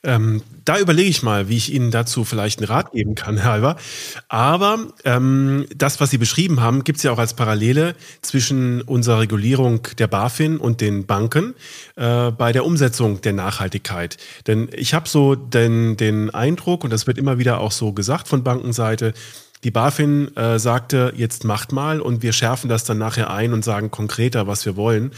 Ähm, 0.04 0.43
da 0.65 0.78
überlege 0.78 1.10
ich 1.10 1.23
mal, 1.23 1.47
wie 1.47 1.58
ich 1.58 1.73
Ihnen 1.73 1.89
dazu 1.91 2.26
vielleicht 2.26 2.60
einen 2.60 2.67
Rat 2.67 2.91
geben 2.91 3.15
kann, 3.15 3.38
Herr 3.38 3.54
Alber. 3.54 3.76
Aber 4.28 4.88
ähm, 5.06 5.65
das, 5.76 5.99
was 5.99 6.10
Sie 6.10 6.17
beschrieben 6.17 6.62
haben, 6.62 6.84
gibt 6.84 6.97
es 6.97 7.04
ja 7.04 7.12
auch 7.12 7.19
als 7.19 7.34
Parallele 7.34 7.95
zwischen 8.21 8.82
unserer 8.82 9.21
Regulierung 9.21 9.88
der 9.97 10.08
BaFin 10.08 10.58
und 10.58 10.82
den 10.82 11.06
Banken 11.06 11.56
äh, 11.95 12.32
bei 12.32 12.52
der 12.52 12.65
Umsetzung 12.65 13.21
der 13.21 13.34
Nachhaltigkeit. 13.34 14.17
Denn 14.47 14.69
ich 14.73 14.93
habe 14.93 15.08
so 15.08 15.36
den, 15.36 15.95
den 15.97 16.30
Eindruck, 16.30 16.84
und 16.84 16.91
das 16.91 17.08
wird 17.08 17.17
immer 17.17 17.38
wieder 17.38 17.60
auch 17.60 17.71
so 17.71 17.93
gesagt 17.93 18.28
von 18.28 18.43
Bankenseite, 18.43 19.13
die 19.63 19.71
BaFin 19.71 20.36
äh, 20.36 20.60
sagte, 20.60 21.13
jetzt 21.15 21.45
macht 21.45 21.71
mal 21.71 22.02
und 22.02 22.21
wir 22.21 22.34
schärfen 22.34 22.69
das 22.69 22.84
dann 22.84 22.97
nachher 22.97 23.32
ein 23.32 23.54
und 23.54 23.63
sagen 23.63 23.91
konkreter, 23.91 24.45
was 24.45 24.65
wir 24.65 24.76
wollen. 24.76 25.12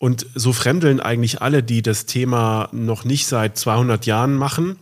Und 0.00 0.26
so 0.34 0.52
fremdeln 0.52 1.00
eigentlich 1.00 1.42
alle, 1.42 1.64
die 1.64 1.82
das 1.82 2.06
Thema 2.06 2.68
noch 2.70 3.04
nicht 3.04 3.26
seit 3.26 3.58
200 3.58 4.06
Jahren 4.06 4.36
machen, 4.36 4.78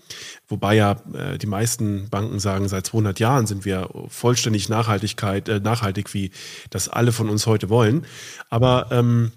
wobei 0.47 0.75
ja 0.75 1.01
äh, 1.15 1.39
die 1.39 1.47
meisten 1.47 2.11
Banken 2.11 2.39
sagen, 2.39 2.69
seit 2.69 2.87
200 2.87 3.19
Jahren 3.19 3.47
sind 3.47 3.65
wir 3.65 3.89
vollständig 4.09 4.69
Nachhaltigkeit, 4.69 5.49
äh, 5.49 5.61
nachhaltig, 5.61 6.13
wie 6.13 6.33
das 6.69 6.91
alle 6.91 7.13
von 7.13 7.31
uns 7.31 7.47
heute 7.47 7.71
wollen. 7.71 8.05
Aber 8.51 8.89
ähm, 8.91 9.33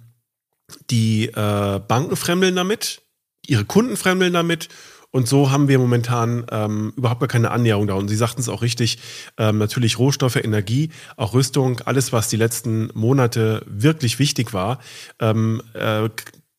die 0.90 1.28
äh, 1.28 1.80
Banken 1.80 2.18
fremdeln 2.18 2.58
damit, 2.58 3.02
ihre 3.48 3.64
Kunden 3.64 3.96
fremdeln 3.96 4.34
damit 4.34 4.68
und 5.12 5.28
so 5.28 5.50
haben 5.50 5.68
wir 5.68 5.80
momentan 5.80 6.46
ähm, 6.52 6.94
überhaupt 6.96 7.20
gar 7.20 7.28
keine 7.28 7.52
Annäherung 7.52 7.88
da. 7.88 7.96
Und 7.96 8.10
Sie 8.10 8.16
sagten 8.16 8.42
es 8.42 8.50
auch 8.50 8.62
richtig, 8.62 9.00
ähm, 9.38 9.58
natürlich 9.58 9.98
Rohstoffe, 9.98 10.36
Energie, 10.36 10.92
auch 11.18 11.34
Rüstung, 11.34 11.80
alles, 11.82 12.14
was 12.14 12.30
die 12.30 12.38
letzten 12.38 12.90
Monate 12.94 13.64
wirklich 13.66 14.20
wichtig 14.20 14.54
war, 14.54 14.80
ähm, 15.20 15.64
äh, 15.74 16.10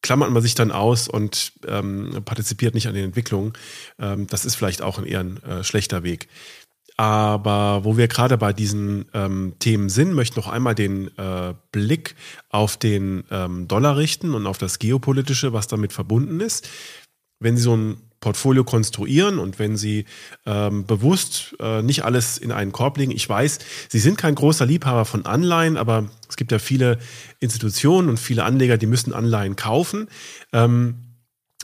klammert 0.03 0.31
man 0.31 0.43
sich 0.43 0.55
dann 0.55 0.73
aus 0.73 1.09
und 1.09 1.53
ähm, 1.69 2.23
partizipiert 2.25 2.75
nicht 2.75 2.89
an 2.89 2.95
den 2.95 3.05
Entwicklungen. 3.05 3.53
Ähm, 3.99 4.27
das 4.27 4.45
ist 4.45 4.57
vielleicht 4.57 4.83
auch 4.83 4.99
ein 4.99 5.05
eher 5.05 5.21
ein 5.21 5.43
äh, 5.43 5.63
schlechter 5.63 6.03
Weg. 6.03 6.29
Aber 6.97 7.85
wo 7.85 7.97
wir 7.97 8.09
gerade 8.09 8.37
bei 8.37 8.53
diesen 8.53 9.07
ähm, 9.15 9.55
Themen 9.59 9.89
sind, 9.89 10.13
möchte 10.13 10.39
noch 10.39 10.49
einmal 10.49 10.75
den 10.75 11.17
äh, 11.17 11.55
Blick 11.73 12.15
auf 12.51 12.77
den 12.77 13.25
ähm, 13.31 13.69
Dollar 13.69 13.97
richten 13.97 14.35
und 14.35 14.47
auf 14.47 14.59
das 14.59 14.79
Geopolitische, 14.79 15.53
was 15.53 15.67
damit 15.67 15.93
verbunden 15.93 16.41
ist. 16.41 16.69
Wenn 17.39 17.57
Sie 17.57 17.63
so 17.63 17.75
ein 17.75 18.10
Portfolio 18.21 18.65
konstruieren 18.65 19.39
und 19.39 19.59
wenn 19.59 19.77
Sie 19.77 20.05
ähm, 20.47 20.85
bewusst 20.85 21.57
äh, 21.59 21.83
nicht 21.83 22.05
alles 22.05 22.39
in 22.39 22.53
einen 22.53 22.73
Korb 22.73 22.99
legen. 22.99 23.13
Ich 23.13 23.29
weiß, 23.29 23.59
Sie 23.89 23.99
sind 23.99 24.19
kein 24.19 24.35
großer 24.35 24.67
Liebhaber 24.67 25.05
von 25.05 25.27
Anleihen, 25.27 25.77
aber 25.77 26.09
es 26.29 26.37
gibt 26.37 26.53
ja 26.53 26.59
viele 26.59 26.99
Institutionen 27.41 28.09
und 28.09 28.19
viele 28.19 28.45
Anleger, 28.45 28.77
die 28.77 28.87
müssen 28.87 29.15
Anleihen 29.15 29.57
kaufen. 29.57 30.09
Ähm, 30.53 31.10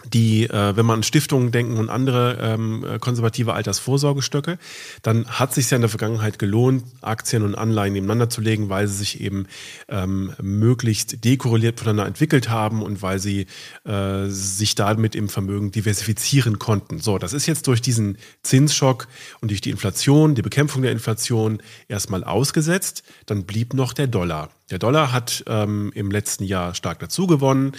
die, 0.04 0.44
äh, 0.44 0.76
wenn 0.76 0.87
man 0.87 0.98
an 0.98 1.02
Stiftungen 1.02 1.50
denken 1.50 1.78
und 1.78 1.88
andere 1.88 2.38
ähm, 2.40 2.85
konservative 3.00 3.54
Altersvorsorgestöcke, 3.54 4.59
dann 5.02 5.26
hat 5.26 5.54
sich 5.54 5.70
ja 5.70 5.76
in 5.76 5.80
der 5.80 5.88
Vergangenheit 5.88 6.38
gelohnt, 6.38 6.85
Aktien 7.00 7.42
und 7.42 7.54
Anleihen 7.54 7.94
nebeneinander 7.94 8.28
zu 8.28 8.40
legen, 8.40 8.68
weil 8.68 8.88
sie 8.88 8.98
sich 8.98 9.20
eben 9.20 9.46
ähm, 9.88 10.32
möglichst 10.40 11.24
dekorreliert 11.24 11.78
voneinander 11.78 12.06
entwickelt 12.06 12.50
haben 12.50 12.82
und 12.82 13.02
weil 13.02 13.18
sie 13.18 13.46
äh, 13.85 14.26
sich 14.26 14.74
damit 14.74 15.14
im 15.14 15.28
Vermögen 15.28 15.70
diversifizieren 15.70 16.59
konnten. 16.59 17.00
So, 17.00 17.18
das 17.18 17.32
ist 17.32 17.46
jetzt 17.46 17.66
durch 17.66 17.80
diesen 17.80 18.18
Zinsschock 18.42 19.09
und 19.40 19.50
durch 19.50 19.61
die 19.61 19.70
Inflation, 19.70 20.35
die 20.35 20.42
Bekämpfung 20.42 20.82
der 20.82 20.92
Inflation 20.92 21.62
erstmal 21.88 22.22
ausgesetzt. 22.22 23.02
Dann 23.24 23.44
blieb 23.44 23.74
noch 23.74 23.92
der 23.92 24.06
Dollar. 24.06 24.50
Der 24.70 24.79
Dollar 24.79 25.12
hat 25.12 25.44
ähm, 25.46 25.92
im 25.94 26.11
letzten 26.11 26.44
Jahr 26.44 26.74
stark 26.74 26.98
dazu 26.98 27.26
gewonnen. 27.26 27.72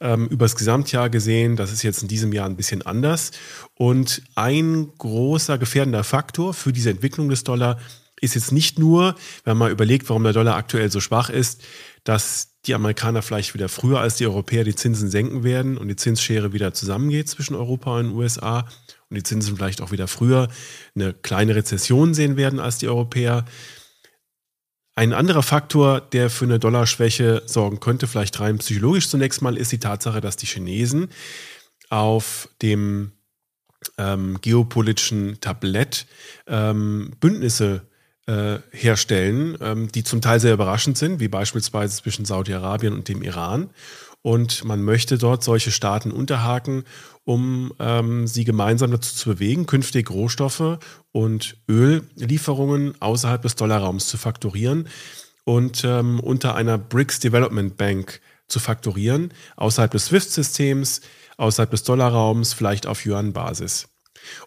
Ähm, 0.00 0.26
über 0.28 0.46
das 0.46 0.56
Gesamtjahr 0.56 1.10
gesehen, 1.10 1.56
das 1.56 1.70
ist 1.70 1.82
jetzt 1.82 2.02
in 2.02 2.08
diesem 2.08 2.32
Jahr 2.32 2.46
ein 2.46 2.56
bisschen 2.56 2.82
anders. 2.82 3.32
Und 3.74 4.22
ein 4.34 4.88
großer 4.96 5.58
gefährdender 5.58 6.04
Faktor 6.04 6.54
für 6.54 6.72
diese 6.72 6.90
Entwicklung 6.90 7.28
des 7.28 7.44
Dollar 7.44 7.78
ist 8.20 8.34
jetzt 8.34 8.52
nicht 8.52 8.78
nur, 8.78 9.14
wenn 9.44 9.56
man 9.56 9.70
überlegt, 9.70 10.08
warum 10.08 10.24
der 10.24 10.32
Dollar 10.32 10.56
aktuell 10.56 10.90
so 10.90 11.00
schwach 11.00 11.30
ist, 11.30 11.62
dass 12.04 12.50
die 12.66 12.74
Amerikaner 12.74 13.22
vielleicht 13.22 13.54
wieder 13.54 13.68
früher 13.68 14.00
als 14.00 14.16
die 14.16 14.26
Europäer 14.26 14.64
die 14.64 14.74
Zinsen 14.74 15.10
senken 15.10 15.44
werden 15.44 15.78
und 15.78 15.88
die 15.88 15.96
Zinsschere 15.96 16.52
wieder 16.52 16.74
zusammengeht 16.74 17.28
zwischen 17.28 17.54
Europa 17.54 17.98
und 17.98 18.08
den 18.08 18.16
USA 18.16 18.60
und 19.08 19.16
die 19.16 19.22
Zinsen 19.22 19.56
vielleicht 19.56 19.80
auch 19.80 19.92
wieder 19.92 20.08
früher 20.08 20.48
eine 20.94 21.14
kleine 21.14 21.54
Rezession 21.54 22.14
sehen 22.14 22.36
werden 22.36 22.60
als 22.60 22.78
die 22.78 22.88
Europäer. 22.88 23.44
Ein 24.94 25.12
anderer 25.12 25.42
Faktor, 25.42 26.00
der 26.00 26.30
für 26.30 26.44
eine 26.44 26.58
Dollarschwäche 26.58 27.42
sorgen 27.46 27.80
könnte, 27.80 28.06
vielleicht 28.06 28.38
rein 28.40 28.58
psychologisch 28.58 29.08
zunächst 29.08 29.40
mal, 29.40 29.56
ist 29.56 29.72
die 29.72 29.78
Tatsache, 29.78 30.20
dass 30.20 30.36
die 30.36 30.46
Chinesen 30.46 31.08
auf 31.88 32.48
dem 32.60 33.12
ähm, 33.98 34.38
geopolitischen 34.40 35.40
Tablett 35.40 36.06
ähm, 36.46 37.12
Bündnisse 37.20 37.82
äh, 38.26 38.58
herstellen, 38.70 39.56
ähm, 39.60 39.90
die 39.92 40.04
zum 40.04 40.20
Teil 40.20 40.40
sehr 40.40 40.54
überraschend 40.54 40.98
sind, 40.98 41.20
wie 41.20 41.28
beispielsweise 41.28 41.96
zwischen 41.96 42.24
Saudi-Arabien 42.24 42.92
und 42.92 43.08
dem 43.08 43.22
Iran. 43.22 43.70
Und 44.22 44.64
man 44.64 44.82
möchte 44.82 45.16
dort 45.16 45.42
solche 45.42 45.70
Staaten 45.70 46.10
unterhaken, 46.10 46.84
um 47.24 47.72
ähm, 47.78 48.26
sie 48.26 48.44
gemeinsam 48.44 48.90
dazu 48.90 49.14
zu 49.14 49.30
bewegen, 49.30 49.66
künftig 49.66 50.10
Rohstoffe 50.10 50.78
und 51.12 51.56
Öllieferungen 51.68 53.00
außerhalb 53.00 53.40
des 53.40 53.56
Dollarraums 53.56 54.08
zu 54.08 54.18
faktorieren 54.18 54.88
und 55.44 55.84
ähm, 55.84 56.20
unter 56.20 56.54
einer 56.54 56.76
BRICS 56.76 57.20
Development 57.20 57.76
Bank 57.76 58.20
zu 58.46 58.60
faktorieren, 58.60 59.32
außerhalb 59.56 59.90
des 59.90 60.06
SWIFT-Systems, 60.06 61.00
außerhalb 61.38 61.70
des 61.70 61.84
Dollarraums, 61.84 62.52
vielleicht 62.52 62.86
auf 62.86 63.06
Yuan-Basis. 63.06 63.89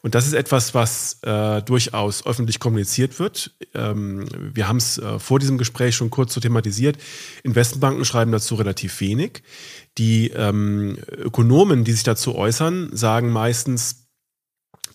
Und 0.01 0.15
das 0.15 0.27
ist 0.27 0.33
etwas, 0.33 0.73
was 0.73 1.19
äh, 1.23 1.61
durchaus 1.61 2.25
öffentlich 2.25 2.59
kommuniziert 2.59 3.19
wird. 3.19 3.51
Ähm, 3.73 4.25
wir 4.53 4.67
haben 4.67 4.77
es 4.77 4.97
äh, 4.97 5.19
vor 5.19 5.39
diesem 5.39 5.57
Gespräch 5.57 5.95
schon 5.95 6.09
kurz 6.09 6.33
so 6.33 6.41
thematisiert. 6.41 6.97
Investmentbanken 7.43 8.05
schreiben 8.05 8.31
dazu 8.31 8.55
relativ 8.55 8.99
wenig. 9.01 9.43
Die 9.97 10.29
ähm, 10.29 10.97
Ökonomen, 11.11 11.83
die 11.83 11.91
sich 11.91 12.03
dazu 12.03 12.35
äußern, 12.35 12.89
sagen 12.93 13.29
meistens, 13.29 14.02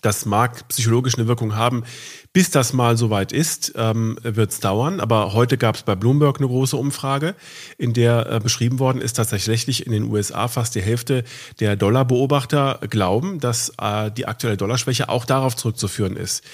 das 0.03 0.27
mag 0.27 0.69
psychologisch 0.69 1.17
eine 1.17 1.29
Wirkung 1.29 1.57
haben. 1.57 1.85
Bis 2.33 2.51
das 2.51 2.73
mal 2.73 2.97
soweit 2.97 3.33
ist, 3.33 3.73
ähm, 3.77 4.19
wird 4.23 4.51
es 4.53 4.61
dauern. 4.61 5.01
Aber 5.01 5.33
heute 5.33 5.59
gab 5.59 5.77
es 5.77 5.83
bei 5.83 5.95
Bloomberg 5.95 6.39
eine 6.39 6.47
große 6.47 6.77
Umfrage, 6.77 7.35
in 7.79 7.93
der 7.93 8.31
äh, 8.31 8.41
beschrieben 8.41 8.79
worden 8.79 9.01
ist, 9.01 9.19
dass 9.19 9.31
tatsächlich 9.31 9.87
in 9.87 9.93
den 9.93 10.05
USA 10.05 10.49
fast 10.49 10.75
die 10.75 10.83
Hälfte 10.83 11.25
der 11.61 11.77
Dollarbeobachter 11.77 12.81
glauben, 12.89 13.41
dass 13.41 13.73
äh, 13.81 14.11
die 14.11 14.27
aktuelle 14.27 14.57
Dollarschwäche 14.57 15.09
auch 15.09 15.25
darauf 15.25 15.57
zurückzuführen 15.57 16.17
ist. 16.17 16.45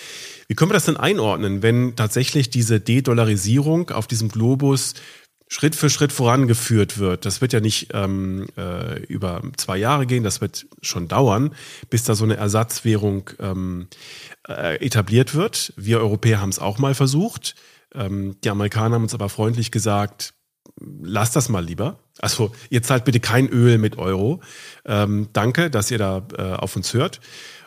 Wie 0.48 0.54
können 0.54 0.70
wir 0.70 0.74
das 0.74 0.84
denn 0.84 0.96
einordnen, 0.96 1.62
wenn 1.62 1.96
tatsächlich 1.96 2.50
diese 2.50 2.80
De-Dollarisierung 2.80 3.90
auf 3.90 4.06
diesem 4.06 4.28
Globus 4.28 4.94
Schritt 5.54 5.76
für 5.76 5.88
Schritt 5.88 6.10
vorangeführt 6.10 6.98
wird. 6.98 7.24
Das 7.24 7.40
wird 7.40 7.52
ja 7.52 7.60
nicht 7.60 7.90
ähm, 7.94 8.48
äh, 8.56 9.00
über 9.04 9.40
zwei 9.56 9.76
Jahre 9.76 10.04
gehen, 10.04 10.24
das 10.24 10.40
wird 10.40 10.66
schon 10.82 11.06
dauern, 11.06 11.54
bis 11.90 12.02
da 12.02 12.16
so 12.16 12.24
eine 12.24 12.36
Ersatzwährung 12.36 13.30
ähm, 13.38 13.86
äh, 14.48 14.84
etabliert 14.84 15.36
wird. 15.36 15.72
Wir 15.76 16.00
Europäer 16.00 16.40
haben 16.40 16.48
es 16.48 16.58
auch 16.58 16.78
mal 16.78 16.96
versucht. 16.96 17.54
Ähm, 17.94 18.34
die 18.42 18.50
Amerikaner 18.50 18.96
haben 18.96 19.04
uns 19.04 19.14
aber 19.14 19.28
freundlich 19.28 19.70
gesagt, 19.70 20.34
lass 20.80 21.30
das 21.30 21.48
mal 21.48 21.64
lieber. 21.64 22.00
Also 22.18 22.50
ihr 22.68 22.82
zahlt 22.82 23.04
bitte 23.04 23.20
kein 23.20 23.48
Öl 23.48 23.78
mit 23.78 23.96
Euro. 23.96 24.40
Ähm, 24.84 25.28
danke, 25.34 25.70
dass 25.70 25.88
ihr 25.92 25.98
da 25.98 26.26
äh, 26.36 26.42
auf 26.54 26.74
uns 26.74 26.92
hört 26.94 27.20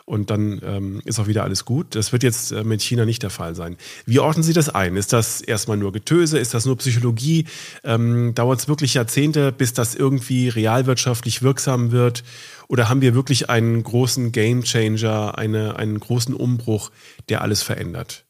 und 0.08 0.30
dann 0.30 0.60
ähm, 0.64 1.02
ist 1.04 1.20
auch 1.20 1.26
wieder 1.26 1.44
alles 1.44 1.64
gut. 1.64 1.94
Das 1.94 2.12
wird 2.12 2.22
jetzt 2.22 2.50
äh, 2.50 2.64
mit 2.64 2.80
China 2.80 3.04
nicht 3.04 3.22
der 3.22 3.30
Fall 3.30 3.54
sein. 3.54 3.76
Wie 4.06 4.18
ordnen 4.18 4.42
Sie 4.42 4.54
das 4.54 4.70
ein? 4.70 4.96
Ist 4.96 5.12
das 5.12 5.40
erstmal 5.42 5.76
nur 5.76 5.92
Getöse? 5.92 6.38
Ist 6.38 6.54
das 6.54 6.64
nur 6.64 6.78
Psychologie? 6.78 7.46
Ähm, 7.84 8.34
Dauert 8.34 8.60
es 8.60 8.68
wirklich 8.68 8.94
Jahrzehnte, 8.94 9.52
bis 9.52 9.74
das 9.74 9.94
irgendwie 9.94 10.48
realwirtschaftlich 10.48 11.42
wirksam 11.42 11.92
wird? 11.92 12.24
Oder 12.68 12.88
haben 12.88 13.02
wir 13.02 13.14
wirklich 13.14 13.50
einen 13.50 13.82
großen 13.82 14.32
Gamechanger, 14.32 15.36
eine, 15.36 15.76
einen 15.76 16.00
großen 16.00 16.34
Umbruch, 16.34 16.90
der 17.28 17.42
alles 17.42 17.62
verändert? 17.62 18.24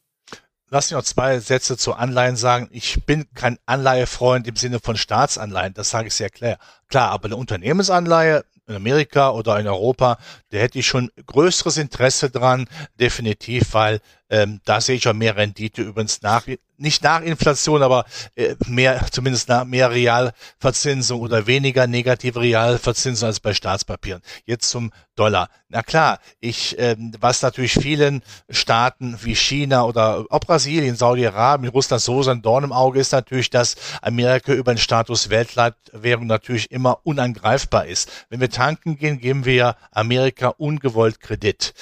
Lass 0.71 0.91
mich 0.91 0.97
noch 0.97 1.05
zwei 1.05 1.39
Sätze 1.39 1.79
zu 1.79 1.95
Anleihen 1.95 2.37
sagen. 2.37 2.69
Ich 2.73 3.05
bin 3.07 3.27
kein 3.35 3.59
Anleihefreund 3.65 4.47
im 4.47 4.57
Sinne 4.57 4.81
von 4.81 4.97
Staatsanleihen, 4.97 5.73
das 5.75 5.91
sage 5.91 6.09
ich 6.09 6.15
sehr 6.15 6.29
klar. 6.29 6.59
Klar, 6.89 7.11
aber 7.11 7.27
eine 7.27 7.37
Unternehmensanleihe, 7.37 8.45
in 8.69 8.77
Amerika 8.77 9.31
oder 9.31 9.59
in 9.59 9.67
Europa, 9.67 10.19
da 10.51 10.59
hätte 10.59 10.79
ich 10.79 10.87
schon 10.87 11.11
größeres 11.27 11.79
Interesse 11.79 12.31
dran, 12.31 12.69
definitiv, 13.01 13.73
weil 13.73 14.01
ähm, 14.31 14.61
da 14.65 14.81
sehe 14.81 14.97
ich 14.97 15.05
ja 15.05 15.15
mehr 15.15 15.37
Rendite 15.37 15.83
übrigens 15.83 16.21
nach, 16.21 16.47
nicht 16.77 17.03
nach 17.03 17.23
Inflation, 17.23 17.83
aber 17.83 18.05
äh, 18.35 18.55
mehr, 18.67 19.07
zumindest 19.11 19.49
nach 19.49 19.65
mehr 19.65 19.91
Realverzinsung 19.91 21.21
oder 21.23 21.47
weniger 21.47 21.87
negative 21.87 22.41
Realverzinsung 22.41 23.29
als 23.29 23.41
bei 23.41 23.55
Staatspapieren. 23.55 24.21
Jetzt 24.45 24.69
zum 24.69 24.93
Dollar. 25.17 25.49
Na 25.71 25.83
klar, 25.83 26.21
ich, 26.41 26.77
ähm, 26.79 27.13
was 27.21 27.43
natürlich 27.43 27.73
vielen 27.73 28.23
Staaten 28.51 29.19
wie 29.23 29.35
China 29.35 29.85
oder 29.85 30.27
auch 30.29 30.41
Brasilien, 30.41 30.95
Saudi-Arabien, 30.95 31.73
Russland 31.73 32.03
so 32.03 32.23
ein 32.23 32.43
Dorn 32.43 32.65
im 32.65 32.73
Auge 32.73 33.01
ist 33.01 33.13
natürlich, 33.13 33.51
dass 33.51 33.77
Amerika 34.03 34.53
über 34.53 34.75
den 34.75 34.79
Status 34.79 35.31
Weltleitwährung 35.31 36.27
natürlich 36.27 36.71
immer 36.71 36.78
unangreifbar 36.87 37.87
ist. 37.87 38.11
Wenn 38.29 38.41
wir 38.41 38.51
tanken 38.51 38.97
gehen, 38.97 39.21
geben 39.21 39.45
wir 39.45 39.77
Amerika 39.93 40.49
ungewollt 40.49 41.21
Kredit 41.21 41.75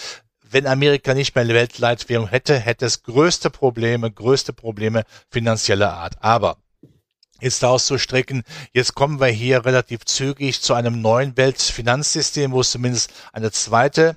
wenn 0.49 0.67
Amerika 0.67 1.13
nicht 1.13 1.35
mehr 1.35 1.49
Weltleitwährung 1.49 2.29
hätte, 2.29 2.59
hätte 2.59 2.87
es 2.87 3.03
größte 3.03 3.51
Probleme, 3.51 4.11
größte 4.11 4.53
Probleme 4.53 5.03
finanzieller 5.29 5.93
Art. 5.93 6.15
Aber 6.21 6.57
ist 7.41 7.65
auszustrecken. 7.65 8.43
Jetzt 8.73 8.95
kommen 8.95 9.21
wir 9.21 9.27
hier 9.27 9.65
relativ 9.65 10.05
zügig 10.05 10.63
zu 10.63 10.75
einem 10.75 11.03
neuen 11.03 11.37
Weltfinanzsystem, 11.37 12.53
wo 12.53 12.61
es 12.61 12.71
zumindest 12.71 13.13
eine 13.33 13.51
zweite 13.51 14.17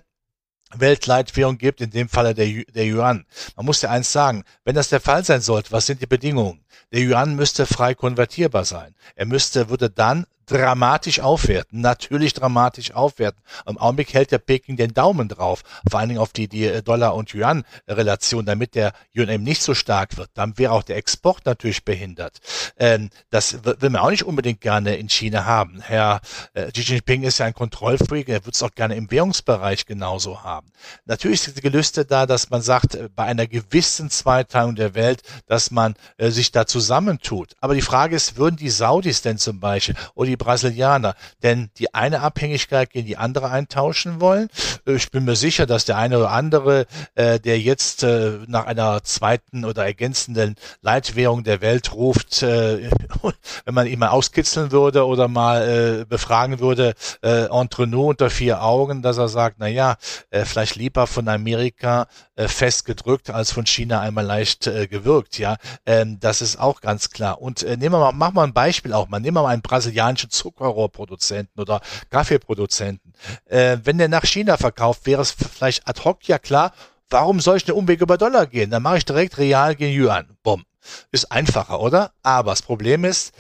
Weltleitwährung 0.74 1.58
gibt, 1.58 1.82
in 1.82 1.90
dem 1.90 2.10
Falle 2.10 2.34
der, 2.34 2.64
der 2.64 2.86
Yuan. 2.86 3.26
Man 3.56 3.66
muss 3.66 3.82
ja 3.82 3.90
eins 3.90 4.12
sagen, 4.12 4.44
wenn 4.64 4.76
das 4.76 4.90
der 4.90 5.02
Fall 5.02 5.26
sein 5.26 5.42
sollte, 5.42 5.72
was 5.72 5.88
sind 5.88 6.02
die 6.02 6.08
Bedingungen? 6.08 6.64
Der 6.94 7.02
Yuan 7.02 7.36
müsste 7.36 7.66
frei 7.66 7.96
konvertierbar 7.96 8.66
sein. 8.66 8.96
Er 9.16 9.26
müsste, 9.26 9.70
würde 9.70 9.90
dann 9.90 10.26
dramatisch 10.50 11.20
aufwerten, 11.20 11.82
natürlich 11.82 12.34
dramatisch 12.34 12.92
aufwerten. 12.92 13.42
Im 13.68 13.78
Augenblick 13.78 14.14
hält 14.14 14.32
der 14.32 14.40
Peking 14.40 14.78
den 14.78 14.94
Daumen 14.94 15.30
drauf, 15.30 15.64
vor 15.90 16.00
allen 16.00 16.10
Dingen 16.10 16.22
auf 16.22 16.34
die, 16.34 16.48
die 16.48 16.66
äh, 16.66 16.82
Dollar- 16.82 17.16
und 17.16 17.34
Yuan-Relation, 17.34 18.46
damit 18.46 18.76
der 18.76 18.94
Yuan 19.16 19.30
eben 19.30 19.44
nicht 19.44 19.62
so 19.62 19.76
stark 19.76 20.18
wird. 20.18 20.30
Dann 20.34 20.58
wäre 20.58 20.74
auch 20.74 20.84
der 20.84 20.98
Export 20.98 21.46
natürlich 21.46 21.86
behindert. 21.86 22.40
Ähm, 22.78 23.10
das 23.30 23.64
will 23.64 23.90
man 23.90 23.98
auch 23.98 24.10
nicht 24.10 24.24
unbedingt 24.24 24.62
gerne 24.62 24.96
in 24.96 25.08
China 25.10 25.46
haben. 25.46 25.82
Herr 25.82 26.22
äh, 26.54 26.72
Xi 26.72 26.82
Jinping 26.82 27.24
ist 27.24 27.38
ja 27.38 27.46
ein 27.46 27.54
Kontrollfreak, 27.54 28.28
er 28.30 28.46
würde 28.46 28.56
es 28.56 28.64
auch 28.64 28.72
gerne 28.72 28.96
im 28.96 29.12
Währungsbereich 29.12 29.86
genauso 29.86 30.44
haben. 30.44 30.72
Natürlich 31.06 31.48
ist 31.48 31.58
die 31.58 31.62
Gelüste 31.62 32.06
da, 32.06 32.26
dass 32.26 32.50
man 32.50 32.62
sagt, 32.62 32.96
äh, 32.96 33.10
bei 33.16 33.26
einer 33.26 33.46
gewissen 33.46 34.10
Zweiteilung 34.10 34.76
der 34.76 34.96
Welt, 34.96 35.22
dass 35.46 35.70
man 35.70 35.94
äh, 36.18 36.32
sich 36.32 36.52
da 36.52 36.66
zusammentut. 36.66 37.54
Aber 37.62 37.76
die 37.76 37.82
Frage 37.82 38.16
ist, 38.16 38.38
würden 38.38 38.56
die 38.56 38.70
Saudis 38.70 39.22
denn 39.22 39.38
zum 39.38 39.60
Beispiel 39.60 39.96
oder 40.16 40.30
die 40.30 40.38
Brasilianer 40.40 41.14
denn 41.44 41.70
die 41.78 41.94
eine 41.94 42.22
Abhängigkeit 42.22 42.90
gegen 42.90 43.06
die 43.06 43.18
andere 43.18 43.50
eintauschen 43.50 44.20
wollen. 44.20 44.50
Äh, 44.88 44.96
ich 44.96 45.12
bin 45.12 45.26
mir 45.26 45.36
sicher, 45.36 45.68
dass 45.68 45.86
der 45.86 45.98
eine 45.98 46.18
oder 46.18 46.32
andere, 46.32 46.88
äh, 47.14 47.40
der 47.40 47.60
jetzt 47.60 48.04
äh, 48.04 48.40
nach 48.48 48.66
einer 48.66 49.04
zweiten 49.04 49.66
oder 49.66 49.86
ergänzenden 49.86 50.56
Leitwährung 50.82 51.44
der 51.44 51.62
Welt 51.62 51.94
ruft, 51.94 52.42
äh, 52.42 52.90
wenn 53.66 53.74
man 53.74 53.86
ihn 53.86 54.00
mal 54.00 54.10
auskitzeln 54.10 54.72
würde 54.72 55.06
oder 55.06 55.28
mal 55.28 56.02
äh, 56.02 56.06
befragen 56.06 56.60
würde, 56.60 56.96
äh, 57.22 57.46
entre 57.46 57.86
nous 57.88 58.10
unter 58.10 58.30
vier 58.30 58.64
Augen, 58.64 59.02
dass 59.02 59.18
er 59.18 59.28
sagt, 59.28 59.58
na 59.60 59.68
ja, 59.68 59.98
äh, 60.32 60.46
vielleicht 60.46 60.76
lieber 60.76 61.06
von 61.08 61.28
Amerika 61.28 62.08
äh, 62.36 62.48
fest 62.48 62.86
gedrückt 62.86 63.30
als 63.30 63.52
von 63.52 63.66
China 63.66 64.00
einmal 64.00 64.26
leicht 64.26 64.68
äh, 64.68 64.88
gewirkt, 64.88 65.38
ja. 65.38 65.58
Ähm, 65.86 66.20
das 66.20 66.42
ist 66.42 66.60
auch 66.60 66.82
ganz 66.82 67.10
klar. 67.10 67.42
Und 67.42 67.64
äh, 67.64 67.78
nehmen 67.78 67.96
wir 67.96 68.00
mal, 68.00 68.12
machen 68.14 68.36
wir 68.36 68.44
ein 68.44 68.54
Beispiel 68.54 68.94
auch 68.94 69.10
mal. 69.10 69.20
Nehmen 69.20 69.36
wir 69.36 69.44
mal 69.44 69.50
einen 69.50 69.62
brasilianischen 69.62 70.29
Zuckerrohrproduzenten 70.30 71.62
oder 71.62 71.82
Kaffeeproduzenten. 72.10 73.14
Äh, 73.46 73.78
wenn 73.84 73.98
der 73.98 74.10
nach 74.10 74.26
China 74.26 74.58
verkauft, 74.58 75.06
wäre 75.06 75.22
es 75.22 75.32
vielleicht 75.32 75.88
ad 75.88 76.02
hoc 76.04 76.28
ja 76.28 76.40
klar, 76.40 76.74
warum 77.10 77.40
soll 77.40 77.58
ich 77.58 77.66
eine 77.66 77.76
Umweg 77.76 78.02
über 78.02 78.18
Dollar 78.18 78.48
gehen? 78.48 78.72
Dann 78.72 78.84
mache 78.84 78.98
ich 78.98 79.06
direkt 79.06 79.38
real 79.38 79.76
gegen 79.76 80.00
Yuan. 80.00 80.38
Bumm. 80.44 80.66
Ist 81.12 81.32
einfacher, 81.32 81.80
oder? 81.80 82.12
Aber 82.24 82.52
das 82.52 82.62
Problem 82.62 83.04
ist, 83.04 83.34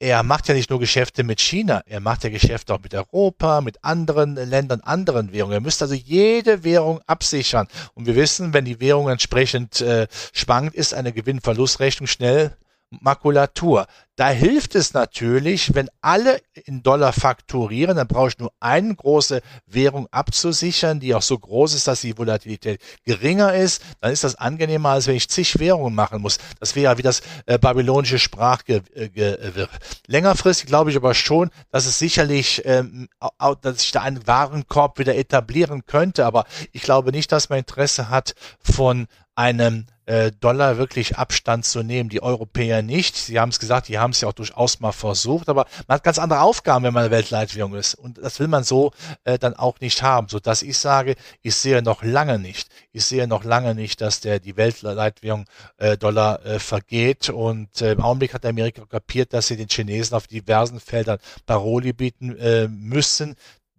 er 0.00 0.22
macht 0.22 0.48
ja 0.48 0.54
nicht 0.54 0.70
nur 0.70 0.80
Geschäfte 0.80 1.24
mit 1.24 1.40
China, 1.40 1.82
er 1.86 2.00
macht 2.00 2.24
ja 2.24 2.30
Geschäfte 2.30 2.74
auch 2.74 2.80
mit 2.80 2.94
Europa, 2.94 3.60
mit 3.60 3.82
anderen 3.84 4.34
Ländern, 4.34 4.80
anderen 4.80 5.32
Währungen. 5.32 5.54
Er 5.54 5.60
müsste 5.60 5.84
also 5.84 5.94
jede 5.94 6.64
Währung 6.64 7.00
absichern. 7.06 7.68
Und 7.94 8.06
wir 8.06 8.16
wissen, 8.16 8.52
wenn 8.52 8.64
die 8.64 8.80
Währung 8.80 9.08
entsprechend 9.08 9.80
äh, 9.80 10.06
schwankt, 10.32 10.74
ist 10.74 10.94
eine 10.94 11.12
Gewinn-Verlustrechnung 11.12 12.06
schnell 12.06 12.56
Makulatur. 13.00 13.86
Da 14.16 14.28
hilft 14.28 14.76
es 14.76 14.94
natürlich, 14.94 15.74
wenn 15.74 15.88
alle 16.00 16.40
in 16.66 16.84
Dollar 16.84 17.12
fakturieren, 17.12 17.96
dann 17.96 18.06
brauche 18.06 18.28
ich 18.28 18.38
nur 18.38 18.52
eine 18.60 18.94
große 18.94 19.42
Währung 19.66 20.06
abzusichern, 20.12 21.00
die 21.00 21.16
auch 21.16 21.22
so 21.22 21.36
groß 21.36 21.74
ist, 21.74 21.88
dass 21.88 22.02
die 22.02 22.16
Volatilität 22.16 22.80
geringer 23.04 23.54
ist. 23.54 23.82
Dann 24.00 24.12
ist 24.12 24.22
das 24.22 24.36
angenehmer, 24.36 24.90
als 24.90 25.08
wenn 25.08 25.16
ich 25.16 25.28
zig 25.28 25.58
Währungen 25.58 25.96
machen 25.96 26.22
muss. 26.22 26.38
Das 26.60 26.76
wäre 26.76 26.92
ja 26.92 26.98
wie 26.98 27.02
das 27.02 27.22
äh, 27.46 27.58
babylonische 27.58 28.20
Sprachgewirr. 28.20 29.40
Äh, 29.40 29.66
Längerfristig 30.06 30.66
glaube 30.66 30.90
ich 30.90 30.96
aber 30.96 31.14
schon, 31.14 31.50
dass 31.72 31.86
es 31.86 31.98
sicherlich, 31.98 32.62
ähm, 32.66 33.08
dass 33.62 33.80
sich 33.80 33.90
da 33.90 34.02
ein 34.02 34.24
Warenkorb 34.28 35.00
wieder 35.00 35.16
etablieren 35.16 35.86
könnte. 35.86 36.24
Aber 36.24 36.44
ich 36.70 36.82
glaube 36.82 37.10
nicht, 37.10 37.32
dass 37.32 37.48
man 37.48 37.58
Interesse 37.58 38.10
hat 38.10 38.36
von 38.60 39.08
einem 39.34 39.86
äh, 40.06 40.32
Dollar 40.40 40.78
wirklich 40.78 41.16
Abstand 41.16 41.64
zu 41.64 41.82
nehmen. 41.82 42.08
Die 42.08 42.22
Europäer 42.22 42.82
nicht. 42.82 43.16
Sie 43.16 43.38
haben 43.38 43.48
es 43.48 43.58
gesagt, 43.58 43.88
die 43.88 43.98
haben 43.98 44.10
es 44.10 44.20
ja 44.20 44.28
auch 44.28 44.32
durchaus 44.34 44.80
mal 44.80 44.92
versucht, 44.92 45.48
aber 45.48 45.66
man 45.86 45.96
hat 45.96 46.04
ganz 46.04 46.18
andere 46.18 46.40
Aufgaben, 46.40 46.84
wenn 46.84 46.94
man 46.94 47.10
Weltleitwährung 47.10 47.74
ist. 47.74 47.94
Und 47.94 48.18
das 48.18 48.40
will 48.40 48.48
man 48.48 48.64
so 48.64 48.92
äh, 49.24 49.38
dann 49.38 49.54
auch 49.54 49.80
nicht 49.80 50.02
haben. 50.02 50.28
So 50.28 50.40
dass 50.40 50.62
ich 50.62 50.78
sage, 50.78 51.16
ich 51.42 51.54
sehe 51.54 51.82
noch 51.82 52.02
lange 52.02 52.38
nicht, 52.38 52.68
ich 52.92 53.04
sehe 53.04 53.26
noch 53.26 53.44
lange 53.44 53.74
nicht, 53.74 54.00
dass 54.00 54.20
der 54.20 54.40
die 54.40 54.56
Weltleitwährung 54.56 55.46
äh, 55.78 55.96
Dollar 55.96 56.44
äh, 56.44 56.58
vergeht. 56.58 57.30
Und 57.30 57.80
äh, 57.80 57.92
im 57.92 58.02
Augenblick 58.02 58.34
hat 58.34 58.44
Amerika 58.46 58.84
kapiert, 58.86 59.32
dass 59.32 59.48
sie 59.48 59.56
den 59.56 59.68
Chinesen 59.68 60.16
auf 60.16 60.26
diversen 60.26 60.80
Feldern 60.80 61.18
Paroli 61.46 61.92
bieten 61.92 62.36
äh, 62.36 62.68
müssen 62.68 63.36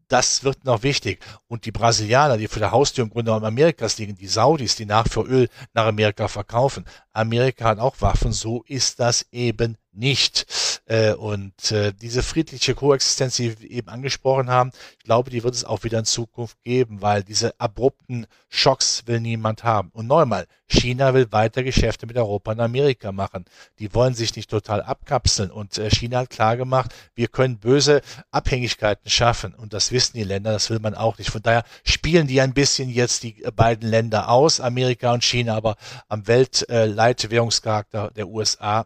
das 0.07 0.43
wird 0.43 0.65
noch 0.65 0.83
wichtig. 0.83 1.19
Und 1.47 1.65
die 1.65 1.71
Brasilianer, 1.71 2.37
die 2.37 2.47
für 2.47 2.59
der 2.59 2.71
Haustür 2.71 3.03
im 3.03 3.09
Grunde 3.09 3.31
genommen 3.31 3.45
Amerikas 3.45 3.97
liegen, 3.97 4.15
die 4.15 4.27
Saudis, 4.27 4.75
die 4.75 4.85
nach 4.85 5.07
für 5.07 5.21
Öl 5.21 5.49
nach 5.73 5.85
Amerika 5.85 6.27
verkaufen. 6.27 6.85
Amerika 7.13 7.65
hat 7.65 7.79
auch 7.79 8.01
Waffen, 8.01 8.31
so 8.31 8.63
ist 8.67 8.99
das 8.99 9.25
eben 9.31 9.77
nicht. 9.91 10.74
Äh, 10.87 11.13
und 11.13 11.71
äh, 11.71 11.93
diese 11.93 12.21
friedliche 12.21 12.75
Koexistenz, 12.75 13.37
die 13.37 13.59
wir 13.59 13.71
eben 13.71 13.89
angesprochen 13.89 14.49
haben, 14.49 14.71
ich 14.99 15.05
glaube, 15.05 15.31
die 15.31 15.43
wird 15.43 15.55
es 15.55 15.65
auch 15.65 15.83
wieder 15.83 15.99
in 15.99 16.05
Zukunft 16.05 16.61
geben, 16.63 17.01
weil 17.01 17.23
diese 17.23 17.59
abrupten 17.59 18.27
Schocks 18.49 19.03
will 19.07 19.19
niemand 19.19 19.63
haben. 19.63 19.89
Und 19.93 20.05
nochmal, 20.05 20.45
China 20.67 21.13
will 21.15 21.31
weiter 21.31 21.63
Geschäfte 21.63 22.05
mit 22.05 22.17
Europa 22.17 22.51
und 22.51 22.59
Amerika 22.59 23.11
machen. 23.11 23.45
Die 23.79 23.93
wollen 23.95 24.13
sich 24.13 24.35
nicht 24.35 24.49
total 24.49 24.83
abkapseln. 24.83 25.49
Und 25.49 25.77
äh, 25.79 25.89
China 25.89 26.19
hat 26.19 26.29
klargemacht, 26.29 26.93
wir 27.15 27.29
können 27.29 27.57
böse 27.57 28.01
Abhängigkeiten 28.29 29.09
schaffen. 29.09 29.55
Und 29.55 29.73
das 29.73 29.91
wissen 29.91 30.17
die 30.17 30.23
Länder, 30.23 30.51
das 30.51 30.69
will 30.69 30.79
man 30.79 30.93
auch 30.93 31.17
nicht. 31.17 31.31
Von 31.31 31.41
daher 31.41 31.63
spielen 31.83 32.27
die 32.27 32.41
ein 32.41 32.53
bisschen 32.53 32.89
jetzt 32.89 33.23
die 33.23 33.43
beiden 33.55 33.89
Länder 33.89 34.29
aus, 34.29 34.59
Amerika 34.59 35.13
und 35.13 35.23
China, 35.23 35.55
aber 35.55 35.77
am 36.09 36.27
Weltleitwährungscharakter 36.27 38.11
der 38.15 38.27
USA 38.27 38.85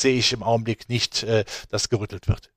sehe 0.00 0.18
ich 0.18 0.32
im 0.32 0.42
Augenblick 0.42 0.88
nicht, 0.88 1.22
äh, 1.22 1.44
dass 1.70 1.88
gerüttelt 1.88 2.28
wird. 2.28 2.50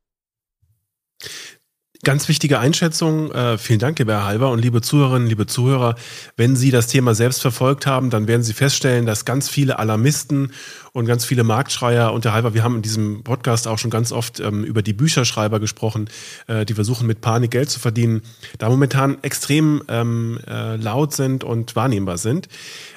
Ganz 2.03 2.27
wichtige 2.27 2.57
Einschätzung. 2.57 3.31
Äh, 3.31 3.59
vielen 3.59 3.77
Dank, 3.77 3.99
lieber 3.99 4.13
Herr 4.13 4.25
Halber 4.25 4.49
und 4.49 4.57
liebe 4.57 4.81
Zuhörerinnen, 4.81 5.27
liebe 5.27 5.45
Zuhörer. 5.45 5.95
Wenn 6.35 6.55
Sie 6.55 6.71
das 6.71 6.87
Thema 6.87 7.13
selbst 7.13 7.41
verfolgt 7.41 7.85
haben, 7.85 8.09
dann 8.09 8.27
werden 8.27 8.41
Sie 8.41 8.53
feststellen, 8.53 9.05
dass 9.05 9.23
ganz 9.23 9.49
viele 9.49 9.77
Alarmisten 9.77 10.51
und 10.93 11.05
ganz 11.05 11.25
viele 11.25 11.43
Marktschreier 11.43 12.11
und 12.11 12.25
Herr 12.25 12.33
Halber, 12.33 12.53
wir 12.53 12.63
haben 12.63 12.77
in 12.77 12.81
diesem 12.81 13.23
Podcast 13.23 13.67
auch 13.67 13.77
schon 13.77 13.91
ganz 13.91 14.11
oft 14.11 14.39
ähm, 14.39 14.63
über 14.63 14.81
die 14.81 14.93
Bücherschreiber 14.93 15.59
gesprochen, 15.59 16.09
äh, 16.47 16.65
die 16.65 16.73
versuchen 16.73 17.07
mit 17.07 17.21
Panik 17.21 17.51
Geld 17.51 17.69
zu 17.69 17.79
verdienen, 17.79 18.21
da 18.57 18.69
momentan 18.69 19.23
extrem 19.23 19.83
ähm, 19.87 20.39
äh, 20.47 20.75
laut 20.75 21.13
sind 21.13 21.43
und 21.43 21.75
wahrnehmbar 21.75 22.17
sind. 22.17 22.49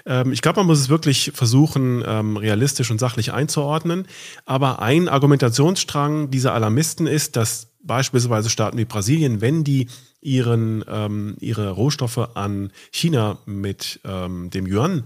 Ähm, 0.07 0.33
ich 0.33 0.43
glaube, 0.43 0.61
man 0.61 0.67
muss 0.67 0.81
es 0.81 0.89
wirklich 0.89 1.33
versuchen, 1.35 2.03
ähm, 2.07 2.37
realistisch 2.37 2.91
und 2.91 2.99
sachlich 2.99 3.33
einzuordnen. 3.33 4.09
Aber 4.45 4.83
ein 4.83 5.09
Argumentationsstrang 5.09 6.31
dieser 6.31 6.53
Alarmisten 6.53 7.07
ist, 7.07 7.37
dass 7.37 7.69
beispielsweise 7.85 8.51
Staaten 8.51 8.79
wie 8.79 8.85
Brasilien, 8.85 9.41
wenn 9.41 9.63
die 9.63 9.89
ihren, 10.21 10.85
ähm, 10.89 11.37
ihre 11.39 11.71
Rohstoffe 11.71 12.31
an 12.35 12.73
China 12.91 13.39
mit 13.45 14.01
ähm, 14.05 14.51
dem 14.51 14.67
Yuan 14.67 15.05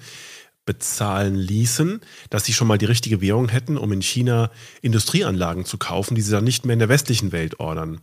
bezahlen 0.69 1.35
ließen, 1.35 2.03
dass 2.29 2.45
sie 2.45 2.53
schon 2.53 2.69
mal 2.69 2.77
die 2.77 2.85
richtige 2.85 3.23
Währung 3.23 3.49
hätten, 3.49 3.79
um 3.79 3.91
in 3.91 4.03
China 4.03 4.51
Industrieanlagen 4.83 5.65
zu 5.65 5.79
kaufen, 5.79 6.15
die 6.15 6.21
sie 6.21 6.31
dann 6.31 6.45
nicht 6.45 6.67
mehr 6.67 6.75
in 6.75 6.79
der 6.79 6.91
westlichen 6.91 7.33
Welt 7.33 7.59
ordern. 7.59 8.03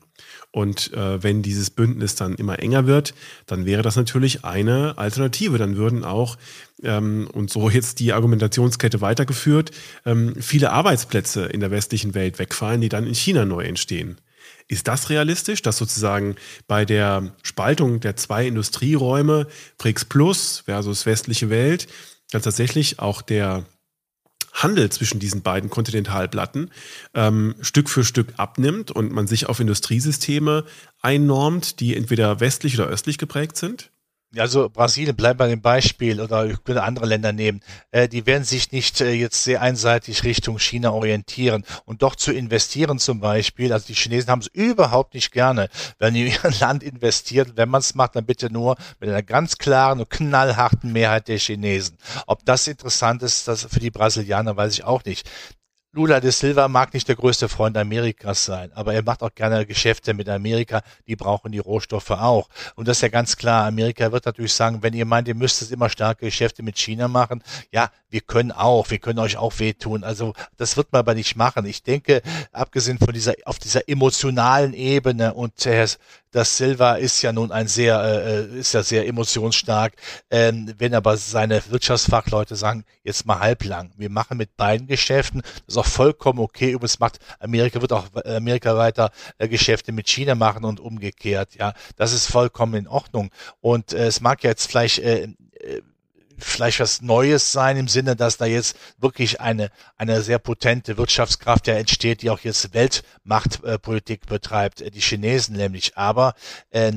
Und 0.49 0.91
äh, 0.93 1.21
wenn 1.21 1.43
dieses 1.43 1.69
Bündnis 1.69 2.15
dann 2.15 2.33
immer 2.33 2.57
enger 2.57 2.87
wird, 2.87 3.13
dann 3.45 3.67
wäre 3.67 3.83
das 3.83 3.97
natürlich 3.97 4.43
eine 4.45 4.97
Alternative. 4.97 5.59
Dann 5.59 5.77
würden 5.77 6.03
auch, 6.03 6.37
ähm, 6.81 7.29
und 7.31 7.51
so 7.51 7.69
jetzt 7.69 7.99
die 7.99 8.13
Argumentationskette 8.13 8.99
weitergeführt, 8.99 9.69
ähm, 10.07 10.33
viele 10.41 10.71
Arbeitsplätze 10.71 11.45
in 11.45 11.59
der 11.59 11.69
westlichen 11.69 12.15
Welt 12.15 12.39
wegfallen, 12.39 12.81
die 12.81 12.89
dann 12.89 13.05
in 13.05 13.13
China 13.13 13.45
neu 13.45 13.63
entstehen. 13.63 14.17
Ist 14.67 14.87
das 14.87 15.11
realistisch, 15.11 15.61
dass 15.61 15.77
sozusagen 15.77 16.35
bei 16.67 16.85
der 16.85 17.31
Spaltung 17.43 17.99
der 17.99 18.15
zwei 18.15 18.47
Industrieräume, 18.47 19.45
BRICS 19.77 20.05
Plus 20.05 20.63
versus 20.65 21.05
westliche 21.05 21.51
Welt, 21.51 21.87
dann 22.31 22.41
tatsächlich 22.41 22.99
auch 22.99 23.21
der 23.21 23.65
Handel 24.53 24.89
zwischen 24.89 25.19
diesen 25.19 25.41
beiden 25.41 25.69
Kontinentalplatten 25.69 26.71
ähm, 27.13 27.55
Stück 27.61 27.89
für 27.89 28.03
Stück 28.05 28.33
abnimmt 28.37 28.89
und 28.89 29.11
man 29.11 29.27
sich 29.27 29.47
auf 29.47 29.59
Industriesysteme 29.59 30.65
einnormt, 31.01 31.79
die 31.81 31.95
entweder 31.95 32.39
westlich 32.39 32.75
oder 32.79 32.87
östlich 32.87 33.17
geprägt 33.17 33.57
sind? 33.57 33.91
Also 34.37 34.69
Brasilien, 34.69 35.15
bleiben 35.15 35.37
bei 35.37 35.47
dem 35.47 35.61
Beispiel 35.61 36.21
oder 36.21 36.45
ich 36.45 36.63
könnte 36.63 36.83
andere 36.83 37.05
Länder 37.05 37.31
nehmen, 37.31 37.61
äh, 37.91 38.07
die 38.07 38.25
werden 38.25 38.43
sich 38.43 38.71
nicht 38.71 39.01
äh, 39.01 39.11
jetzt 39.11 39.43
sehr 39.43 39.61
einseitig 39.61 40.23
Richtung 40.23 40.59
China 40.59 40.91
orientieren 40.91 41.63
und 41.85 42.01
doch 42.01 42.15
zu 42.15 42.31
investieren 42.31 42.99
zum 42.99 43.19
Beispiel. 43.19 43.71
Also 43.73 43.87
die 43.87 43.95
Chinesen 43.95 44.29
haben 44.29 44.41
es 44.41 44.47
überhaupt 44.47 45.13
nicht 45.13 45.31
gerne, 45.31 45.69
wenn 45.99 46.15
ihr 46.15 46.27
in 46.27 46.33
ihr 46.43 46.51
Land 46.59 46.83
investiert. 46.83 47.53
Wenn 47.55 47.69
man 47.69 47.79
es 47.79 47.95
macht, 47.95 48.15
dann 48.15 48.25
bitte 48.25 48.51
nur 48.51 48.75
mit 48.99 49.09
einer 49.09 49.23
ganz 49.23 49.57
klaren 49.57 49.99
und 49.99 50.09
knallharten 50.09 50.91
Mehrheit 50.91 51.27
der 51.27 51.37
Chinesen. 51.37 51.97
Ob 52.27 52.45
das 52.45 52.67
interessant 52.67 53.23
ist, 53.23 53.47
das 53.47 53.63
für 53.63 53.79
die 53.79 53.91
Brasilianer, 53.91 54.57
weiß 54.57 54.73
ich 54.73 54.83
auch 54.83 55.03
nicht. 55.05 55.29
Lula 55.95 56.19
de 56.19 56.29
Silva 56.29 56.67
mag 56.67 56.93
nicht 56.93 57.07
der 57.07 57.15
größte 57.15 57.47
Freund 57.47 57.77
Amerikas 57.77 58.43
sein, 58.43 58.69
aber 58.73 58.93
er 58.93 59.01
macht 59.01 59.23
auch 59.23 59.33
gerne 59.33 59.65
Geschäfte 59.65 60.13
mit 60.13 60.27
Amerika. 60.27 60.81
Die 61.07 61.15
brauchen 61.15 61.53
die 61.53 61.59
Rohstoffe 61.59 62.11
auch. 62.11 62.49
Und 62.75 62.89
das 62.89 62.97
ist 62.97 63.01
ja 63.01 63.07
ganz 63.07 63.37
klar. 63.37 63.65
Amerika 63.65 64.11
wird 64.11 64.25
natürlich 64.25 64.51
sagen, 64.51 64.83
wenn 64.83 64.93
ihr 64.93 65.05
meint, 65.05 65.29
ihr 65.29 65.35
müsstet 65.35 65.71
immer 65.71 65.87
starke 65.87 66.25
Geschäfte 66.25 66.63
mit 66.63 66.77
China 66.77 67.07
machen, 67.07 67.41
ja, 67.71 67.91
wir 68.09 68.19
können 68.19 68.51
auch, 68.51 68.91
wir 68.91 68.99
können 68.99 69.19
euch 69.19 69.37
auch 69.37 69.59
wehtun. 69.59 70.03
Also 70.03 70.33
das 70.57 70.75
wird 70.75 70.91
man 70.91 70.99
aber 70.99 71.13
nicht 71.15 71.37
machen. 71.37 71.65
Ich 71.65 71.81
denke, 71.81 72.21
abgesehen 72.51 72.97
von 72.97 73.13
dieser, 73.13 73.33
auf 73.45 73.59
dieser 73.59 73.87
emotionalen 73.87 74.73
Ebene 74.73 75.33
und 75.33 75.53
Herr 75.63 75.87
das 76.35 76.57
Silva 76.57 76.95
ist 76.95 77.21
ja 77.21 77.31
nun 77.31 77.53
ein 77.53 77.69
sehr, 77.69 77.97
äh, 78.03 78.41
äh, 78.41 78.59
ist 78.59 78.73
ja 78.73 78.83
sehr 78.83 79.07
emotionsstark. 79.07 79.93
Ähm, 80.29 80.73
wenn 80.77 80.93
aber 80.93 81.15
seine 81.15 81.61
Wirtschaftsfachleute 81.69 82.57
sagen, 82.57 82.83
jetzt 83.05 83.25
mal 83.25 83.39
halblang, 83.39 83.93
wir 83.95 84.09
machen 84.09 84.35
mit 84.37 84.57
beiden 84.57 84.85
Geschäften, 84.85 85.41
das 85.41 85.75
ist 85.75 85.77
auch 85.77 85.85
vollkommen 85.85 86.39
okay. 86.39 86.71
Übrigens 86.71 86.99
macht 86.99 87.19
Amerika, 87.39 87.79
wird 87.79 87.93
auch 87.93 88.07
Amerika 88.25 88.75
weiter 88.75 89.11
äh, 89.37 89.47
Geschäfte 89.47 89.93
mit 89.93 90.09
China 90.09 90.35
machen 90.35 90.65
und 90.65 90.81
umgekehrt. 90.81 91.55
Ja, 91.55 91.73
das 91.95 92.11
ist 92.11 92.27
vollkommen 92.27 92.73
in 92.73 92.87
Ordnung. 92.89 93.31
Und 93.61 93.93
äh, 93.93 94.07
es 94.07 94.19
mag 94.19 94.43
jetzt 94.43 94.69
vielleicht 94.69 94.99
äh, 94.99 95.29
äh 95.61 95.81
vielleicht 96.37 96.79
was 96.79 97.01
Neues 97.01 97.51
sein 97.51 97.77
im 97.77 97.87
Sinne, 97.87 98.15
dass 98.15 98.37
da 98.37 98.45
jetzt 98.45 98.77
wirklich 98.97 99.41
eine, 99.41 99.71
eine 99.97 100.21
sehr 100.21 100.39
potente 100.39 100.97
Wirtschaftskraft 100.97 101.67
ja 101.67 101.75
entsteht, 101.75 102.21
die 102.21 102.29
auch 102.29 102.39
jetzt 102.39 102.73
Weltmachtpolitik 102.73 104.25
betreibt, 104.25 104.81
äh, 104.81 104.91
die 104.91 105.01
Chinesen 105.01 105.55
nämlich. 105.55 105.97
Aber 105.97 106.35
äh, 106.69 106.91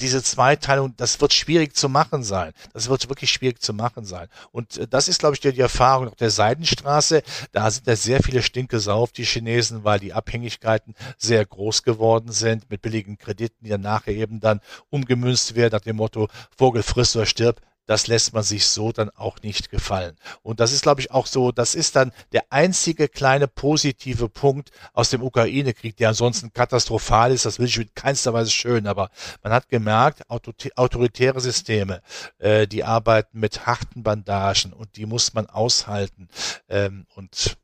diese 0.00 0.22
Zweiteilung, 0.22 0.94
das 0.96 1.20
wird 1.20 1.32
schwierig 1.32 1.76
zu 1.76 1.88
machen 1.88 2.22
sein. 2.22 2.52
Das 2.72 2.88
wird 2.88 3.08
wirklich 3.08 3.30
schwierig 3.30 3.62
zu 3.62 3.72
machen 3.72 4.04
sein. 4.04 4.28
Und 4.52 4.78
äh, 4.78 4.88
das 4.88 5.08
ist, 5.08 5.20
glaube 5.20 5.34
ich, 5.34 5.40
die, 5.40 5.52
die 5.52 5.60
Erfahrung 5.60 6.08
auf 6.08 6.16
der 6.16 6.30
Seidenstraße. 6.30 7.22
Da 7.52 7.70
sind 7.70 7.86
ja 7.86 7.96
sehr 7.96 8.22
viele 8.22 8.42
Stinke 8.42 8.80
auf 8.86 9.12
die 9.12 9.24
Chinesen, 9.24 9.84
weil 9.84 10.00
die 10.00 10.12
Abhängigkeiten 10.12 10.94
sehr 11.18 11.44
groß 11.44 11.82
geworden 11.82 12.32
sind 12.32 12.70
mit 12.70 12.82
billigen 12.82 13.18
Krediten, 13.18 13.64
die 13.64 13.70
dann 13.70 13.80
nachher 13.80 14.14
eben 14.14 14.40
dann 14.40 14.60
umgemünzt 14.88 15.54
werden 15.54 15.72
nach 15.72 15.80
dem 15.80 15.96
Motto 15.96 16.28
Vogel 16.56 16.82
frisst 16.82 17.16
oder 17.16 17.26
stirbt 17.26 17.62
das 17.90 18.06
lässt 18.06 18.34
man 18.34 18.44
sich 18.44 18.68
so 18.68 18.92
dann 18.92 19.10
auch 19.10 19.42
nicht 19.42 19.68
gefallen. 19.68 20.16
Und 20.44 20.60
das 20.60 20.70
ist, 20.70 20.82
glaube 20.82 21.00
ich, 21.00 21.10
auch 21.10 21.26
so, 21.26 21.50
das 21.50 21.74
ist 21.74 21.96
dann 21.96 22.12
der 22.30 22.44
einzige 22.50 23.08
kleine 23.08 23.48
positive 23.48 24.28
Punkt 24.28 24.70
aus 24.92 25.10
dem 25.10 25.24
Ukraine-Krieg, 25.24 25.96
der 25.96 26.10
ansonsten 26.10 26.52
katastrophal 26.52 27.32
ist. 27.32 27.46
Das 27.46 27.58
will 27.58 27.66
ich 27.66 27.76
in 27.78 27.92
keinster 27.96 28.32
Weise 28.32 28.52
schön, 28.52 28.86
aber 28.86 29.10
man 29.42 29.52
hat 29.52 29.68
gemerkt, 29.68 30.22
autoritäre 30.28 31.40
Systeme, 31.40 32.00
äh, 32.38 32.68
die 32.68 32.84
arbeiten 32.84 33.40
mit 33.40 33.66
harten 33.66 34.04
Bandagen 34.04 34.72
und 34.72 34.94
die 34.94 35.06
muss 35.06 35.34
man 35.34 35.46
aushalten. 35.46 36.28
Ähm, 36.68 37.08
und 37.16 37.56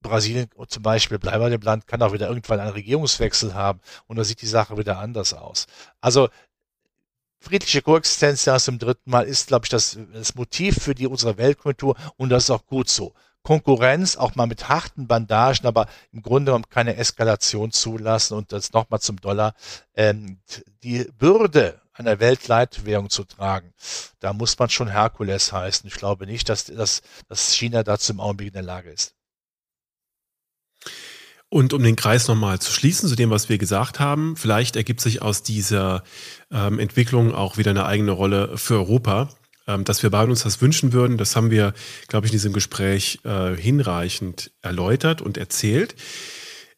Brasilien 0.00 0.48
zum 0.68 0.82
Beispiel, 0.84 1.18
bleiben 1.18 1.42
wir 1.42 1.50
dem 1.50 1.62
Land, 1.62 1.88
kann 1.88 2.02
auch 2.02 2.12
wieder 2.12 2.28
irgendwann 2.28 2.60
einen 2.60 2.70
Regierungswechsel 2.70 3.54
haben 3.54 3.80
und 4.06 4.16
da 4.16 4.22
sieht 4.22 4.42
die 4.42 4.46
Sache 4.46 4.78
wieder 4.78 4.98
anders 4.98 5.34
aus. 5.34 5.66
Also 6.00 6.28
friedliche 7.40 7.82
Koexistenz 7.82 8.46
erst 8.46 8.66
zum 8.66 8.78
dritten 8.78 9.10
Mal 9.10 9.26
ist, 9.26 9.48
glaube 9.48 9.66
ich, 9.66 9.70
das, 9.70 9.98
das 10.12 10.34
Motiv 10.34 10.82
für 10.82 10.94
die 10.94 11.06
unsere 11.06 11.38
Weltkultur 11.38 11.96
und 12.16 12.30
das 12.30 12.44
ist 12.44 12.50
auch 12.50 12.66
gut 12.66 12.88
so. 12.88 13.14
Konkurrenz 13.42 14.16
auch 14.16 14.34
mal 14.34 14.48
mit 14.48 14.68
harten 14.68 15.06
Bandagen, 15.06 15.66
aber 15.66 15.86
im 16.10 16.20
Grunde 16.20 16.50
genommen 16.50 16.68
keine 16.68 16.96
Eskalation 16.96 17.70
zulassen 17.70 18.34
und 18.34 18.50
das 18.50 18.72
nochmal 18.72 19.00
zum 19.00 19.20
Dollar. 19.20 19.54
Ähm, 19.94 20.40
die 20.82 21.04
Bürde 21.16 21.80
einer 21.92 22.18
Weltleitwährung 22.18 23.08
zu 23.08 23.24
tragen, 23.24 23.72
da 24.18 24.32
muss 24.32 24.58
man 24.58 24.68
schon 24.68 24.88
Herkules 24.88 25.52
heißen. 25.52 25.86
Ich 25.86 25.94
glaube 25.94 26.26
nicht, 26.26 26.48
dass, 26.48 26.64
dass, 26.64 27.02
dass 27.28 27.54
China 27.54 27.84
dazu 27.84 28.12
im 28.12 28.20
Augenblick 28.20 28.48
in 28.48 28.54
der 28.54 28.62
Lage 28.62 28.90
ist. 28.90 29.15
Und 31.48 31.72
um 31.72 31.82
den 31.82 31.96
Kreis 31.96 32.26
nochmal 32.26 32.58
zu 32.58 32.72
schließen 32.72 33.08
zu 33.08 33.14
dem, 33.14 33.30
was 33.30 33.48
wir 33.48 33.58
gesagt 33.58 34.00
haben, 34.00 34.36
vielleicht 34.36 34.74
ergibt 34.74 35.00
sich 35.00 35.22
aus 35.22 35.42
dieser 35.42 36.02
ähm, 36.50 36.78
Entwicklung 36.78 37.34
auch 37.34 37.56
wieder 37.56 37.70
eine 37.70 37.86
eigene 37.86 38.10
Rolle 38.10 38.58
für 38.58 38.74
Europa, 38.74 39.28
ähm, 39.68 39.84
dass 39.84 40.02
wir 40.02 40.10
beide 40.10 40.30
uns 40.30 40.42
das 40.42 40.60
wünschen 40.60 40.92
würden. 40.92 41.18
Das 41.18 41.36
haben 41.36 41.50
wir, 41.50 41.72
glaube 42.08 42.26
ich, 42.26 42.32
in 42.32 42.36
diesem 42.36 42.52
Gespräch 42.52 43.20
äh, 43.24 43.54
hinreichend 43.54 44.50
erläutert 44.60 45.22
und 45.22 45.38
erzählt. 45.38 45.94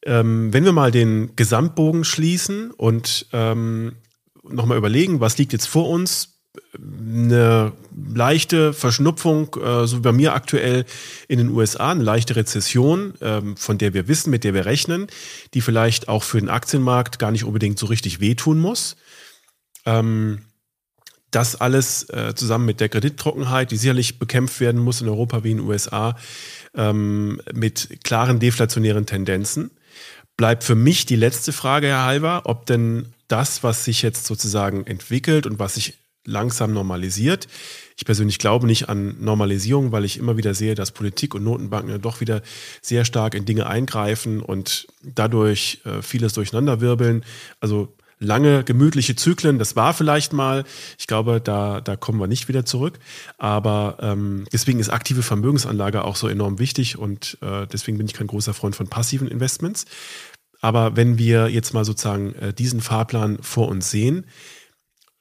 Ähm, 0.04 0.52
wenn 0.52 0.64
wir 0.64 0.72
mal 0.72 0.90
den 0.90 1.34
Gesamtbogen 1.34 2.04
schließen 2.04 2.70
und 2.70 3.26
ähm, 3.32 3.96
nochmal 4.42 4.78
überlegen, 4.78 5.20
was 5.20 5.38
liegt 5.38 5.52
jetzt 5.54 5.66
vor 5.66 5.88
uns, 5.88 6.37
eine 6.74 7.72
leichte 8.14 8.72
Verschnupfung, 8.72 9.54
äh, 9.56 9.86
so 9.86 9.98
wie 9.98 10.02
bei 10.02 10.12
mir 10.12 10.34
aktuell 10.34 10.84
in 11.28 11.38
den 11.38 11.48
USA, 11.50 11.90
eine 11.90 12.02
leichte 12.02 12.36
Rezession, 12.36 13.14
ähm, 13.20 13.56
von 13.56 13.78
der 13.78 13.94
wir 13.94 14.08
wissen, 14.08 14.30
mit 14.30 14.44
der 14.44 14.54
wir 14.54 14.66
rechnen, 14.66 15.06
die 15.54 15.60
vielleicht 15.60 16.08
auch 16.08 16.22
für 16.22 16.38
den 16.38 16.48
Aktienmarkt 16.48 17.18
gar 17.18 17.30
nicht 17.30 17.44
unbedingt 17.44 17.78
so 17.78 17.86
richtig 17.86 18.20
wehtun 18.20 18.58
muss. 18.58 18.96
Ähm, 19.86 20.42
das 21.30 21.56
alles 21.56 22.08
äh, 22.10 22.34
zusammen 22.34 22.64
mit 22.64 22.80
der 22.80 22.88
Kredittrockenheit, 22.88 23.70
die 23.70 23.76
sicherlich 23.76 24.18
bekämpft 24.18 24.60
werden 24.60 24.80
muss 24.80 25.00
in 25.00 25.08
Europa 25.08 25.44
wie 25.44 25.50
in 25.50 25.58
den 25.58 25.66
USA, 25.66 26.16
ähm, 26.74 27.40
mit 27.52 28.02
klaren 28.04 28.38
deflationären 28.38 29.06
Tendenzen. 29.06 29.70
bleibt 30.36 30.62
für 30.62 30.76
mich 30.76 31.04
die 31.04 31.16
letzte 31.16 31.52
Frage, 31.52 31.88
Herr 31.88 32.04
Halver, 32.04 32.42
ob 32.44 32.64
denn 32.66 33.12
das, 33.26 33.62
was 33.62 33.84
sich 33.84 34.02
jetzt 34.02 34.24
sozusagen 34.24 34.86
entwickelt 34.86 35.46
und 35.46 35.58
was 35.58 35.74
sich 35.74 35.98
langsam 36.28 36.72
normalisiert. 36.72 37.48
Ich 37.96 38.04
persönlich 38.04 38.38
glaube 38.38 38.66
nicht 38.66 38.88
an 38.88 39.16
Normalisierung, 39.18 39.90
weil 39.90 40.04
ich 40.04 40.18
immer 40.18 40.36
wieder 40.36 40.54
sehe, 40.54 40.74
dass 40.74 40.92
Politik 40.92 41.34
und 41.34 41.42
Notenbanken 41.42 41.90
ja 41.90 41.98
doch 41.98 42.20
wieder 42.20 42.42
sehr 42.80 43.04
stark 43.04 43.34
in 43.34 43.44
Dinge 43.44 43.66
eingreifen 43.66 44.40
und 44.40 44.86
dadurch 45.02 45.80
äh, 45.84 46.02
vieles 46.02 46.34
durcheinanderwirbeln. 46.34 47.24
Also 47.60 47.96
lange, 48.20 48.64
gemütliche 48.64 49.16
Zyklen, 49.16 49.58
das 49.58 49.76
war 49.76 49.94
vielleicht 49.94 50.32
mal. 50.32 50.64
Ich 50.98 51.06
glaube, 51.06 51.40
da, 51.40 51.80
da 51.80 51.96
kommen 51.96 52.20
wir 52.20 52.26
nicht 52.26 52.48
wieder 52.48 52.64
zurück. 52.64 52.98
Aber 53.38 53.96
ähm, 54.00 54.44
deswegen 54.52 54.80
ist 54.80 54.90
aktive 54.90 55.22
Vermögensanlage 55.22 56.04
auch 56.04 56.16
so 56.16 56.28
enorm 56.28 56.58
wichtig 56.58 56.98
und 56.98 57.38
äh, 57.40 57.66
deswegen 57.66 57.98
bin 57.98 58.06
ich 58.06 58.14
kein 58.14 58.26
großer 58.26 58.54
Freund 58.54 58.76
von 58.76 58.88
passiven 58.88 59.28
Investments. 59.28 59.86
Aber 60.60 60.96
wenn 60.96 61.18
wir 61.18 61.48
jetzt 61.48 61.72
mal 61.72 61.84
sozusagen 61.84 62.34
äh, 62.34 62.52
diesen 62.52 62.80
Fahrplan 62.80 63.38
vor 63.42 63.68
uns 63.68 63.90
sehen, 63.90 64.26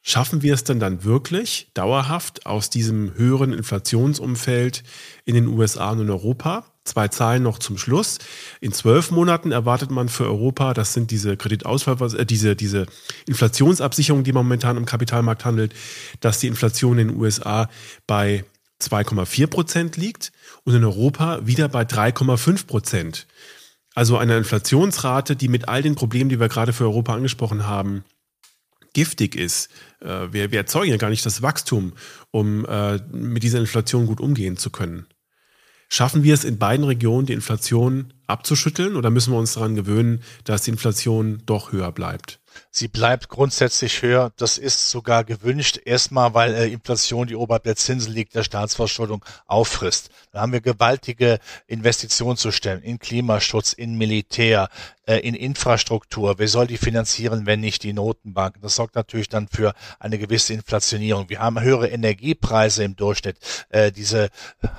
schaffen 0.07 0.41
wir 0.41 0.53
es 0.53 0.63
denn 0.63 0.79
dann 0.79 1.03
wirklich 1.03 1.69
dauerhaft 1.73 2.45
aus 2.45 2.69
diesem 2.69 3.13
höheren 3.15 3.51
Inflationsumfeld 3.51 4.83
in 5.25 5.35
den 5.35 5.47
USA 5.47 5.91
und 5.91 5.99
in 5.99 6.09
Europa? 6.09 6.63
Zwei 6.85 7.09
Zahlen 7.09 7.43
noch 7.43 7.59
zum 7.59 7.77
Schluss. 7.77 8.17
In 8.61 8.71
zwölf 8.71 9.11
Monaten 9.11 9.51
erwartet 9.51 9.91
man 9.91 10.07
für 10.07 10.23
Europa, 10.23 10.73
das 10.73 10.93
sind 10.93 11.11
diese 11.11 11.35
Kreditausfall, 11.35 11.97
äh, 12.15 12.25
diese, 12.25 12.55
diese 12.55 12.85
Inflationsabsicherung, 13.25 14.23
die 14.23 14.31
momentan 14.31 14.77
im 14.77 14.85
Kapitalmarkt 14.85 15.43
handelt, 15.43 15.75
dass 16.21 16.39
die 16.39 16.47
Inflation 16.47 16.99
in 16.99 17.09
den 17.09 17.17
USA 17.17 17.69
bei 18.07 18.45
2,4 18.81 19.47
Prozent 19.47 19.97
liegt 19.97 20.31
und 20.63 20.73
in 20.73 20.85
Europa 20.85 21.45
wieder 21.45 21.67
bei 21.67 21.81
3,5 21.81 22.65
Prozent. 22.65 23.27
Also 23.93 24.17
eine 24.17 24.37
Inflationsrate, 24.37 25.35
die 25.35 25.49
mit 25.49 25.67
all 25.67 25.81
den 25.81 25.95
Problemen, 25.95 26.29
die 26.29 26.39
wir 26.39 26.47
gerade 26.47 26.71
für 26.71 26.85
Europa 26.85 27.13
angesprochen 27.13 27.67
haben, 27.67 28.05
giftig 28.97 29.35
ist. 29.35 29.69
Äh, 30.01 30.33
wir, 30.33 30.51
wir 30.51 30.57
erzeugen 30.57 30.89
ja 30.89 30.97
gar 30.97 31.11
nicht 31.11 31.23
das 31.23 31.43
Wachstum, 31.43 31.93
um 32.31 32.65
äh, 32.65 32.97
mit 33.11 33.43
dieser 33.43 33.59
Inflation 33.59 34.07
gut 34.07 34.19
umgehen 34.19 34.57
zu 34.57 34.71
können. 34.71 35.05
Schaffen 35.87 36.23
wir 36.23 36.33
es 36.33 36.43
in 36.43 36.57
beiden 36.57 36.83
Regionen, 36.83 37.27
die 37.27 37.33
Inflation 37.33 38.11
abzuschütteln 38.25 38.95
oder 38.95 39.11
müssen 39.11 39.31
wir 39.31 39.37
uns 39.37 39.53
daran 39.53 39.75
gewöhnen, 39.75 40.23
dass 40.45 40.63
die 40.63 40.71
Inflation 40.71 41.43
doch 41.45 41.71
höher 41.71 41.91
bleibt? 41.91 42.39
Sie 42.71 42.87
bleibt 42.87 43.29
grundsätzlich 43.29 44.01
höher. 44.01 44.31
Das 44.37 44.57
ist 44.57 44.89
sogar 44.89 45.23
gewünscht. 45.23 45.79
Erstmal, 45.83 46.33
weil 46.33 46.53
äh, 46.53 46.67
Inflation, 46.67 47.27
die 47.27 47.35
oberhalb 47.35 47.63
der 47.63 47.75
Zinsen 47.75 48.13
liegt, 48.13 48.35
der 48.35 48.43
Staatsverschuldung 48.43 49.23
auffrisst. 49.45 50.09
Da 50.31 50.41
haben 50.41 50.51
wir 50.51 50.61
gewaltige 50.61 51.39
Investitionen 51.67 52.37
zu 52.37 52.51
stellen 52.51 52.81
in 52.81 52.99
Klimaschutz, 52.99 53.73
in 53.73 53.97
Militär, 53.97 54.69
äh, 55.07 55.19
in 55.19 55.35
Infrastruktur. 55.35 56.37
Wer 56.37 56.47
soll 56.47 56.67
die 56.67 56.77
finanzieren, 56.77 57.45
wenn 57.45 57.61
nicht 57.61 57.83
die 57.83 57.93
Notenbanken? 57.93 58.61
Das 58.61 58.75
sorgt 58.75 58.95
natürlich 58.95 59.29
dann 59.29 59.47
für 59.47 59.73
eine 59.99 60.19
gewisse 60.19 60.53
Inflationierung. 60.53 61.29
Wir 61.29 61.39
haben 61.39 61.59
höhere 61.61 61.87
Energiepreise 61.87 62.83
im 62.83 62.95
Durchschnitt. 62.95 63.37
Äh, 63.69 63.91
diese 63.91 64.29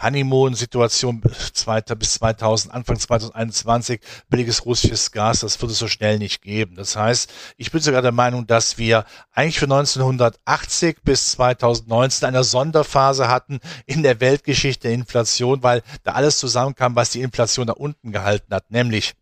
Honeymoon-Situation 0.03 1.21
bis 1.23 1.53
2000, 1.55 2.75
Anfang 2.75 2.99
2021, 2.99 4.01
billiges 4.29 4.67
russisches 4.67 5.13
Gas, 5.13 5.41
das 5.41 5.61
wird 5.61 5.73
es 5.73 5.79
so 5.79 5.89
schnell 5.89 6.19
nicht 6.19 6.43
geben. 6.43 6.77
Das 6.77 6.95
heißt, 6.95 7.33
ich 7.57 7.68
bin 7.73 7.81
sogar 7.81 8.03
der 8.03 8.13
Meinung, 8.13 8.47
dass 8.47 8.79
wir 8.79 9.05
eigentlich 9.33 9.59
für 9.59 9.67
1980 9.67 11.03
bis 11.03 11.33
2019 11.33 12.29
eine 12.29 12.45
Sonderphase 12.45 13.29
hatten 13.29 13.61
in 13.87 14.03
der 14.03 14.21
Weltgeschichte 14.21 14.89
der 14.89 14.95
Inflation, 14.95 15.63
weil 15.63 15.83
da 16.05 16.13
alles 16.13 16.39
zusammenkam, 16.39 16.97
was 16.97 17.11
die 17.11 17.23
Inflation 17.23 17.67
da 17.67 17.73
unten 17.73 18.13
gehalten 18.13 18.55
hat, 18.55 18.71
nämlich 18.71 19.15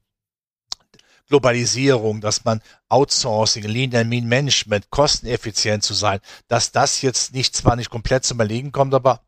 Globalisierung, 1.29 2.21
dass 2.21 2.45
man 2.45 2.63
Outsourcing, 2.89 3.65
Lean 3.65 3.95
and 3.95 4.09
Mean 4.09 4.27
Management, 4.27 4.91
kosteneffizient 4.91 5.83
zu 5.83 5.95
sein, 5.95 6.21
dass 6.47 6.71
das 6.71 7.03
jetzt 7.03 7.35
nicht 7.35 7.57
zwar 7.57 7.77
nicht 7.77 7.91
komplett 7.91 8.25
zum 8.25 8.39
Erliegen 8.39 8.71
kommt, 8.71 8.95
aber 8.95 9.26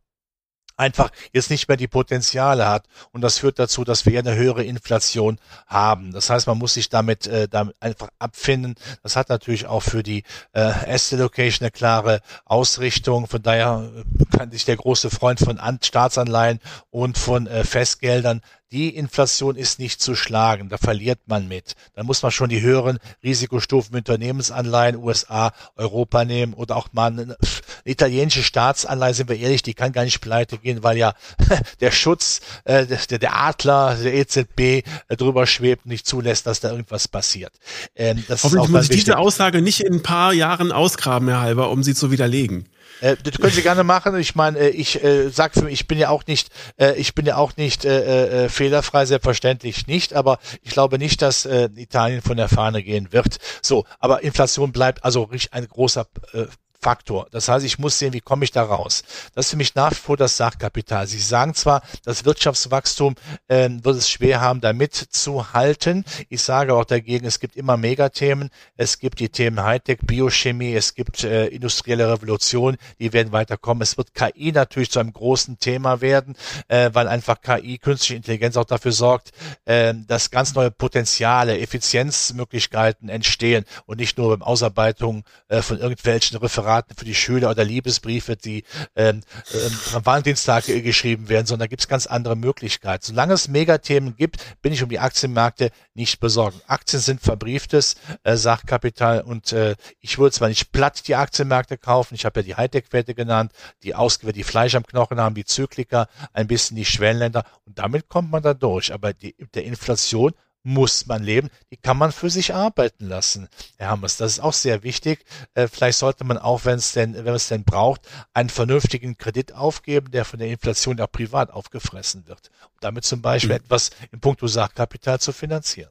einfach 0.78 1.10
jetzt 1.32 1.50
nicht 1.50 1.68
mehr 1.68 1.76
die 1.76 1.88
Potenziale 1.88 2.66
hat. 2.66 2.86
Und 3.12 3.20
das 3.20 3.38
führt 3.38 3.58
dazu, 3.58 3.84
dass 3.84 4.06
wir 4.06 4.18
eine 4.18 4.34
höhere 4.34 4.64
Inflation 4.64 5.38
haben. 5.66 6.12
Das 6.12 6.30
heißt, 6.30 6.46
man 6.46 6.56
muss 6.56 6.74
sich 6.74 6.88
damit, 6.88 7.26
äh, 7.26 7.48
damit 7.48 7.76
einfach 7.80 8.08
abfinden. 8.18 8.76
Das 9.02 9.16
hat 9.16 9.28
natürlich 9.28 9.66
auch 9.66 9.82
für 9.82 10.02
die 10.02 10.22
äh, 10.52 10.60
Asset 10.60 11.18
Allocation 11.18 11.64
eine 11.64 11.70
klare 11.70 12.20
Ausrichtung. 12.44 13.26
Von 13.26 13.42
daher 13.42 13.90
kann 14.36 14.50
sich 14.50 14.64
der 14.64 14.76
große 14.76 15.10
Freund 15.10 15.40
von 15.40 15.60
Staatsanleihen 15.82 16.60
und 16.90 17.18
von 17.18 17.46
äh, 17.46 17.64
Festgeldern 17.64 18.40
die 18.70 18.94
Inflation 18.94 19.56
ist 19.56 19.78
nicht 19.78 20.02
zu 20.02 20.14
schlagen, 20.14 20.68
da 20.68 20.76
verliert 20.76 21.20
man 21.26 21.48
mit. 21.48 21.74
Da 21.94 22.02
muss 22.02 22.22
man 22.22 22.30
schon 22.30 22.50
die 22.50 22.60
höheren 22.60 22.98
Risikostufen 23.22 23.96
Unternehmensanleihen, 23.96 24.96
USA, 24.96 25.52
Europa 25.76 26.24
nehmen 26.24 26.52
oder 26.52 26.76
auch 26.76 26.88
mal 26.92 27.06
eine, 27.06 27.22
eine 27.22 27.36
italienische 27.84 28.42
Staatsanleihe, 28.42 29.14
sind 29.14 29.30
wir 29.30 29.38
ehrlich, 29.38 29.62
die 29.62 29.74
kann 29.74 29.92
gar 29.92 30.04
nicht 30.04 30.20
pleite 30.20 30.58
gehen, 30.58 30.82
weil 30.82 30.98
ja 30.98 31.14
der 31.80 31.90
Schutz, 31.90 32.40
äh, 32.64 32.86
der, 32.86 33.18
der 33.18 33.36
Adler, 33.36 33.96
der 33.96 34.14
EZB 34.14 34.60
äh, 34.60 34.82
drüber 35.16 35.46
schwebt 35.46 35.86
und 35.86 35.90
nicht 35.90 36.06
zulässt, 36.06 36.46
dass 36.46 36.60
da 36.60 36.70
irgendwas 36.70 37.08
passiert. 37.08 37.52
Ähm, 37.96 38.22
das 38.28 38.44
Hoffentlich 38.44 38.68
muss 38.68 38.90
ich 38.90 38.96
diese 38.96 39.16
Aussage 39.16 39.62
nicht 39.62 39.80
in 39.80 39.94
ein 39.94 40.02
paar 40.02 40.34
Jahren 40.34 40.72
ausgraben, 40.72 41.28
Herr 41.28 41.40
Halber, 41.40 41.70
um 41.70 41.82
sie 41.82 41.94
zu 41.94 42.10
widerlegen. 42.10 42.68
Äh, 43.00 43.16
das 43.22 43.38
können 43.38 43.52
Sie 43.52 43.62
gerne 43.62 43.84
machen. 43.84 44.18
Ich 44.18 44.34
meine, 44.34 44.58
äh, 44.58 44.68
ich 44.70 45.02
äh, 45.02 45.28
sag 45.30 45.54
für 45.54 45.62
mich, 45.62 45.74
ich 45.74 45.86
bin 45.86 45.98
ja 45.98 46.08
auch 46.10 46.26
nicht, 46.26 46.50
äh, 46.78 46.94
ich 46.94 47.14
bin 47.14 47.26
ja 47.26 47.36
auch 47.36 47.56
nicht 47.56 47.84
äh, 47.84 48.44
äh, 48.44 48.48
fehlerfrei, 48.48 49.06
selbstverständlich 49.06 49.86
nicht, 49.86 50.14
aber 50.14 50.38
ich 50.62 50.70
glaube 50.70 50.98
nicht, 50.98 51.22
dass 51.22 51.46
äh, 51.46 51.68
Italien 51.76 52.22
von 52.22 52.36
der 52.36 52.48
Fahne 52.48 52.82
gehen 52.82 53.12
wird. 53.12 53.38
So, 53.62 53.84
aber 53.98 54.22
Inflation 54.22 54.72
bleibt 54.72 55.04
also 55.04 55.24
richtig 55.24 55.52
ein 55.52 55.66
großer 55.66 56.06
äh, 56.32 56.46
Faktor. 56.80 57.26
Das 57.32 57.48
heißt, 57.48 57.64
ich 57.66 57.78
muss 57.78 57.98
sehen, 57.98 58.12
wie 58.12 58.20
komme 58.20 58.44
ich 58.44 58.52
da 58.52 58.62
raus. 58.62 59.02
Das 59.34 59.46
ist 59.46 59.50
für 59.50 59.56
mich 59.56 59.74
nach 59.74 59.90
wie 59.90 59.96
vor 59.96 60.16
das 60.16 60.36
Sachkapital. 60.36 61.08
Sie 61.08 61.18
sagen 61.18 61.54
zwar, 61.54 61.82
das 62.04 62.24
Wirtschaftswachstum 62.24 63.16
äh, 63.48 63.68
wird 63.82 63.96
es 63.96 64.08
schwer 64.08 64.40
haben, 64.40 64.60
da 64.60 64.72
mitzuhalten. 64.72 66.04
Ich 66.28 66.42
sage 66.42 66.74
auch 66.74 66.84
dagegen, 66.84 67.26
es 67.26 67.40
gibt 67.40 67.56
immer 67.56 67.76
Megathemen. 67.76 68.50
Es 68.76 69.00
gibt 69.00 69.18
die 69.18 69.28
Themen 69.28 69.62
Hightech, 69.64 69.98
Biochemie, 70.04 70.74
es 70.74 70.94
gibt 70.94 71.24
äh, 71.24 71.46
industrielle 71.46 72.12
Revolution, 72.12 72.76
die 73.00 73.12
werden 73.12 73.32
weiterkommen. 73.32 73.82
Es 73.82 73.98
wird 73.98 74.14
KI 74.14 74.52
natürlich 74.52 74.92
zu 74.92 75.00
einem 75.00 75.12
großen 75.12 75.58
Thema 75.58 76.00
werden, 76.00 76.36
äh, 76.68 76.90
weil 76.92 77.08
einfach 77.08 77.40
KI, 77.40 77.78
künstliche 77.78 78.14
Intelligenz 78.14 78.56
auch 78.56 78.64
dafür 78.64 78.92
sorgt, 78.92 79.32
äh, 79.64 79.94
dass 80.06 80.30
ganz 80.30 80.54
neue 80.54 80.70
Potenziale, 80.70 81.58
Effizienzmöglichkeiten 81.58 83.08
entstehen 83.08 83.64
und 83.86 83.98
nicht 83.98 84.16
nur 84.16 84.30
beim 84.30 84.42
Ausarbeitung 84.42 85.24
äh, 85.48 85.60
von 85.60 85.78
irgendwelchen 85.78 86.38
Referaten 86.38 86.67
Referaten 86.68 86.94
für 86.96 87.04
die 87.04 87.14
Schüler 87.14 87.50
oder 87.50 87.64
Liebesbriefe, 87.64 88.36
die 88.36 88.64
ähm, 88.94 89.22
ähm, 89.54 89.72
am 89.94 90.04
Valentinstag 90.06 90.66
geschrieben 90.66 91.28
werden, 91.28 91.46
sondern 91.46 91.66
da 91.66 91.68
gibt 91.68 91.80
es 91.80 91.88
ganz 91.88 92.06
andere 92.06 92.36
Möglichkeiten. 92.36 93.04
Solange 93.06 93.32
es 93.32 93.48
Megathemen 93.48 94.16
gibt, 94.16 94.36
bin 94.60 94.72
ich 94.72 94.82
um 94.82 94.88
die 94.88 94.98
Aktienmärkte 94.98 95.70
nicht 95.94 96.20
besorgt. 96.20 96.58
Aktien 96.66 97.00
sind 97.00 97.20
verbrieftes 97.20 97.96
äh, 98.22 98.36
Sachkapital 98.36 99.22
und 99.22 99.52
äh, 99.52 99.76
ich 100.00 100.18
würde 100.18 100.32
zwar 100.32 100.48
nicht 100.48 100.70
platt 100.72 101.08
die 101.08 101.16
Aktienmärkte 101.16 101.78
kaufen, 101.78 102.14
ich 102.14 102.24
habe 102.24 102.40
ja 102.40 102.44
die 102.44 102.54
Hightech-Werte 102.56 103.14
genannt, 103.14 103.52
die 103.82 103.94
ausgewählt, 103.94 104.36
die 104.36 104.44
Fleisch 104.44 104.74
am 104.74 104.86
Knochen 104.86 105.20
haben, 105.20 105.34
die 105.34 105.44
Zykliker, 105.44 106.08
ein 106.32 106.46
bisschen 106.46 106.76
die 106.76 106.84
Schwellenländer 106.84 107.44
und 107.64 107.78
damit 107.78 108.08
kommt 108.08 108.30
man 108.30 108.42
da 108.42 108.54
durch. 108.54 108.92
Aber 108.92 109.12
die, 109.12 109.34
der 109.54 109.64
Inflation 109.64 110.34
muss 110.68 111.06
man 111.06 111.22
leben, 111.22 111.48
die 111.70 111.78
kann 111.78 111.96
man 111.96 112.12
für 112.12 112.28
sich 112.28 112.54
arbeiten 112.54 113.06
lassen. 113.06 113.48
Herr 113.78 113.88
Hammers, 113.88 114.18
das 114.18 114.32
ist 114.32 114.40
auch 114.40 114.52
sehr 114.52 114.82
wichtig. 114.82 115.24
Äh, 115.54 115.66
vielleicht 115.66 115.98
sollte 115.98 116.24
man 116.24 116.36
auch, 116.36 116.66
wenn 116.66 116.76
es 116.76 116.92
denn, 116.92 117.14
wenn 117.14 117.34
es 117.34 117.48
denn 117.48 117.64
braucht, 117.64 118.02
einen 118.34 118.50
vernünftigen 118.50 119.16
Kredit 119.16 119.54
aufgeben, 119.54 120.10
der 120.10 120.26
von 120.26 120.38
der 120.38 120.48
Inflation 120.48 121.00
auch 121.00 121.10
privat 121.10 121.50
aufgefressen 121.50 122.28
wird. 122.28 122.50
Um 122.64 122.76
damit 122.80 123.04
zum 123.04 123.22
Beispiel 123.22 123.56
mhm. 123.56 123.64
etwas 123.64 123.90
im 124.12 124.20
Punkto 124.20 124.46
Sachkapital 124.46 125.18
zu 125.18 125.32
finanzieren. 125.32 125.90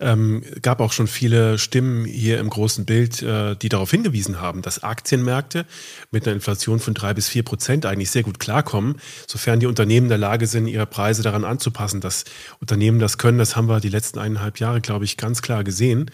Ähm, 0.00 0.42
gab 0.60 0.80
auch 0.80 0.92
schon 0.92 1.06
viele 1.06 1.58
Stimmen 1.58 2.04
hier 2.04 2.38
im 2.40 2.50
großen 2.50 2.84
Bild, 2.84 3.22
äh, 3.22 3.54
die 3.54 3.68
darauf 3.68 3.90
hingewiesen 3.90 4.40
haben, 4.40 4.60
dass 4.60 4.82
Aktienmärkte 4.82 5.66
mit 6.10 6.26
einer 6.26 6.34
Inflation 6.34 6.80
von 6.80 6.94
drei 6.94 7.14
bis 7.14 7.28
vier 7.28 7.42
Prozent 7.42 7.86
eigentlich 7.86 8.10
sehr 8.10 8.22
gut 8.22 8.38
klarkommen, 8.38 8.96
sofern 9.26 9.60
die 9.60 9.66
Unternehmen 9.66 10.06
in 10.06 10.10
der 10.10 10.18
Lage 10.18 10.46
sind, 10.46 10.66
ihre 10.66 10.86
Preise 10.86 11.22
daran 11.22 11.44
anzupassen. 11.44 12.00
Dass 12.00 12.24
Unternehmen 12.60 12.98
das 12.98 13.18
können, 13.18 13.38
das 13.38 13.56
haben 13.56 13.68
wir 13.68 13.80
die 13.80 13.88
letzten 13.88 14.18
eineinhalb 14.18 14.58
Jahre, 14.58 14.80
glaube 14.80 15.04
ich, 15.04 15.16
ganz 15.16 15.42
klar 15.42 15.64
gesehen. 15.64 16.10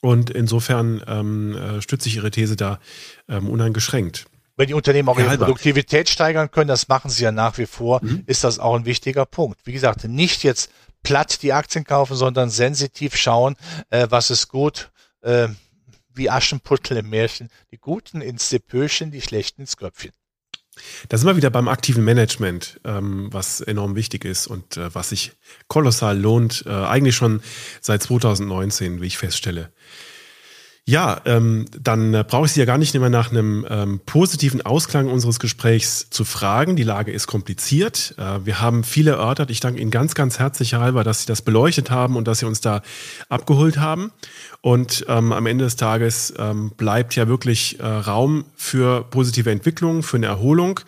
Und 0.00 0.28
insofern 0.30 1.02
ähm, 1.06 1.56
äh, 1.56 1.80
stütze 1.80 2.08
ich 2.08 2.16
Ihre 2.16 2.30
These 2.30 2.56
da 2.56 2.78
ähm, 3.28 3.48
uneingeschränkt 3.48 4.26
wenn 4.56 4.68
die 4.68 4.74
Unternehmen 4.74 5.08
auch 5.08 5.18
ihre 5.18 5.36
Produktivität 5.36 6.08
steigern 6.08 6.50
können, 6.50 6.68
das 6.68 6.88
machen 6.88 7.10
sie 7.10 7.24
ja 7.24 7.32
nach 7.32 7.58
wie 7.58 7.66
vor, 7.66 8.00
mhm. 8.02 8.22
ist 8.26 8.44
das 8.44 8.58
auch 8.58 8.74
ein 8.74 8.86
wichtiger 8.86 9.26
Punkt. 9.26 9.58
Wie 9.64 9.72
gesagt, 9.72 10.04
nicht 10.04 10.44
jetzt 10.44 10.70
platt 11.04 11.42
die 11.42 11.52
Aktien 11.52 11.84
kaufen, 11.84 12.16
sondern 12.16 12.50
sensitiv 12.50 13.14
schauen, 13.16 13.54
äh, 13.90 14.08
was 14.10 14.30
ist 14.30 14.48
gut, 14.48 14.90
äh, 15.22 15.48
wie 16.12 16.30
Aschenputtel 16.30 16.96
im 16.96 17.10
Märchen, 17.10 17.50
die 17.70 17.78
Guten 17.78 18.20
ins 18.20 18.48
Sepöchen, 18.48 19.12
die 19.12 19.22
Schlechten 19.22 19.60
ins 19.60 19.76
Köpfchen. 19.76 20.10
Da 21.08 21.16
sind 21.16 21.28
wir 21.28 21.36
wieder 21.36 21.50
beim 21.50 21.68
aktiven 21.68 22.04
Management, 22.04 22.80
ähm, 22.84 23.28
was 23.30 23.60
enorm 23.60 23.94
wichtig 23.94 24.24
ist 24.24 24.48
und 24.48 24.76
äh, 24.76 24.92
was 24.92 25.10
sich 25.10 25.32
kolossal 25.68 26.18
lohnt, 26.18 26.64
äh, 26.66 26.70
eigentlich 26.70 27.14
schon 27.14 27.42
seit 27.80 28.02
2019, 28.02 29.00
wie 29.00 29.06
ich 29.06 29.18
feststelle. 29.18 29.72
Ja, 30.86 31.22
ähm, 31.24 31.64
dann 31.80 32.12
äh, 32.12 32.24
brauche 32.28 32.44
ich 32.44 32.52
Sie 32.52 32.60
ja 32.60 32.66
gar 32.66 32.76
nicht 32.76 32.92
mehr 32.92 33.08
nach 33.08 33.30
einem 33.30 33.66
ähm, 33.70 34.00
positiven 34.04 34.60
Ausklang 34.60 35.08
unseres 35.08 35.40
Gesprächs 35.40 36.10
zu 36.10 36.26
fragen. 36.26 36.76
Die 36.76 36.82
Lage 36.82 37.10
ist 37.10 37.26
kompliziert. 37.26 38.14
Äh, 38.18 38.44
wir 38.44 38.60
haben 38.60 38.84
viele 38.84 39.12
erörtert. 39.12 39.50
Ich 39.50 39.60
danke 39.60 39.80
Ihnen 39.80 39.90
ganz, 39.90 40.14
ganz 40.14 40.38
herzlich, 40.38 40.72
Herr 40.72 40.80
Halber, 40.80 41.02
dass 41.02 41.20
Sie 41.20 41.26
das 41.26 41.40
beleuchtet 41.40 41.90
haben 41.90 42.16
und 42.16 42.28
dass 42.28 42.40
Sie 42.40 42.46
uns 42.46 42.60
da 42.60 42.82
abgeholt 43.30 43.78
haben. 43.78 44.12
Und 44.64 45.04
ähm, 45.08 45.32
am 45.32 45.44
Ende 45.44 45.64
des 45.64 45.76
Tages 45.76 46.32
ähm, 46.38 46.72
bleibt 46.74 47.16
ja 47.16 47.28
wirklich 47.28 47.80
äh, 47.80 47.86
Raum 47.86 48.46
für 48.56 49.04
positive 49.04 49.50
Entwicklungen, 49.50 50.02
für 50.02 50.16
eine 50.16 50.24
Erholung 50.24 50.80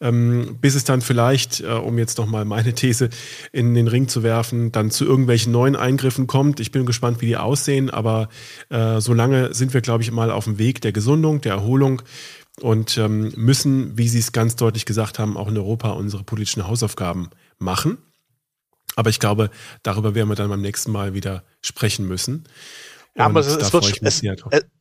ähm, 0.00 0.58
bis 0.60 0.74
es 0.74 0.84
dann 0.84 1.00
vielleicht, 1.00 1.60
äh, 1.60 1.66
um 1.66 1.98
jetzt 1.98 2.18
nochmal 2.18 2.44
meine 2.44 2.74
These 2.74 3.10
in 3.52 3.74
den 3.74 3.88
Ring 3.88 4.08
zu 4.08 4.22
werfen, 4.22 4.72
dann 4.72 4.90
zu 4.90 5.04
irgendwelchen 5.04 5.52
neuen 5.52 5.76
Eingriffen 5.76 6.26
kommt. 6.26 6.60
Ich 6.60 6.70
bin 6.70 6.86
gespannt, 6.86 7.20
wie 7.20 7.26
die 7.26 7.36
aussehen, 7.36 7.90
aber 7.90 8.28
äh, 8.70 9.00
solange 9.00 9.54
sind 9.54 9.74
wir, 9.74 9.80
glaube 9.80 10.02
ich, 10.02 10.12
mal 10.12 10.30
auf 10.30 10.44
dem 10.44 10.58
Weg 10.58 10.80
der 10.80 10.92
Gesundung, 10.92 11.40
der 11.40 11.52
Erholung 11.52 12.02
und 12.60 12.98
ähm, 12.98 13.32
müssen, 13.36 13.96
wie 13.98 14.08
Sie 14.08 14.18
es 14.18 14.32
ganz 14.32 14.56
deutlich 14.56 14.84
gesagt 14.84 15.18
haben, 15.18 15.36
auch 15.36 15.48
in 15.48 15.56
Europa 15.56 15.90
unsere 15.90 16.24
politischen 16.24 16.66
Hausaufgaben 16.66 17.30
machen. 17.58 17.98
Aber 18.96 19.10
ich 19.10 19.20
glaube, 19.20 19.50
darüber 19.84 20.16
werden 20.16 20.28
wir 20.28 20.34
dann 20.34 20.48
beim 20.48 20.60
nächsten 20.60 20.90
Mal 20.90 21.14
wieder 21.14 21.44
sprechen 21.60 22.08
müssen. 22.08 22.44
Ja, 23.18 23.26
aber 23.26 23.40
es, 23.40 23.48
es, 23.48 23.72
wird, 23.72 24.00
es, 24.00 24.22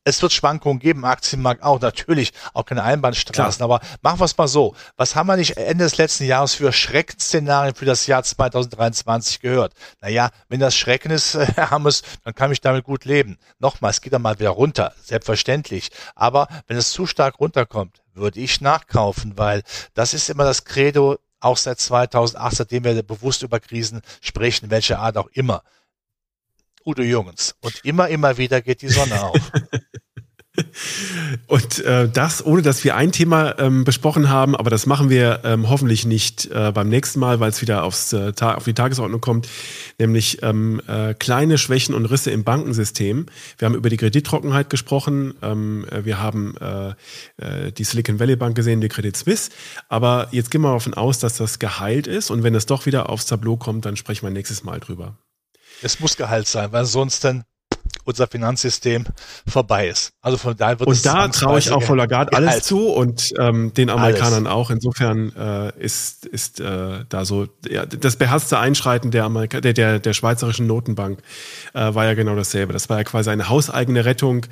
es, 0.03 0.21
wird 0.21 0.31
Schwankungen 0.31 0.77
geben, 0.77 1.05
Aktienmarkt 1.05 1.63
auch, 1.63 1.81
natürlich, 1.81 2.33
auch 2.53 2.65
keine 2.65 2.83
Einbahnstraßen. 2.83 3.57
Klar. 3.57 3.79
Aber 3.79 3.85
machen 4.03 4.19
wir 4.19 4.25
es 4.25 4.37
mal 4.37 4.47
so. 4.47 4.75
Was 4.95 5.15
haben 5.15 5.25
wir 5.25 5.37
nicht 5.37 5.57
Ende 5.57 5.85
des 5.85 5.97
letzten 5.97 6.25
Jahres 6.25 6.53
für 6.53 6.71
Schreckensszenarien 6.71 7.73
für 7.73 7.85
das 7.85 8.05
Jahr 8.05 8.21
2023 8.21 9.39
gehört? 9.39 9.73
Naja, 10.01 10.29
wenn 10.49 10.59
das 10.59 10.75
Schrecken 10.75 11.09
ist, 11.09 11.33
Herr 11.55 11.71
Hammes, 11.71 12.03
dann 12.23 12.35
kann 12.35 12.51
ich 12.51 12.61
damit 12.61 12.83
gut 12.83 13.05
leben. 13.05 13.37
Nochmal, 13.57 13.89
es 13.89 14.01
geht 14.01 14.13
dann 14.13 14.21
mal 14.21 14.37
wieder 14.37 14.51
runter, 14.51 14.93
selbstverständlich. 15.03 15.89
Aber 16.13 16.47
wenn 16.67 16.77
es 16.77 16.91
zu 16.91 17.07
stark 17.07 17.39
runterkommt, 17.39 18.03
würde 18.13 18.39
ich 18.39 18.61
nachkaufen, 18.61 19.35
weil 19.39 19.63
das 19.95 20.13
ist 20.13 20.29
immer 20.29 20.43
das 20.43 20.63
Credo, 20.63 21.17
auch 21.39 21.57
seit 21.57 21.79
2008, 21.79 22.55
seitdem 22.55 22.83
wir 22.83 23.01
bewusst 23.01 23.41
über 23.41 23.59
Krisen 23.59 24.01
sprechen, 24.21 24.69
welche 24.69 24.99
Art 24.99 25.17
auch 25.17 25.29
immer. 25.33 25.63
Udo 26.87 27.03
Jürgens. 27.03 27.55
Und 27.59 27.83
immer, 27.83 28.07
immer 28.07 28.37
wieder 28.37 28.61
geht 28.61 28.81
die 28.81 28.87
Sonne 28.87 29.21
auf. 29.21 29.51
Und 31.47 31.79
äh, 31.85 32.09
das, 32.09 32.45
ohne 32.45 32.61
dass 32.61 32.83
wir 32.83 32.95
ein 32.95 33.11
Thema 33.11 33.59
ähm, 33.59 33.83
besprochen 33.83 34.29
haben, 34.29 34.55
aber 34.55 34.69
das 34.69 34.85
machen 34.85 35.09
wir 35.09 35.41
ähm, 35.43 35.69
hoffentlich 35.69 36.05
nicht 36.05 36.47
äh, 36.47 36.71
beim 36.71 36.89
nächsten 36.89 37.19
Mal, 37.19 37.39
weil 37.39 37.49
es 37.49 37.61
wieder 37.61 37.83
aufs, 37.83 38.11
äh, 38.13 38.33
auf 38.39 38.63
die 38.63 38.73
Tagesordnung 38.73 39.21
kommt, 39.21 39.47
nämlich 39.99 40.41
ähm, 40.41 40.81
äh, 40.87 41.13
kleine 41.13 41.57
Schwächen 41.57 41.93
und 41.93 42.05
Risse 42.05 42.31
im 42.31 42.43
Bankensystem. 42.43 43.27
Wir 43.57 43.65
haben 43.67 43.75
über 43.75 43.89
die 43.89 43.97
Kredittrockenheit 43.97 44.69
gesprochen, 44.69 45.35
ähm, 45.43 45.85
äh, 45.91 46.05
wir 46.05 46.19
haben 46.19 46.55
äh, 46.57 46.89
äh, 47.37 47.71
die 47.71 47.83
Silicon 47.83 48.19
Valley 48.19 48.35
Bank 48.35 48.55
gesehen, 48.55 48.81
die 48.81 48.89
Credit 48.89 49.15
Suisse, 49.15 49.51
aber 49.89 50.29
jetzt 50.31 50.49
gehen 50.49 50.61
wir 50.61 50.71
davon 50.73 50.95
aus, 50.95 51.19
dass 51.19 51.37
das 51.37 51.59
geheilt 51.59 52.07
ist 52.07 52.31
und 52.31 52.41
wenn 52.41 52.55
es 52.55 52.65
doch 52.65 52.85
wieder 52.87 53.09
aufs 53.09 53.27
Tableau 53.27 53.57
kommt, 53.57 53.85
dann 53.85 53.95
sprechen 53.95 54.25
wir 54.25 54.31
nächstes 54.31 54.63
Mal 54.63 54.79
drüber. 54.79 55.17
Es 55.81 55.99
muss 55.99 56.17
Gehalt 56.17 56.47
sein, 56.47 56.71
weil 56.71 56.85
sonst 56.85 57.23
dann 57.23 57.43
unser 58.07 58.27
Finanzsystem 58.27 59.05
vorbei 59.45 59.89
ist. 59.89 60.13
Also 60.21 60.37
von 60.37 60.55
daher 60.55 60.79
wird 60.79 60.87
Und 60.87 61.05
da 61.05 61.27
traue 61.27 61.59
ich 61.59 61.71
auch 61.71 61.83
von 61.83 61.97
Lagarde 61.97 62.35
alles 62.35 62.63
zu 62.63 62.87
und 62.87 63.33
ähm, 63.37 63.73
den 63.73 63.89
Amerikanern 63.89 64.47
alles. 64.47 64.55
auch. 64.55 64.69
Insofern 64.69 65.35
äh, 65.35 65.77
ist, 65.77 66.25
ist 66.25 66.61
äh, 66.61 67.03
da 67.09 67.25
so 67.25 67.47
ja, 67.69 67.85
das 67.85 68.15
beherzte 68.15 68.59
Einschreiten 68.59 69.11
der, 69.11 69.25
Amerika 69.25 69.59
der, 69.59 69.73
der, 69.73 69.99
der 69.99 70.13
Schweizerischen 70.13 70.67
Notenbank 70.67 71.19
äh, 71.73 71.93
war 71.93 72.05
ja 72.05 72.13
genau 72.13 72.35
dasselbe. 72.35 72.71
Das 72.71 72.89
war 72.89 72.97
ja 72.97 73.03
quasi 73.03 73.29
eine 73.29 73.49
hauseigene 73.49 74.05
Rettung. 74.05 74.45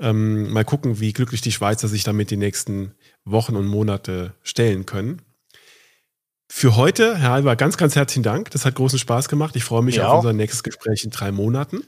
Ähm, 0.00 0.52
mal 0.52 0.64
gucken, 0.64 0.98
wie 0.98 1.12
glücklich 1.12 1.40
die 1.40 1.52
Schweizer 1.52 1.86
sich 1.86 2.02
damit 2.02 2.30
die 2.32 2.36
nächsten 2.36 2.94
Wochen 3.24 3.54
und 3.54 3.66
Monate 3.66 4.34
stellen 4.42 4.86
können. 4.86 5.22
Für 6.50 6.76
heute, 6.76 7.16
Herr 7.16 7.30
Halber, 7.30 7.56
ganz, 7.56 7.76
ganz 7.76 7.94
herzlichen 7.94 8.22
Dank. 8.22 8.50
Das 8.50 8.64
hat 8.64 8.74
großen 8.74 8.98
Spaß 8.98 9.28
gemacht. 9.28 9.54
Ich 9.54 9.64
freue 9.64 9.82
mich 9.82 9.96
ja. 9.96 10.08
auf 10.08 10.18
unser 10.18 10.32
nächstes 10.32 10.62
Gespräch 10.62 11.04
in 11.04 11.10
drei 11.10 11.30
Monaten. 11.30 11.82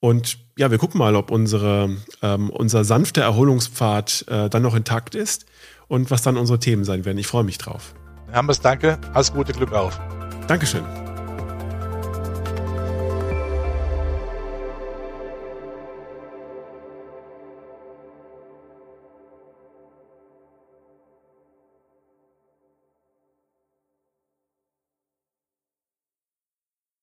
Und 0.00 0.38
ja, 0.58 0.70
wir 0.70 0.78
gucken 0.78 0.98
mal, 0.98 1.16
ob 1.16 1.30
unsere, 1.30 1.96
ähm, 2.20 2.50
unser 2.50 2.84
sanfter 2.84 3.22
Erholungspfad 3.22 4.26
äh, 4.28 4.50
dann 4.50 4.62
noch 4.62 4.74
intakt 4.74 5.14
ist 5.14 5.46
und 5.88 6.10
was 6.10 6.22
dann 6.22 6.36
unsere 6.36 6.58
Themen 6.58 6.84
sein 6.84 7.06
werden. 7.06 7.16
Ich 7.16 7.26
freue 7.26 7.44
mich 7.44 7.56
drauf. 7.56 7.94
Herr 8.26 8.36
Hambers, 8.36 8.60
danke. 8.60 8.98
Alles 9.14 9.32
Gute, 9.32 9.52
Glück 9.54 9.72
auf. 9.72 9.98
Dankeschön. 10.46 10.84